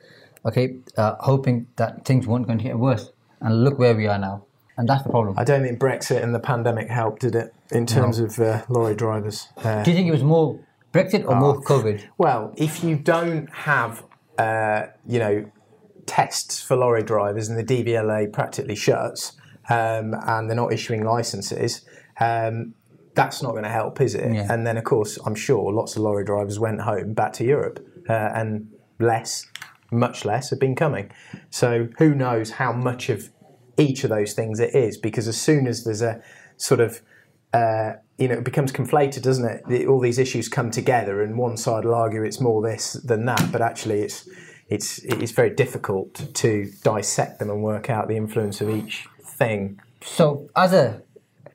okay, 0.47 0.77
uh, 0.97 1.17
hoping 1.21 1.67
that 1.77 2.05
things 2.05 2.27
weren't 2.29 2.47
going 2.47 2.59
to 2.59 2.65
get 2.65 2.79
worse. 2.79 3.11
And 3.41 3.65
look 3.65 3.79
where 3.79 3.95
we 3.95 4.07
are 4.07 4.19
now, 4.19 4.47
and 4.79 4.89
that's 4.89 5.03
the 5.03 5.11
problem. 5.11 5.35
I 5.37 5.45
don't 5.45 5.63
think 5.63 5.79
Brexit 5.79 6.23
and 6.23 6.35
the 6.35 6.39
pandemic 6.39 6.89
helped, 6.89 7.23
did 7.23 7.35
it, 7.35 7.53
in 7.73 7.85
terms 7.85 8.19
of 8.21 8.39
uh, 8.39 8.65
lorry 8.69 8.95
drivers? 8.95 9.49
Uh, 9.57 9.83
Do 9.83 9.91
you 9.91 9.97
think 9.97 10.09
it 10.09 10.13
was 10.13 10.23
more 10.23 10.59
Brexit 10.93 11.27
or 11.27 11.35
more 11.37 11.61
COVID? 11.61 12.05
well, 12.17 12.55
if 12.57 12.83
you 12.83 12.97
don't 12.97 13.51
have, 13.51 14.05
uh, 14.39 14.87
you 15.07 15.19
know, 15.19 15.51
tests 16.07 16.63
for 16.63 16.77
lorry 16.77 17.03
drivers 17.03 17.49
and 17.49 17.59
the 17.59 17.65
DVLA 17.65 18.33
practically 18.33 18.77
shuts 18.77 19.33
um, 19.69 20.15
and 20.27 20.49
they're 20.49 20.57
not 20.57 20.73
issuing 20.73 21.05
licenses, 21.05 21.83
um, 22.21 22.75
that's 23.15 23.43
not 23.43 23.53
going 23.53 23.65
to 23.65 23.71
help, 23.71 24.01
is 24.01 24.15
it? 24.15 24.33
Yeah. 24.33 24.47
And 24.51 24.67
then, 24.67 24.77
of 24.77 24.85
course, 24.85 25.19
I'm 25.27 25.35
sure 25.35 25.71
lots 25.73 25.97
of 25.97 26.03
lorry 26.03 26.25
drivers 26.25 26.59
went 26.59 26.81
home 26.81 27.13
back 27.13 27.33
to 27.35 27.45
Europe 27.45 27.87
uh, 28.09 28.31
and 28.35 28.69
less, 28.99 29.47
much 29.91 30.25
less, 30.25 30.51
have 30.51 30.61
been 30.61 30.75
coming. 30.75 31.11
So 31.51 31.89
who 31.99 32.15
knows 32.15 32.53
how 32.53 32.73
much 32.73 33.09
of 33.09 33.31
each 33.77 34.05
of 34.05 34.11
those 34.11 34.33
things 34.35 34.61
it 34.61 34.75
is? 34.75 34.97
Because 34.97 35.29
as 35.29 35.41
soon 35.41 35.67
as 35.67 35.85
there's 35.85 36.03
a 36.03 36.23
sort 36.57 36.81
of 36.81 37.01
uh, 37.53 37.95
you 38.19 38.27
know, 38.29 38.35
it 38.35 38.45
becomes 38.45 38.73
conflated, 38.73 39.23
doesn't 39.23 39.45
it? 39.45 39.63
The- 39.69 39.87
All 39.87 40.01
these 40.01 40.19
issues 40.19 40.49
come 40.49 40.71
together, 40.71 41.23
and 41.23 41.39
one 41.39 41.57
side 41.57 41.85
will 41.85 41.95
argue 41.95 42.23
it's 42.23 42.41
more 42.41 42.61
this 42.63 42.95
than 42.95 43.25
that, 43.27 43.51
but 43.53 43.63
actually, 43.63 44.03
it's 44.03 44.29
it's 44.69 44.99
it's 45.05 45.33
very 45.33 45.51
difficult 45.51 46.35
to 46.35 46.71
dissect 46.83 47.39
them 47.39 47.51
and 47.51 47.63
work 47.63 47.91
out 47.91 48.09
the 48.09 48.17
influence 48.17 48.61
of 48.61 48.69
each 48.71 49.07
thing. 49.23 49.81
So, 50.03 50.49
as 50.57 50.73
a 50.73 51.03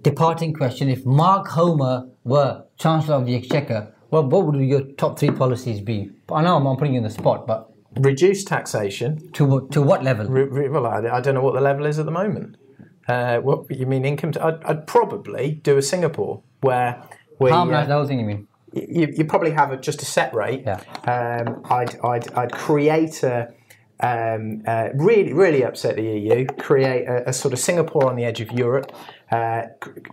departing 0.01 0.53
question, 0.53 0.89
if 0.89 1.05
Mark 1.05 1.47
Homer 1.49 2.07
were 2.23 2.63
Chancellor 2.77 3.15
of 3.15 3.25
the 3.25 3.35
Exchequer, 3.35 3.93
well, 4.11 4.23
what 4.23 4.45
would 4.45 4.59
your 4.59 4.81
top 4.81 5.19
three 5.19 5.31
policies 5.31 5.81
be? 5.81 6.11
I 6.31 6.41
know 6.41 6.57
I'm, 6.57 6.65
I'm 6.65 6.77
putting 6.77 6.93
you 6.93 6.99
on 6.99 7.03
the 7.03 7.09
spot, 7.09 7.47
but 7.47 7.71
Reduce 7.97 8.43
taxation. 8.43 9.31
to 9.33 9.45
what- 9.45 9.71
to 9.71 9.81
what 9.81 10.03
level? 10.03 10.27
Re, 10.27 10.43
re, 10.43 10.69
well, 10.69 10.85
I, 10.85 10.99
I 11.17 11.21
don't 11.21 11.33
know 11.33 11.41
what 11.41 11.55
the 11.55 11.61
level 11.61 11.85
is 11.85 11.97
at 11.99 12.05
the 12.05 12.11
moment. 12.11 12.55
Uh, 13.07 13.39
what 13.39 13.69
you 13.71 13.87
mean 13.87 14.05
income? 14.05 14.31
i 14.39 14.49
I'd, 14.49 14.63
I'd 14.63 14.87
probably 14.87 15.53
do 15.63 15.77
a 15.77 15.81
Singapore 15.81 16.43
where 16.61 17.01
we. 17.39 17.49
Harmonise 17.49 17.85
uh, 17.85 17.87
the 17.87 17.93
whole 17.93 18.05
thing, 18.05 18.19
you 18.19 18.25
mean? 18.25 18.47
you, 18.73 19.13
you 19.17 19.25
probably 19.25 19.51
have 19.51 19.71
a, 19.71 19.77
just 19.77 20.01
a 20.01 20.05
set 20.05 20.33
rate. 20.33 20.63
Yeah. 20.65 20.81
Um, 21.07 21.61
I'd, 21.65 21.99
I'd, 22.03 22.31
I'd 22.33 22.51
create 22.51 23.23
a 23.23 23.51
um, 24.01 24.63
uh, 24.65 24.89
really 24.93 25.33
really 25.33 25.63
upset 25.63 25.95
the 25.95 26.03
EU. 26.03 26.45
Create 26.57 27.05
a, 27.05 27.29
a 27.29 27.33
sort 27.33 27.53
of 27.53 27.59
Singapore 27.59 28.09
on 28.09 28.15
the 28.15 28.25
edge 28.25 28.41
of 28.41 28.51
Europe. 28.51 28.91
Uh, 29.31 29.63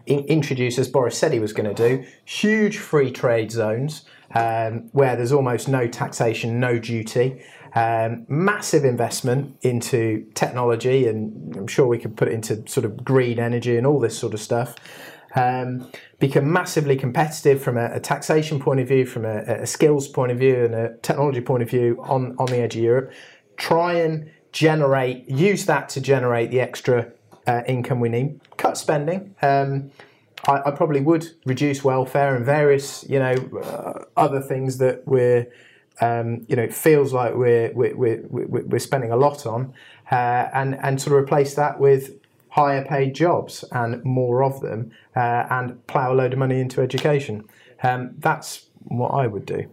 in, 0.07 0.21
introduce 0.25 0.79
as 0.79 0.89
Boris 0.89 1.17
said 1.17 1.33
he 1.33 1.41
was 1.41 1.53
going 1.53 1.73
to 1.73 1.89
do 1.89 2.05
huge 2.25 2.79
free 2.79 3.11
trade 3.11 3.51
zones 3.51 4.05
um, 4.35 4.89
where 4.93 5.17
there's 5.17 5.33
almost 5.33 5.69
no 5.69 5.87
taxation, 5.87 6.61
no 6.61 6.79
duty. 6.79 7.43
Um, 7.75 8.25
massive 8.29 8.87
investment 8.87 9.55
into 9.61 10.27
technology, 10.33 11.07
and 11.07 11.55
I'm 11.57 11.67
sure 11.67 11.87
we 11.87 11.99
could 11.99 12.17
put 12.17 12.29
it 12.29 12.33
into 12.33 12.67
sort 12.67 12.87
of 12.87 13.05
green 13.05 13.39
energy 13.39 13.77
and 13.77 13.87
all 13.87 14.01
this 14.01 14.19
sort 14.19 14.33
of 14.33 14.41
stuff 14.41 14.77
um, 15.37 15.91
become 16.19 16.51
massively 16.51 16.97
competitive 16.97 17.63
from 17.63 17.77
a, 17.77 17.93
a 17.93 18.01
taxation 18.01 18.59
point 18.59 18.81
of 18.81 18.89
view, 18.89 19.05
from 19.07 19.25
a, 19.25 19.43
a 19.63 19.67
skills 19.67 20.09
point 20.09 20.33
of 20.33 20.39
view, 20.39 20.65
and 20.65 20.75
a 20.75 20.97
technology 21.03 21.43
point 21.43 21.63
of 21.63 21.71
view 21.71 22.03
on, 22.03 22.35
on 22.39 22.47
the 22.47 22.59
edge 22.59 22.75
of 22.75 22.83
Europe. 22.83 23.13
Try 23.57 23.95
and 23.95 24.31
generate, 24.53 25.29
use 25.29 25.67
that 25.67 25.89
to 25.91 26.01
generate 26.01 26.51
the 26.51 26.61
extra 26.61 27.13
uh, 27.47 27.63
income 27.67 28.01
we 28.01 28.09
need. 28.09 28.41
Cut 28.57 28.77
spending. 28.77 29.35
Um, 29.43 29.91
I, 30.47 30.63
I 30.67 30.71
probably 30.71 31.01
would 31.01 31.27
reduce 31.45 31.85
welfare 31.85 32.35
and 32.37 32.45
various, 32.45 33.05
you 33.09 33.19
know, 33.19 33.35
uh, 33.63 34.05
other 34.17 34.41
things 34.41 34.79
that 34.79 35.07
we're, 35.07 35.47
um, 36.01 36.45
you 36.49 36.57
know, 36.57 36.63
it 36.63 36.75
feels 36.75 37.13
like 37.13 37.35
we're 37.35 37.73
we're, 37.73 37.97
we're, 37.97 38.23
we're 38.31 38.79
spending 38.79 39.11
a 39.11 39.17
lot 39.17 39.47
on, 39.47 39.73
uh, 40.11 40.49
and 40.53 40.79
and 40.83 41.01
sort 41.01 41.17
of 41.17 41.23
replace 41.23 41.55
that 41.55 41.81
with 41.81 42.13
higher 42.51 42.85
paid 42.85 43.15
jobs 43.15 43.65
and 43.73 44.03
more 44.05 44.43
of 44.43 44.61
them, 44.61 44.91
uh, 45.15 45.47
and 45.51 45.87
plough 45.87 46.13
a 46.13 46.15
load 46.15 46.33
of 46.33 46.39
money 46.39 46.61
into 46.61 46.81
education. 46.81 47.45
Um, 47.83 48.15
that's 48.19 48.67
what 48.85 49.11
I 49.11 49.27
would 49.27 49.47
do. 49.47 49.69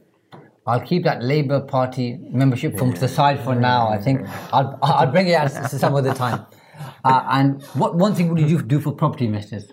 I'll 0.66 0.80
keep 0.82 1.04
that 1.04 1.22
Labour 1.22 1.60
Party 1.62 2.18
membership 2.30 2.78
from 2.78 2.94
to 2.94 3.00
the 3.02 3.08
side 3.08 3.44
for 3.44 3.54
now. 3.56 3.90
I 3.90 3.98
think 3.98 4.26
I'll, 4.54 4.80
I'll 4.82 5.12
bring 5.12 5.28
it 5.28 5.34
out 5.34 5.52
some 5.70 5.96
other 5.96 6.14
time. 6.14 6.46
Uh, 7.04 7.24
and 7.32 7.62
what 7.74 7.96
one 7.96 8.16
thing 8.16 8.30
would 8.30 8.40
you 8.50 8.62
do 8.62 8.80
for 8.80 8.92
property 8.94 9.26
investors? 9.26 9.66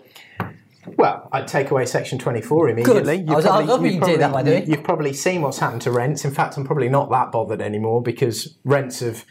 Well, 0.97 1.29
I'd 1.31 1.47
take 1.47 1.71
away 1.71 1.85
Section 1.85 2.17
24 2.19 2.69
immediately. 2.69 3.19
Good. 3.19 3.29
I 3.29 3.35
was- 3.35 3.45
I 3.45 3.59
was 3.61 3.69
hoping 3.69 3.85
you've 3.93 4.07
you'd 4.07 4.19
that, 4.19 4.33
by 4.33 4.43
the 4.43 4.51
way. 4.51 4.65
You've 4.65 4.83
probably 4.83 5.13
seen 5.13 5.41
what's 5.41 5.59
happened 5.59 5.81
to 5.83 5.91
rents. 5.91 6.25
In 6.25 6.31
fact, 6.31 6.57
I'm 6.57 6.65
probably 6.65 6.89
not 6.89 7.09
that 7.11 7.31
bothered 7.31 7.61
anymore 7.61 8.01
because 8.01 8.57
rents 8.65 8.99
have 8.99 9.23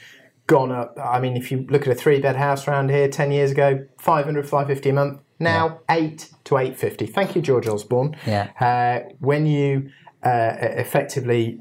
gone 0.46 0.72
up. 0.72 0.96
I 1.02 1.20
mean, 1.20 1.36
if 1.36 1.50
you 1.52 1.66
look 1.68 1.82
at 1.82 1.88
a 1.88 1.94
three 1.94 2.20
bed 2.20 2.36
house 2.36 2.66
around 2.66 2.90
here 2.90 3.08
10 3.08 3.32
years 3.32 3.50
ago, 3.50 3.84
500, 3.98 4.44
550 4.48 4.88
a 4.88 4.92
month. 4.92 5.20
Now, 5.38 5.80
8 5.90 6.30
to 6.44 6.56
850. 6.58 7.06
Thank 7.06 7.34
you, 7.34 7.42
George 7.42 7.66
Osborne. 7.66 8.14
Yeah. 8.26 8.50
Uh, 8.60 9.08
when 9.20 9.46
you 9.46 9.90
uh, 10.22 10.54
effectively 10.60 11.60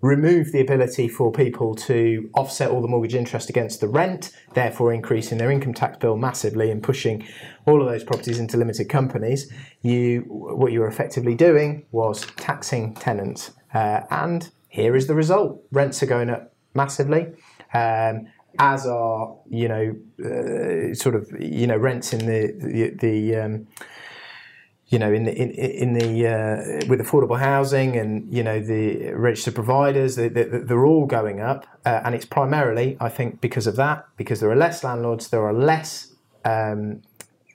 remove 0.00 0.52
the 0.52 0.60
ability 0.60 1.08
for 1.08 1.32
people 1.32 1.74
to 1.74 2.30
offset 2.34 2.70
all 2.70 2.80
the 2.80 2.88
mortgage 2.88 3.14
interest 3.14 3.50
against 3.50 3.80
the 3.80 3.88
rent, 3.88 4.32
therefore 4.54 4.92
increasing 4.92 5.38
their 5.38 5.50
income 5.50 5.74
tax 5.74 5.96
bill 5.98 6.16
massively 6.16 6.70
and 6.70 6.82
pushing 6.82 7.26
all 7.66 7.82
of 7.82 7.88
those 7.88 8.04
properties 8.04 8.38
into 8.38 8.56
limited 8.56 8.88
companies, 8.88 9.52
you 9.82 10.20
what 10.28 10.72
you 10.72 10.80
were 10.80 10.88
effectively 10.88 11.34
doing 11.34 11.84
was 11.90 12.26
taxing 12.36 12.94
tenants. 12.94 13.52
Uh, 13.74 14.02
and 14.10 14.50
here 14.68 14.94
is 14.94 15.06
the 15.06 15.14
result: 15.14 15.62
rents 15.72 16.02
are 16.02 16.06
going 16.06 16.30
up 16.30 16.52
massively. 16.74 17.26
Um, 17.74 18.28
as 18.58 18.84
are, 18.84 19.36
you 19.48 19.68
know, 19.68 19.96
uh, 20.24 20.92
sort 20.94 21.14
of, 21.14 21.30
you 21.38 21.66
know, 21.66 21.76
rents 21.76 22.12
in 22.12 22.20
the 22.20 22.52
the, 22.58 22.90
the 22.98 23.36
um, 23.36 23.66
you 24.90 24.98
know, 24.98 25.12
in 25.12 25.22
the 25.22 25.32
in, 25.32 25.50
in 25.52 25.92
the 25.92 26.26
uh, 26.26 26.86
with 26.88 27.00
affordable 27.00 27.38
housing 27.38 27.96
and 27.96 28.30
you 28.32 28.42
know 28.42 28.58
the 28.58 29.12
registered 29.12 29.54
providers, 29.54 30.16
they, 30.16 30.28
they, 30.28 30.42
they're 30.42 30.84
all 30.84 31.06
going 31.06 31.40
up, 31.40 31.64
uh, 31.86 32.00
and 32.04 32.14
it's 32.14 32.24
primarily, 32.24 32.96
I 33.00 33.08
think, 33.08 33.40
because 33.40 33.68
of 33.68 33.76
that. 33.76 34.04
Because 34.16 34.40
there 34.40 34.50
are 34.50 34.56
less 34.56 34.82
landlords, 34.82 35.28
there 35.28 35.46
are 35.46 35.52
less 35.52 36.12
um, 36.44 37.02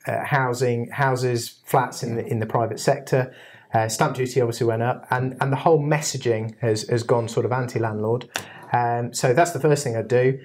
uh, 0.08 0.24
housing 0.24 0.90
houses, 0.92 1.60
flats 1.66 2.04
in 2.04 2.16
the 2.16 2.26
in 2.26 2.40
the 2.40 2.46
private 2.46 2.80
sector. 2.80 3.36
Uh, 3.74 3.90
stamp 3.90 4.16
duty 4.16 4.40
obviously 4.40 4.66
went 4.66 4.82
up, 4.82 5.06
and 5.10 5.36
and 5.42 5.52
the 5.52 5.58
whole 5.58 5.80
messaging 5.80 6.58
has 6.62 6.84
has 6.84 7.04
gone 7.04 7.28
sort 7.28 7.46
of 7.46 7.52
anti-landlord. 7.52 8.30
Um, 8.72 9.14
so 9.14 9.34
that's 9.34 9.52
the 9.52 9.60
first 9.60 9.84
thing 9.84 9.98
I'd 9.98 10.08
do. 10.08 10.40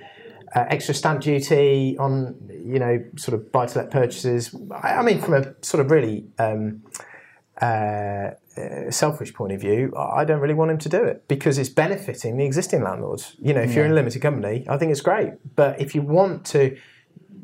Uh, 0.52 0.66
extra 0.68 0.92
stamp 0.92 1.20
duty 1.20 1.96
on 1.98 2.34
you 2.48 2.80
know 2.80 3.04
sort 3.16 3.34
of 3.38 3.52
buy 3.52 3.66
to 3.66 3.78
let 3.78 3.90
purchases. 3.90 4.54
I, 4.72 4.94
I 4.94 5.02
mean, 5.02 5.20
from 5.20 5.34
a 5.34 5.54
sort 5.62 5.84
of 5.84 5.92
really 5.92 6.26
um, 6.40 6.82
uh, 7.62 8.30
uh, 8.56 8.90
selfish 8.90 9.32
point 9.32 9.52
of 9.52 9.60
view, 9.60 9.94
I 9.96 10.24
don't 10.24 10.40
really 10.40 10.54
want 10.54 10.72
him 10.72 10.78
to 10.78 10.88
do 10.88 11.04
it 11.04 11.28
because 11.28 11.56
it's 11.56 11.68
benefiting 11.68 12.36
the 12.36 12.44
existing 12.44 12.82
landlords. 12.82 13.36
You 13.38 13.54
know, 13.54 13.60
if 13.60 13.74
you're 13.74 13.84
in 13.84 13.92
a 13.92 13.94
limited 13.94 14.22
company, 14.22 14.66
I 14.68 14.76
think 14.76 14.90
it's 14.90 15.00
great. 15.00 15.34
But 15.54 15.80
if 15.80 15.94
you 15.94 16.02
want 16.02 16.46
to, 16.46 16.76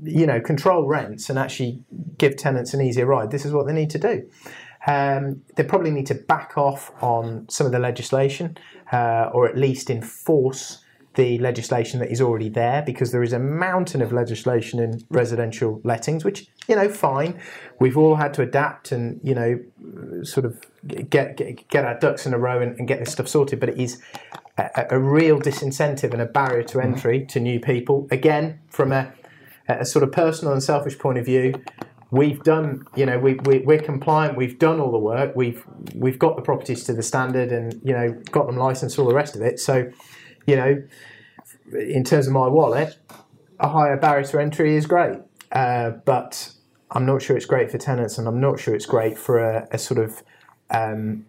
you 0.02 0.26
know, 0.26 0.40
control 0.40 0.86
rents 0.86 1.30
and 1.30 1.38
actually 1.38 1.84
give 2.18 2.36
tenants 2.36 2.74
an 2.74 2.80
easier 2.80 3.06
ride, 3.06 3.30
this 3.30 3.44
is 3.44 3.52
what 3.52 3.66
they 3.66 3.72
need 3.72 3.90
to 3.90 3.98
do. 3.98 4.28
Um, 4.86 5.42
they 5.56 5.64
probably 5.64 5.90
need 5.90 6.06
to 6.06 6.14
back 6.14 6.56
off 6.56 6.92
on 7.02 7.48
some 7.48 7.66
of 7.66 7.72
the 7.72 7.78
legislation, 7.78 8.56
uh, 8.92 9.30
or 9.32 9.48
at 9.48 9.56
least 9.56 9.90
enforce 9.90 10.84
the 11.16 11.38
legislation 11.38 11.98
that 12.00 12.10
is 12.10 12.20
already 12.20 12.48
there, 12.48 12.82
because 12.82 13.10
there 13.10 13.22
is 13.22 13.32
a 13.32 13.38
mountain 13.38 14.00
of 14.00 14.12
legislation 14.12 14.78
in 14.78 15.02
residential 15.10 15.80
lettings, 15.82 16.24
which 16.24 16.48
you 16.68 16.76
know, 16.76 16.88
fine. 16.88 17.40
We've 17.80 17.96
all 17.96 18.16
had 18.16 18.34
to 18.34 18.42
adapt 18.42 18.92
and 18.92 19.20
you 19.22 19.34
know, 19.34 20.24
sort 20.24 20.46
of 20.46 20.60
get 21.10 21.36
get, 21.36 21.68
get 21.68 21.84
our 21.84 21.98
ducks 21.98 22.26
in 22.26 22.34
a 22.34 22.38
row 22.38 22.60
and, 22.60 22.78
and 22.78 22.86
get 22.86 23.00
this 23.00 23.12
stuff 23.12 23.28
sorted. 23.28 23.60
But 23.60 23.70
it 23.70 23.78
is 23.78 24.00
a, 24.58 24.86
a 24.90 24.98
real 24.98 25.40
disincentive 25.40 26.12
and 26.12 26.22
a 26.22 26.26
barrier 26.26 26.62
to 26.64 26.78
mm-hmm. 26.78 26.92
entry 26.92 27.26
to 27.26 27.40
new 27.40 27.60
people. 27.60 28.06
Again, 28.10 28.60
from 28.68 28.92
a, 28.92 29.12
a 29.68 29.84
sort 29.84 30.02
of 30.02 30.12
personal 30.12 30.52
and 30.52 30.62
selfish 30.62 30.98
point 30.98 31.18
of 31.18 31.24
view, 31.24 31.54
we've 32.10 32.42
done 32.42 32.86
you 32.94 33.04
know 33.06 33.18
we, 33.18 33.34
we, 33.44 33.58
we're 33.58 33.82
compliant 33.82 34.36
we've 34.36 34.60
done 34.60 34.78
all 34.78 34.92
the 34.92 34.98
work 34.98 35.34
we've 35.34 35.64
we've 35.94 36.20
got 36.20 36.36
the 36.36 36.42
properties 36.42 36.84
to 36.84 36.92
the 36.92 37.02
standard 37.02 37.50
and 37.50 37.80
you 37.82 37.92
know 37.92 38.12
got 38.30 38.46
them 38.46 38.56
licensed 38.56 38.96
all 38.98 39.08
the 39.08 39.14
rest 39.14 39.34
of 39.34 39.42
it 39.42 39.58
so 39.58 39.90
you 40.46 40.56
know 40.56 40.82
in 41.72 42.04
terms 42.04 42.26
of 42.26 42.32
my 42.32 42.46
wallet 42.46 42.98
a 43.60 43.68
higher 43.68 43.96
barrier 43.96 44.24
to 44.24 44.40
entry 44.40 44.76
is 44.76 44.86
great 44.86 45.18
uh, 45.52 45.90
but 46.04 46.52
i'm 46.92 47.06
not 47.06 47.22
sure 47.22 47.36
it's 47.36 47.46
great 47.46 47.70
for 47.70 47.78
tenants 47.78 48.18
and 48.18 48.26
i'm 48.28 48.40
not 48.40 48.58
sure 48.58 48.74
it's 48.74 48.86
great 48.86 49.18
for 49.18 49.38
a, 49.38 49.66
a 49.70 49.78
sort 49.78 49.98
of 49.98 50.22
um, 50.70 51.26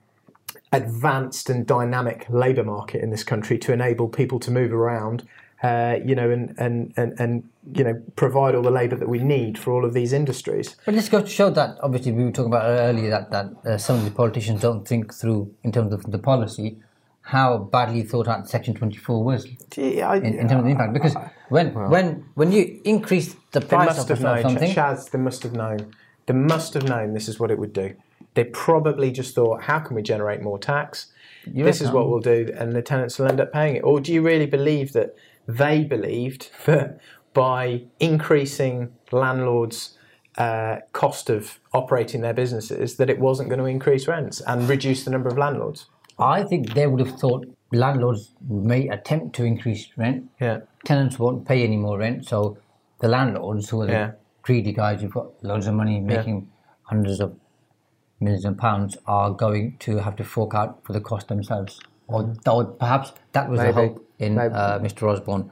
advanced 0.72 1.50
and 1.50 1.66
dynamic 1.66 2.26
labour 2.30 2.64
market 2.64 3.02
in 3.02 3.10
this 3.10 3.24
country 3.24 3.58
to 3.58 3.74
enable 3.74 4.08
people 4.08 4.40
to 4.40 4.52
move 4.52 4.74
around 4.74 5.28
uh, 5.64 5.98
you 6.06 6.14
know, 6.14 6.30
and, 6.30 6.54
and, 6.60 6.94
and, 6.98 7.20
and, 7.20 7.50
you 7.74 7.84
know, 7.84 8.00
provide 8.16 8.54
all 8.54 8.62
the 8.62 8.72
labour 8.72 8.96
that 8.96 9.10
we 9.10 9.20
need 9.20 9.58
for 9.58 9.74
all 9.74 9.86
of 9.86 9.94
these 9.94 10.14
industries. 10.14 10.76
But 10.86 10.94
let's 10.94 11.10
go 11.10 11.22
to 11.22 11.28
show 11.28 11.50
that 11.50 11.78
obviously 11.82 12.12
we 12.12 12.24
were 12.26 12.32
talking 12.32 12.52
about 12.52 12.66
earlier 12.66 13.10
that 13.10 13.32
that 13.32 13.48
uh, 13.66 13.78
some 13.78 13.98
of 13.98 14.06
the 14.06 14.12
politicians 14.12 14.62
don't 14.62 14.88
think 14.88 15.14
through 15.14 15.54
in 15.64 15.72
terms 15.72 15.94
of 15.94 16.12
the 16.12 16.20
policy 16.20 16.78
how 17.28 17.58
badly 17.58 18.04
thought 18.04 18.30
out 18.30 18.48
Section 18.48 18.74
24 18.74 19.22
was 19.22 19.48
Gee, 19.70 20.02
I, 20.02 20.16
in, 20.16 20.40
in 20.40 20.48
terms 20.48 20.60
of 20.60 20.64
the 20.64 20.72
impact. 20.72 20.94
Because 20.94 21.14
when 21.50 21.74
when 21.74 22.26
when 22.36 22.54
you 22.54 22.80
increase 22.86 23.36
the 23.52 23.60
price 23.60 24.10
of, 24.10 24.22
known, 24.22 24.42
something, 24.42 24.74
Shaz, 24.74 25.12
they 25.12 25.20
must 25.20 25.44
have 25.44 25.52
known. 25.52 25.94
They 26.26 26.34
must 26.34 26.74
have 26.74 26.84
known 26.84 27.14
this 27.14 27.28
is 27.28 27.38
what 27.38 27.52
it 27.52 27.60
would 27.60 27.74
do. 27.74 27.96
They 28.34 28.46
probably 28.46 29.12
just 29.12 29.36
thought, 29.36 29.64
how 29.64 29.80
can 29.80 29.96
we 29.96 30.02
generate 30.02 30.42
more 30.42 30.58
tax? 30.58 31.08
You 31.46 31.66
this 31.66 31.82
is 31.82 31.92
what 31.92 32.10
we'll 32.10 32.22
do, 32.22 32.50
and 32.58 32.72
the 32.72 32.82
tenants 32.82 33.20
will 33.20 33.28
end 33.28 33.42
up 33.42 33.52
paying 33.52 33.76
it. 33.76 33.84
Or 33.84 34.00
do 34.00 34.14
you 34.14 34.22
really 34.22 34.46
believe 34.46 34.94
that 34.94 35.14
they 35.48 35.84
believed 35.84 36.52
that 36.66 37.02
by 37.34 37.84
increasing 38.00 38.94
landlords' 39.12 39.98
uh, 40.38 40.78
cost 40.94 41.30
of 41.30 41.60
operating 41.74 42.22
their 42.22 42.34
businesses, 42.34 42.96
that 42.96 43.10
it 43.10 43.20
wasn't 43.20 43.50
going 43.50 43.60
to 43.60 43.66
increase 43.66 44.08
rents 44.08 44.40
and 44.42 44.70
reduce 44.70 45.04
the 45.04 45.12
number 45.12 45.28
of 45.28 45.38
landlords? 45.38 45.88
I 46.20 46.44
think 46.44 46.74
they 46.74 46.88
would 46.88 47.06
have 47.06 47.20
thought 47.20 47.46
landlords 47.72 48.34
may 48.48 48.88
attempt 48.88 49.36
to 49.36 49.44
increase 49.44 49.88
rent. 49.98 50.30
Yeah. 50.40 50.60
Tenants 50.86 51.20
won't 51.20 51.48
pay 51.48 51.64
any 51.64 51.78
more 51.78 51.98
rent, 51.98 52.26
so 52.26 52.58
the 53.00 53.08
landlords, 53.08 53.70
who 53.70 53.82
are 53.82 53.86
the 53.86 53.92
Yeah. 53.92 54.12
greedy 54.42 54.72
guys 54.74 55.02
who've 55.02 55.14
got 55.14 55.28
loads 55.44 55.68
of 55.68 55.76
money, 55.76 56.00
making 56.00 56.48
hundreds 56.84 57.20
of 57.20 57.36
millions 58.20 58.46
of 58.46 58.58
pounds, 58.58 58.98
are 59.06 59.32
going 59.32 59.76
to 59.80 59.98
have 59.98 60.16
to 60.16 60.24
fork 60.24 60.56
out 60.56 60.84
for 60.84 60.94
the 60.94 61.02
cost 61.02 61.28
themselves. 61.28 61.80
Or, 62.08 62.34
or 62.48 62.66
perhaps 62.66 63.12
that 63.34 63.50
was 63.50 63.60
the 63.60 63.74
hope 63.74 64.06
in 64.18 64.40
uh, 64.40 64.80
Mr. 64.82 65.12
Osborne. 65.12 65.52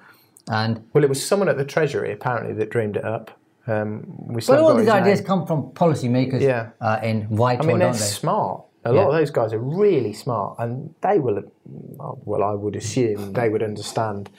And 0.49 0.84
Well, 0.93 1.03
it 1.03 1.09
was 1.09 1.24
someone 1.26 1.49
at 1.49 1.57
the 1.57 1.66
Treasury 1.66 2.11
apparently 2.11 2.53
that 2.53 2.70
dreamed 2.70 2.95
it 2.97 3.03
up. 3.03 3.32
Um, 3.68 4.05
we 4.28 4.41
but 4.45 4.59
all 4.59 4.76
these 4.76 4.88
ideas 4.88 5.20
name. 5.20 5.28
come 5.28 5.47
from 5.47 5.72
policymakers 5.72 6.41
Yeah. 6.41 6.70
uh, 6.80 6.99
in 7.03 7.24
Whitehall, 7.24 7.66
I 7.66 7.68
mean, 7.68 7.80
they're 7.80 7.93
smart. 7.93 8.64
A 8.86 8.94
Yeah. 8.94 9.00
lot 9.02 9.08
of 9.10 9.16
those 9.16 9.32
guys 9.32 9.52
are 9.54 9.60
really 9.60 10.14
smart, 10.14 10.56
and 10.60 10.94
they 11.02 11.18
will. 11.20 11.40
Uh, 11.40 12.12
well, 12.24 12.44
I 12.44 12.54
would 12.54 12.76
assume 12.76 13.34
they 13.34 13.50
would 13.50 13.64
understand 13.64 14.30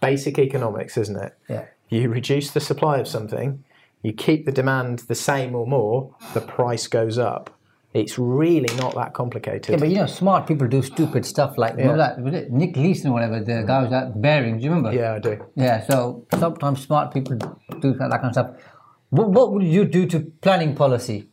basic 0.00 0.38
economics, 0.38 0.96
isn't 0.96 1.16
it? 1.16 1.34
Yeah. 1.48 1.64
You 1.88 2.08
reduce 2.08 2.50
the 2.50 2.60
supply 2.60 2.98
of 2.98 3.06
something, 3.06 3.62
you 4.02 4.12
keep 4.12 4.46
the 4.46 4.52
demand 4.52 5.00
the 5.00 5.14
same 5.14 5.54
or 5.54 5.66
more, 5.66 6.14
the 6.34 6.40
price 6.40 6.86
goes 6.88 7.18
up. 7.18 7.50
It's 7.92 8.18
really 8.18 8.74
not 8.76 8.96
that 8.96 9.12
complicated. 9.14 9.70
Yeah, 9.70 9.76
but 9.78 9.88
you 9.88 9.96
know, 9.96 10.06
smart 10.06 10.48
people 10.48 10.66
do 10.66 10.82
stupid 10.82 11.24
stuff 11.24 11.56
like 11.56 11.76
remember 11.76 11.98
that 11.98 12.18
was 12.20 12.34
it 12.34 12.50
Nick 12.50 12.76
Leeson 12.76 13.10
or 13.10 13.14
whatever, 13.14 13.38
the 13.38 13.62
guy 13.64 13.82
was 13.84 13.92
at 13.92 14.20
Barings, 14.20 14.58
do 14.62 14.64
you 14.64 14.70
remember? 14.74 14.92
yeah, 14.98 15.14
I 15.14 15.18
do. 15.20 15.44
Yeah, 15.54 15.86
so 15.86 16.26
sometimes 16.36 16.82
smart 16.82 17.14
people 17.14 17.36
do 17.36 17.92
that, 17.94 18.08
that 18.10 18.20
kind 18.20 18.26
of 18.26 18.32
stuff. 18.32 18.50
What, 19.10 19.30
what 19.30 19.52
would 19.52 19.62
you 19.62 19.84
do 19.84 20.06
to 20.06 20.20
planning 20.40 20.74
policy? 20.74 21.28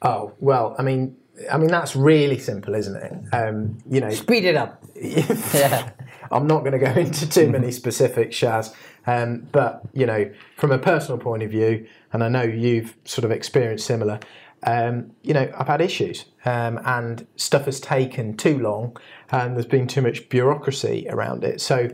Oh 0.00 0.32
well, 0.40 0.74
I 0.78 0.82
mean, 0.82 1.16
I 1.50 1.58
mean 1.58 1.68
that's 1.68 1.94
really 1.94 2.38
simple, 2.38 2.74
isn't 2.74 2.96
it? 2.96 3.34
Um, 3.34 3.78
you 3.88 4.00
know, 4.00 4.10
Speed 4.10 4.44
it 4.44 4.56
up. 4.56 4.84
yeah. 5.00 5.90
I'm 6.30 6.46
not 6.46 6.60
going 6.60 6.72
to 6.72 6.78
go 6.78 6.92
into 6.92 7.28
too 7.28 7.48
many 7.48 7.70
specifics, 7.70 8.36
Shaz. 8.36 8.74
Um, 9.06 9.46
but 9.52 9.82
you 9.94 10.04
know, 10.04 10.30
from 10.56 10.72
a 10.72 10.78
personal 10.78 11.18
point 11.18 11.42
of 11.42 11.50
view, 11.50 11.86
and 12.12 12.22
I 12.22 12.28
know 12.28 12.42
you've 12.42 12.96
sort 13.04 13.24
of 13.24 13.30
experienced 13.30 13.86
similar. 13.86 14.20
Um, 14.64 15.12
you 15.22 15.32
know, 15.34 15.50
I've 15.56 15.68
had 15.68 15.80
issues, 15.80 16.24
um, 16.44 16.80
and 16.84 17.26
stuff 17.36 17.66
has 17.66 17.78
taken 17.80 18.36
too 18.36 18.58
long, 18.58 18.96
and 19.30 19.54
there's 19.54 19.66
been 19.66 19.86
too 19.86 20.02
much 20.02 20.28
bureaucracy 20.28 21.06
around 21.08 21.44
it. 21.44 21.60
So, 21.60 21.88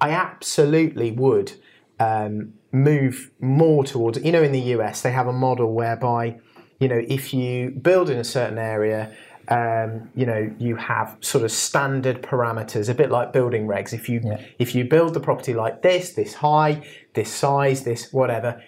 I 0.00 0.10
absolutely 0.10 1.12
would 1.12 1.52
um, 1.98 2.52
move 2.70 3.30
more 3.40 3.82
towards. 3.84 4.22
You 4.22 4.32
know, 4.32 4.42
in 4.42 4.52
the 4.52 4.60
US, 4.76 5.00
they 5.00 5.12
have 5.12 5.26
a 5.26 5.32
model 5.32 5.72
whereby, 5.72 6.38
you 6.82 6.88
know, 6.88 7.00
if 7.18 7.32
you 7.32 7.70
build 7.70 8.10
in 8.10 8.18
a 8.18 8.24
certain 8.24 8.58
area, 8.58 9.00
um, 9.48 10.10
you 10.16 10.26
know, 10.26 10.52
you 10.58 10.74
have 10.76 11.16
sort 11.20 11.44
of 11.44 11.52
standard 11.52 12.22
parameters, 12.22 12.88
a 12.88 12.94
bit 12.94 13.10
like 13.10 13.32
building 13.32 13.66
regs. 13.68 13.92
If 13.92 14.08
you 14.08 14.20
if 14.58 14.74
you 14.74 14.84
build 14.84 15.14
the 15.14 15.20
property 15.20 15.54
like 15.54 15.82
this, 15.82 16.12
this 16.14 16.34
high, 16.34 16.84
this 17.14 17.32
size, 17.32 17.84
this 17.84 18.12
whatever, 18.12 18.60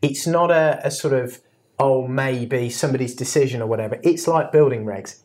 it's 0.00 0.26
not 0.26 0.50
a, 0.50 0.80
a 0.84 0.90
sort 0.90 1.14
of 1.14 1.40
oh 1.78 2.06
maybe 2.08 2.70
somebody's 2.70 3.14
decision 3.14 3.60
or 3.60 3.66
whatever. 3.66 3.98
It's 4.02 4.26
like 4.26 4.52
building 4.52 4.84
regs. 4.86 5.20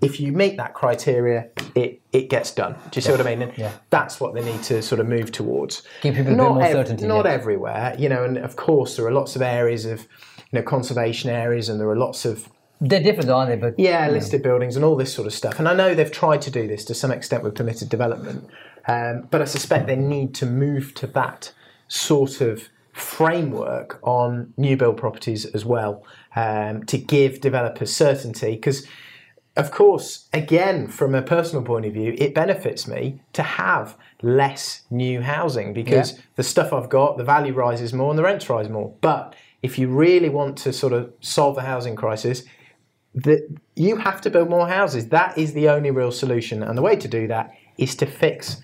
if 0.00 0.20
you 0.20 0.32
meet 0.32 0.56
that 0.58 0.74
criteria, 0.74 1.48
it, 1.74 2.00
it 2.12 2.28
gets 2.30 2.50
done. 2.52 2.74
Do 2.90 2.98
you 2.98 3.02
see 3.02 3.10
what 3.10 3.20
I 3.20 3.24
mean? 3.24 3.42
And 3.42 3.52
Yeah. 3.58 3.72
that's 3.90 4.20
what 4.20 4.34
they 4.34 4.44
need 4.44 4.62
to 4.64 4.80
sort 4.82 5.00
of 5.00 5.08
move 5.08 5.32
towards. 5.32 5.82
Give 6.02 6.14
people 6.14 6.34
a 6.34 6.36
bit 6.36 6.44
more 6.54 6.66
certainty, 6.66 7.06
Not 7.06 7.24
yeah. 7.24 7.32
everywhere, 7.32 7.96
you 7.98 8.08
know, 8.08 8.22
and 8.24 8.36
of 8.38 8.54
course 8.56 8.96
there 8.96 9.06
are 9.06 9.12
lots 9.12 9.34
of 9.36 9.42
areas 9.42 9.84
of, 9.86 10.06
you 10.50 10.58
know, 10.58 10.62
conservation 10.62 11.30
areas, 11.30 11.68
and 11.68 11.80
there 11.80 11.88
are 11.88 11.96
lots 11.96 12.24
of 12.24 12.48
They're 12.80 13.02
different, 13.02 13.30
aren't 13.30 13.50
they? 13.50 13.56
But 13.56 13.78
yeah, 13.78 14.08
listed 14.08 14.42
buildings 14.42 14.76
and 14.76 14.84
all 14.84 14.96
this 14.96 15.12
sort 15.12 15.26
of 15.26 15.32
stuff. 15.34 15.58
And 15.58 15.68
I 15.68 15.74
know 15.74 15.94
they've 15.94 16.10
tried 16.10 16.42
to 16.42 16.50
do 16.50 16.66
this 16.68 16.84
to 16.86 16.94
some 16.94 17.10
extent 17.10 17.42
with 17.42 17.54
permitted 17.54 17.88
development, 17.88 18.48
um, 18.86 19.28
but 19.30 19.42
I 19.42 19.44
suspect 19.46 19.86
they 19.86 19.96
need 19.96 20.34
to 20.36 20.46
move 20.46 20.94
to 20.94 21.06
that 21.08 21.52
sort 21.88 22.40
of 22.40 22.68
framework 22.92 23.98
on 24.02 24.52
new 24.56 24.76
build 24.76 24.96
properties 24.96 25.44
as 25.46 25.64
well 25.64 26.04
um, 26.36 26.84
to 26.86 26.98
give 26.98 27.40
developers 27.40 27.92
certainty. 27.94 28.52
Because, 28.52 28.86
of 29.56 29.70
course, 29.70 30.28
again, 30.32 30.88
from 30.88 31.14
a 31.14 31.22
personal 31.22 31.64
point 31.64 31.84
of 31.86 31.92
view, 31.92 32.14
it 32.18 32.34
benefits 32.34 32.86
me 32.88 33.20
to 33.34 33.42
have 33.42 33.96
less 34.22 34.82
new 34.90 35.20
housing 35.20 35.72
because 35.72 36.12
Yeah. 36.12 36.18
the 36.36 36.42
stuff 36.42 36.72
I've 36.72 36.88
got, 36.88 37.18
the 37.18 37.24
value 37.24 37.52
rises 37.52 37.92
more 37.92 38.10
and 38.10 38.18
the 38.18 38.22
rents 38.24 38.48
rise 38.50 38.68
more. 38.68 38.92
But 39.00 39.34
if 39.62 39.78
you 39.78 39.88
really 39.88 40.28
want 40.28 40.56
to 40.58 40.72
sort 40.72 40.92
of 40.92 41.12
solve 41.20 41.56
the 41.56 41.62
housing 41.62 41.96
crisis, 41.96 42.44
that 43.14 43.48
you 43.74 43.96
have 43.96 44.20
to 44.20 44.30
build 44.30 44.48
more 44.48 44.68
houses. 44.68 45.08
That 45.08 45.36
is 45.36 45.52
the 45.52 45.68
only 45.68 45.90
real 45.90 46.12
solution, 46.12 46.62
and 46.62 46.76
the 46.76 46.82
way 46.82 46.96
to 46.96 47.08
do 47.08 47.26
that 47.28 47.52
is 47.76 47.94
to 47.96 48.06
fix 48.06 48.62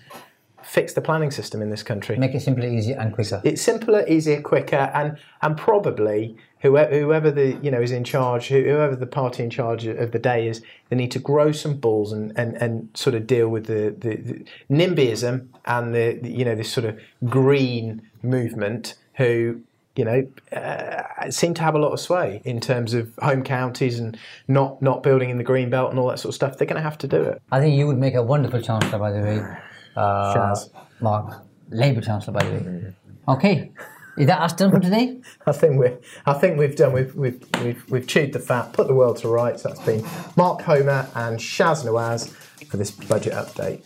fix 0.61 0.93
the 0.93 1.01
planning 1.01 1.29
system 1.31 1.61
in 1.61 1.69
this 1.69 1.83
country. 1.83 2.17
make 2.17 2.33
it 2.33 2.41
simpler, 2.41 2.67
easier, 2.67 2.97
and 2.99 3.13
quicker. 3.13 3.39
It's 3.43 3.61
simpler, 3.61 4.05
easier, 4.07 4.41
quicker, 4.41 4.91
and 4.93 5.17
and 5.41 5.57
probably 5.57 6.35
whoever, 6.59 6.99
whoever 6.99 7.31
the 7.31 7.57
you 7.61 7.71
know 7.71 7.81
is 7.81 7.91
in 7.91 8.03
charge, 8.03 8.47
whoever 8.47 8.95
the 8.95 9.05
party 9.05 9.43
in 9.43 9.49
charge 9.49 9.85
of 9.85 10.11
the 10.11 10.19
day 10.19 10.47
is, 10.47 10.61
they 10.89 10.95
need 10.95 11.11
to 11.11 11.19
grow 11.19 11.51
some 11.51 11.75
balls 11.77 12.11
and 12.11 12.33
and, 12.37 12.55
and 12.57 12.89
sort 12.93 13.15
of 13.15 13.27
deal 13.27 13.49
with 13.49 13.65
the, 13.67 13.95
the, 13.97 14.15
the 14.15 14.45
NIMBYism 14.69 15.47
and 15.65 15.93
the, 15.93 16.19
the, 16.21 16.31
you 16.31 16.45
know 16.45 16.55
this 16.55 16.71
sort 16.71 16.85
of 16.85 16.99
green 17.25 18.01
movement 18.23 18.95
who 19.15 19.61
you 19.95 20.05
know 20.05 20.27
uh, 20.51 21.29
seem 21.31 21.53
to 21.53 21.61
have 21.61 21.75
a 21.75 21.79
lot 21.79 21.91
of 21.91 21.99
sway 21.99 22.41
in 22.45 22.59
terms 22.59 22.93
of 22.93 23.13
home 23.21 23.43
counties 23.43 23.99
and 23.99 24.17
not 24.47 24.81
not 24.81 25.03
building 25.03 25.29
in 25.29 25.37
the 25.37 25.43
green 25.43 25.69
belt 25.69 25.89
and 25.89 25.99
all 25.99 26.09
that 26.09 26.19
sort 26.19 26.31
of 26.31 26.35
stuff. 26.35 26.57
They're 26.57 26.67
going 26.67 26.81
to 26.81 26.83
have 26.83 26.97
to 26.99 27.07
do 27.07 27.21
it. 27.21 27.41
I 27.51 27.59
think 27.59 27.77
you 27.77 27.87
would 27.87 27.97
make 27.97 28.15
a 28.15 28.23
wonderful 28.23 28.61
chancellor, 28.61 28.99
by 28.99 29.11
the 29.11 29.21
way. 29.21 29.57
Uh, 29.95 30.35
Shaz. 30.35 30.69
Mark, 30.99 31.43
Labour 31.69 32.01
chancellor, 32.01 32.33
by 32.33 32.43
the 32.43 32.51
way. 32.51 32.93
Okay, 33.27 33.71
is 34.17 34.27
that 34.27 34.41
us 34.41 34.53
done 34.53 34.71
for 34.71 34.79
today? 34.79 35.19
I 35.45 35.51
think 35.51 35.77
we're. 35.77 35.97
I 36.25 36.33
think 36.33 36.57
we've 36.57 36.75
done. 36.75 36.93
We've 36.93 37.13
we've 37.15 37.43
we've, 37.61 37.89
we've 37.89 38.07
chewed 38.07 38.33
the 38.33 38.39
fat, 38.39 38.73
put 38.73 38.87
the 38.87 38.95
world 38.95 39.17
to 39.17 39.27
rights. 39.27 39.63
That's 39.63 39.79
been 39.81 40.05
Mark 40.35 40.61
Homer 40.61 41.07
and 41.15 41.39
Shaz 41.39 41.85
Nawaz 41.85 42.29
for 42.67 42.77
this 42.77 42.91
budget 42.91 43.33
update. 43.33 43.83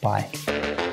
Bye. 0.00 0.89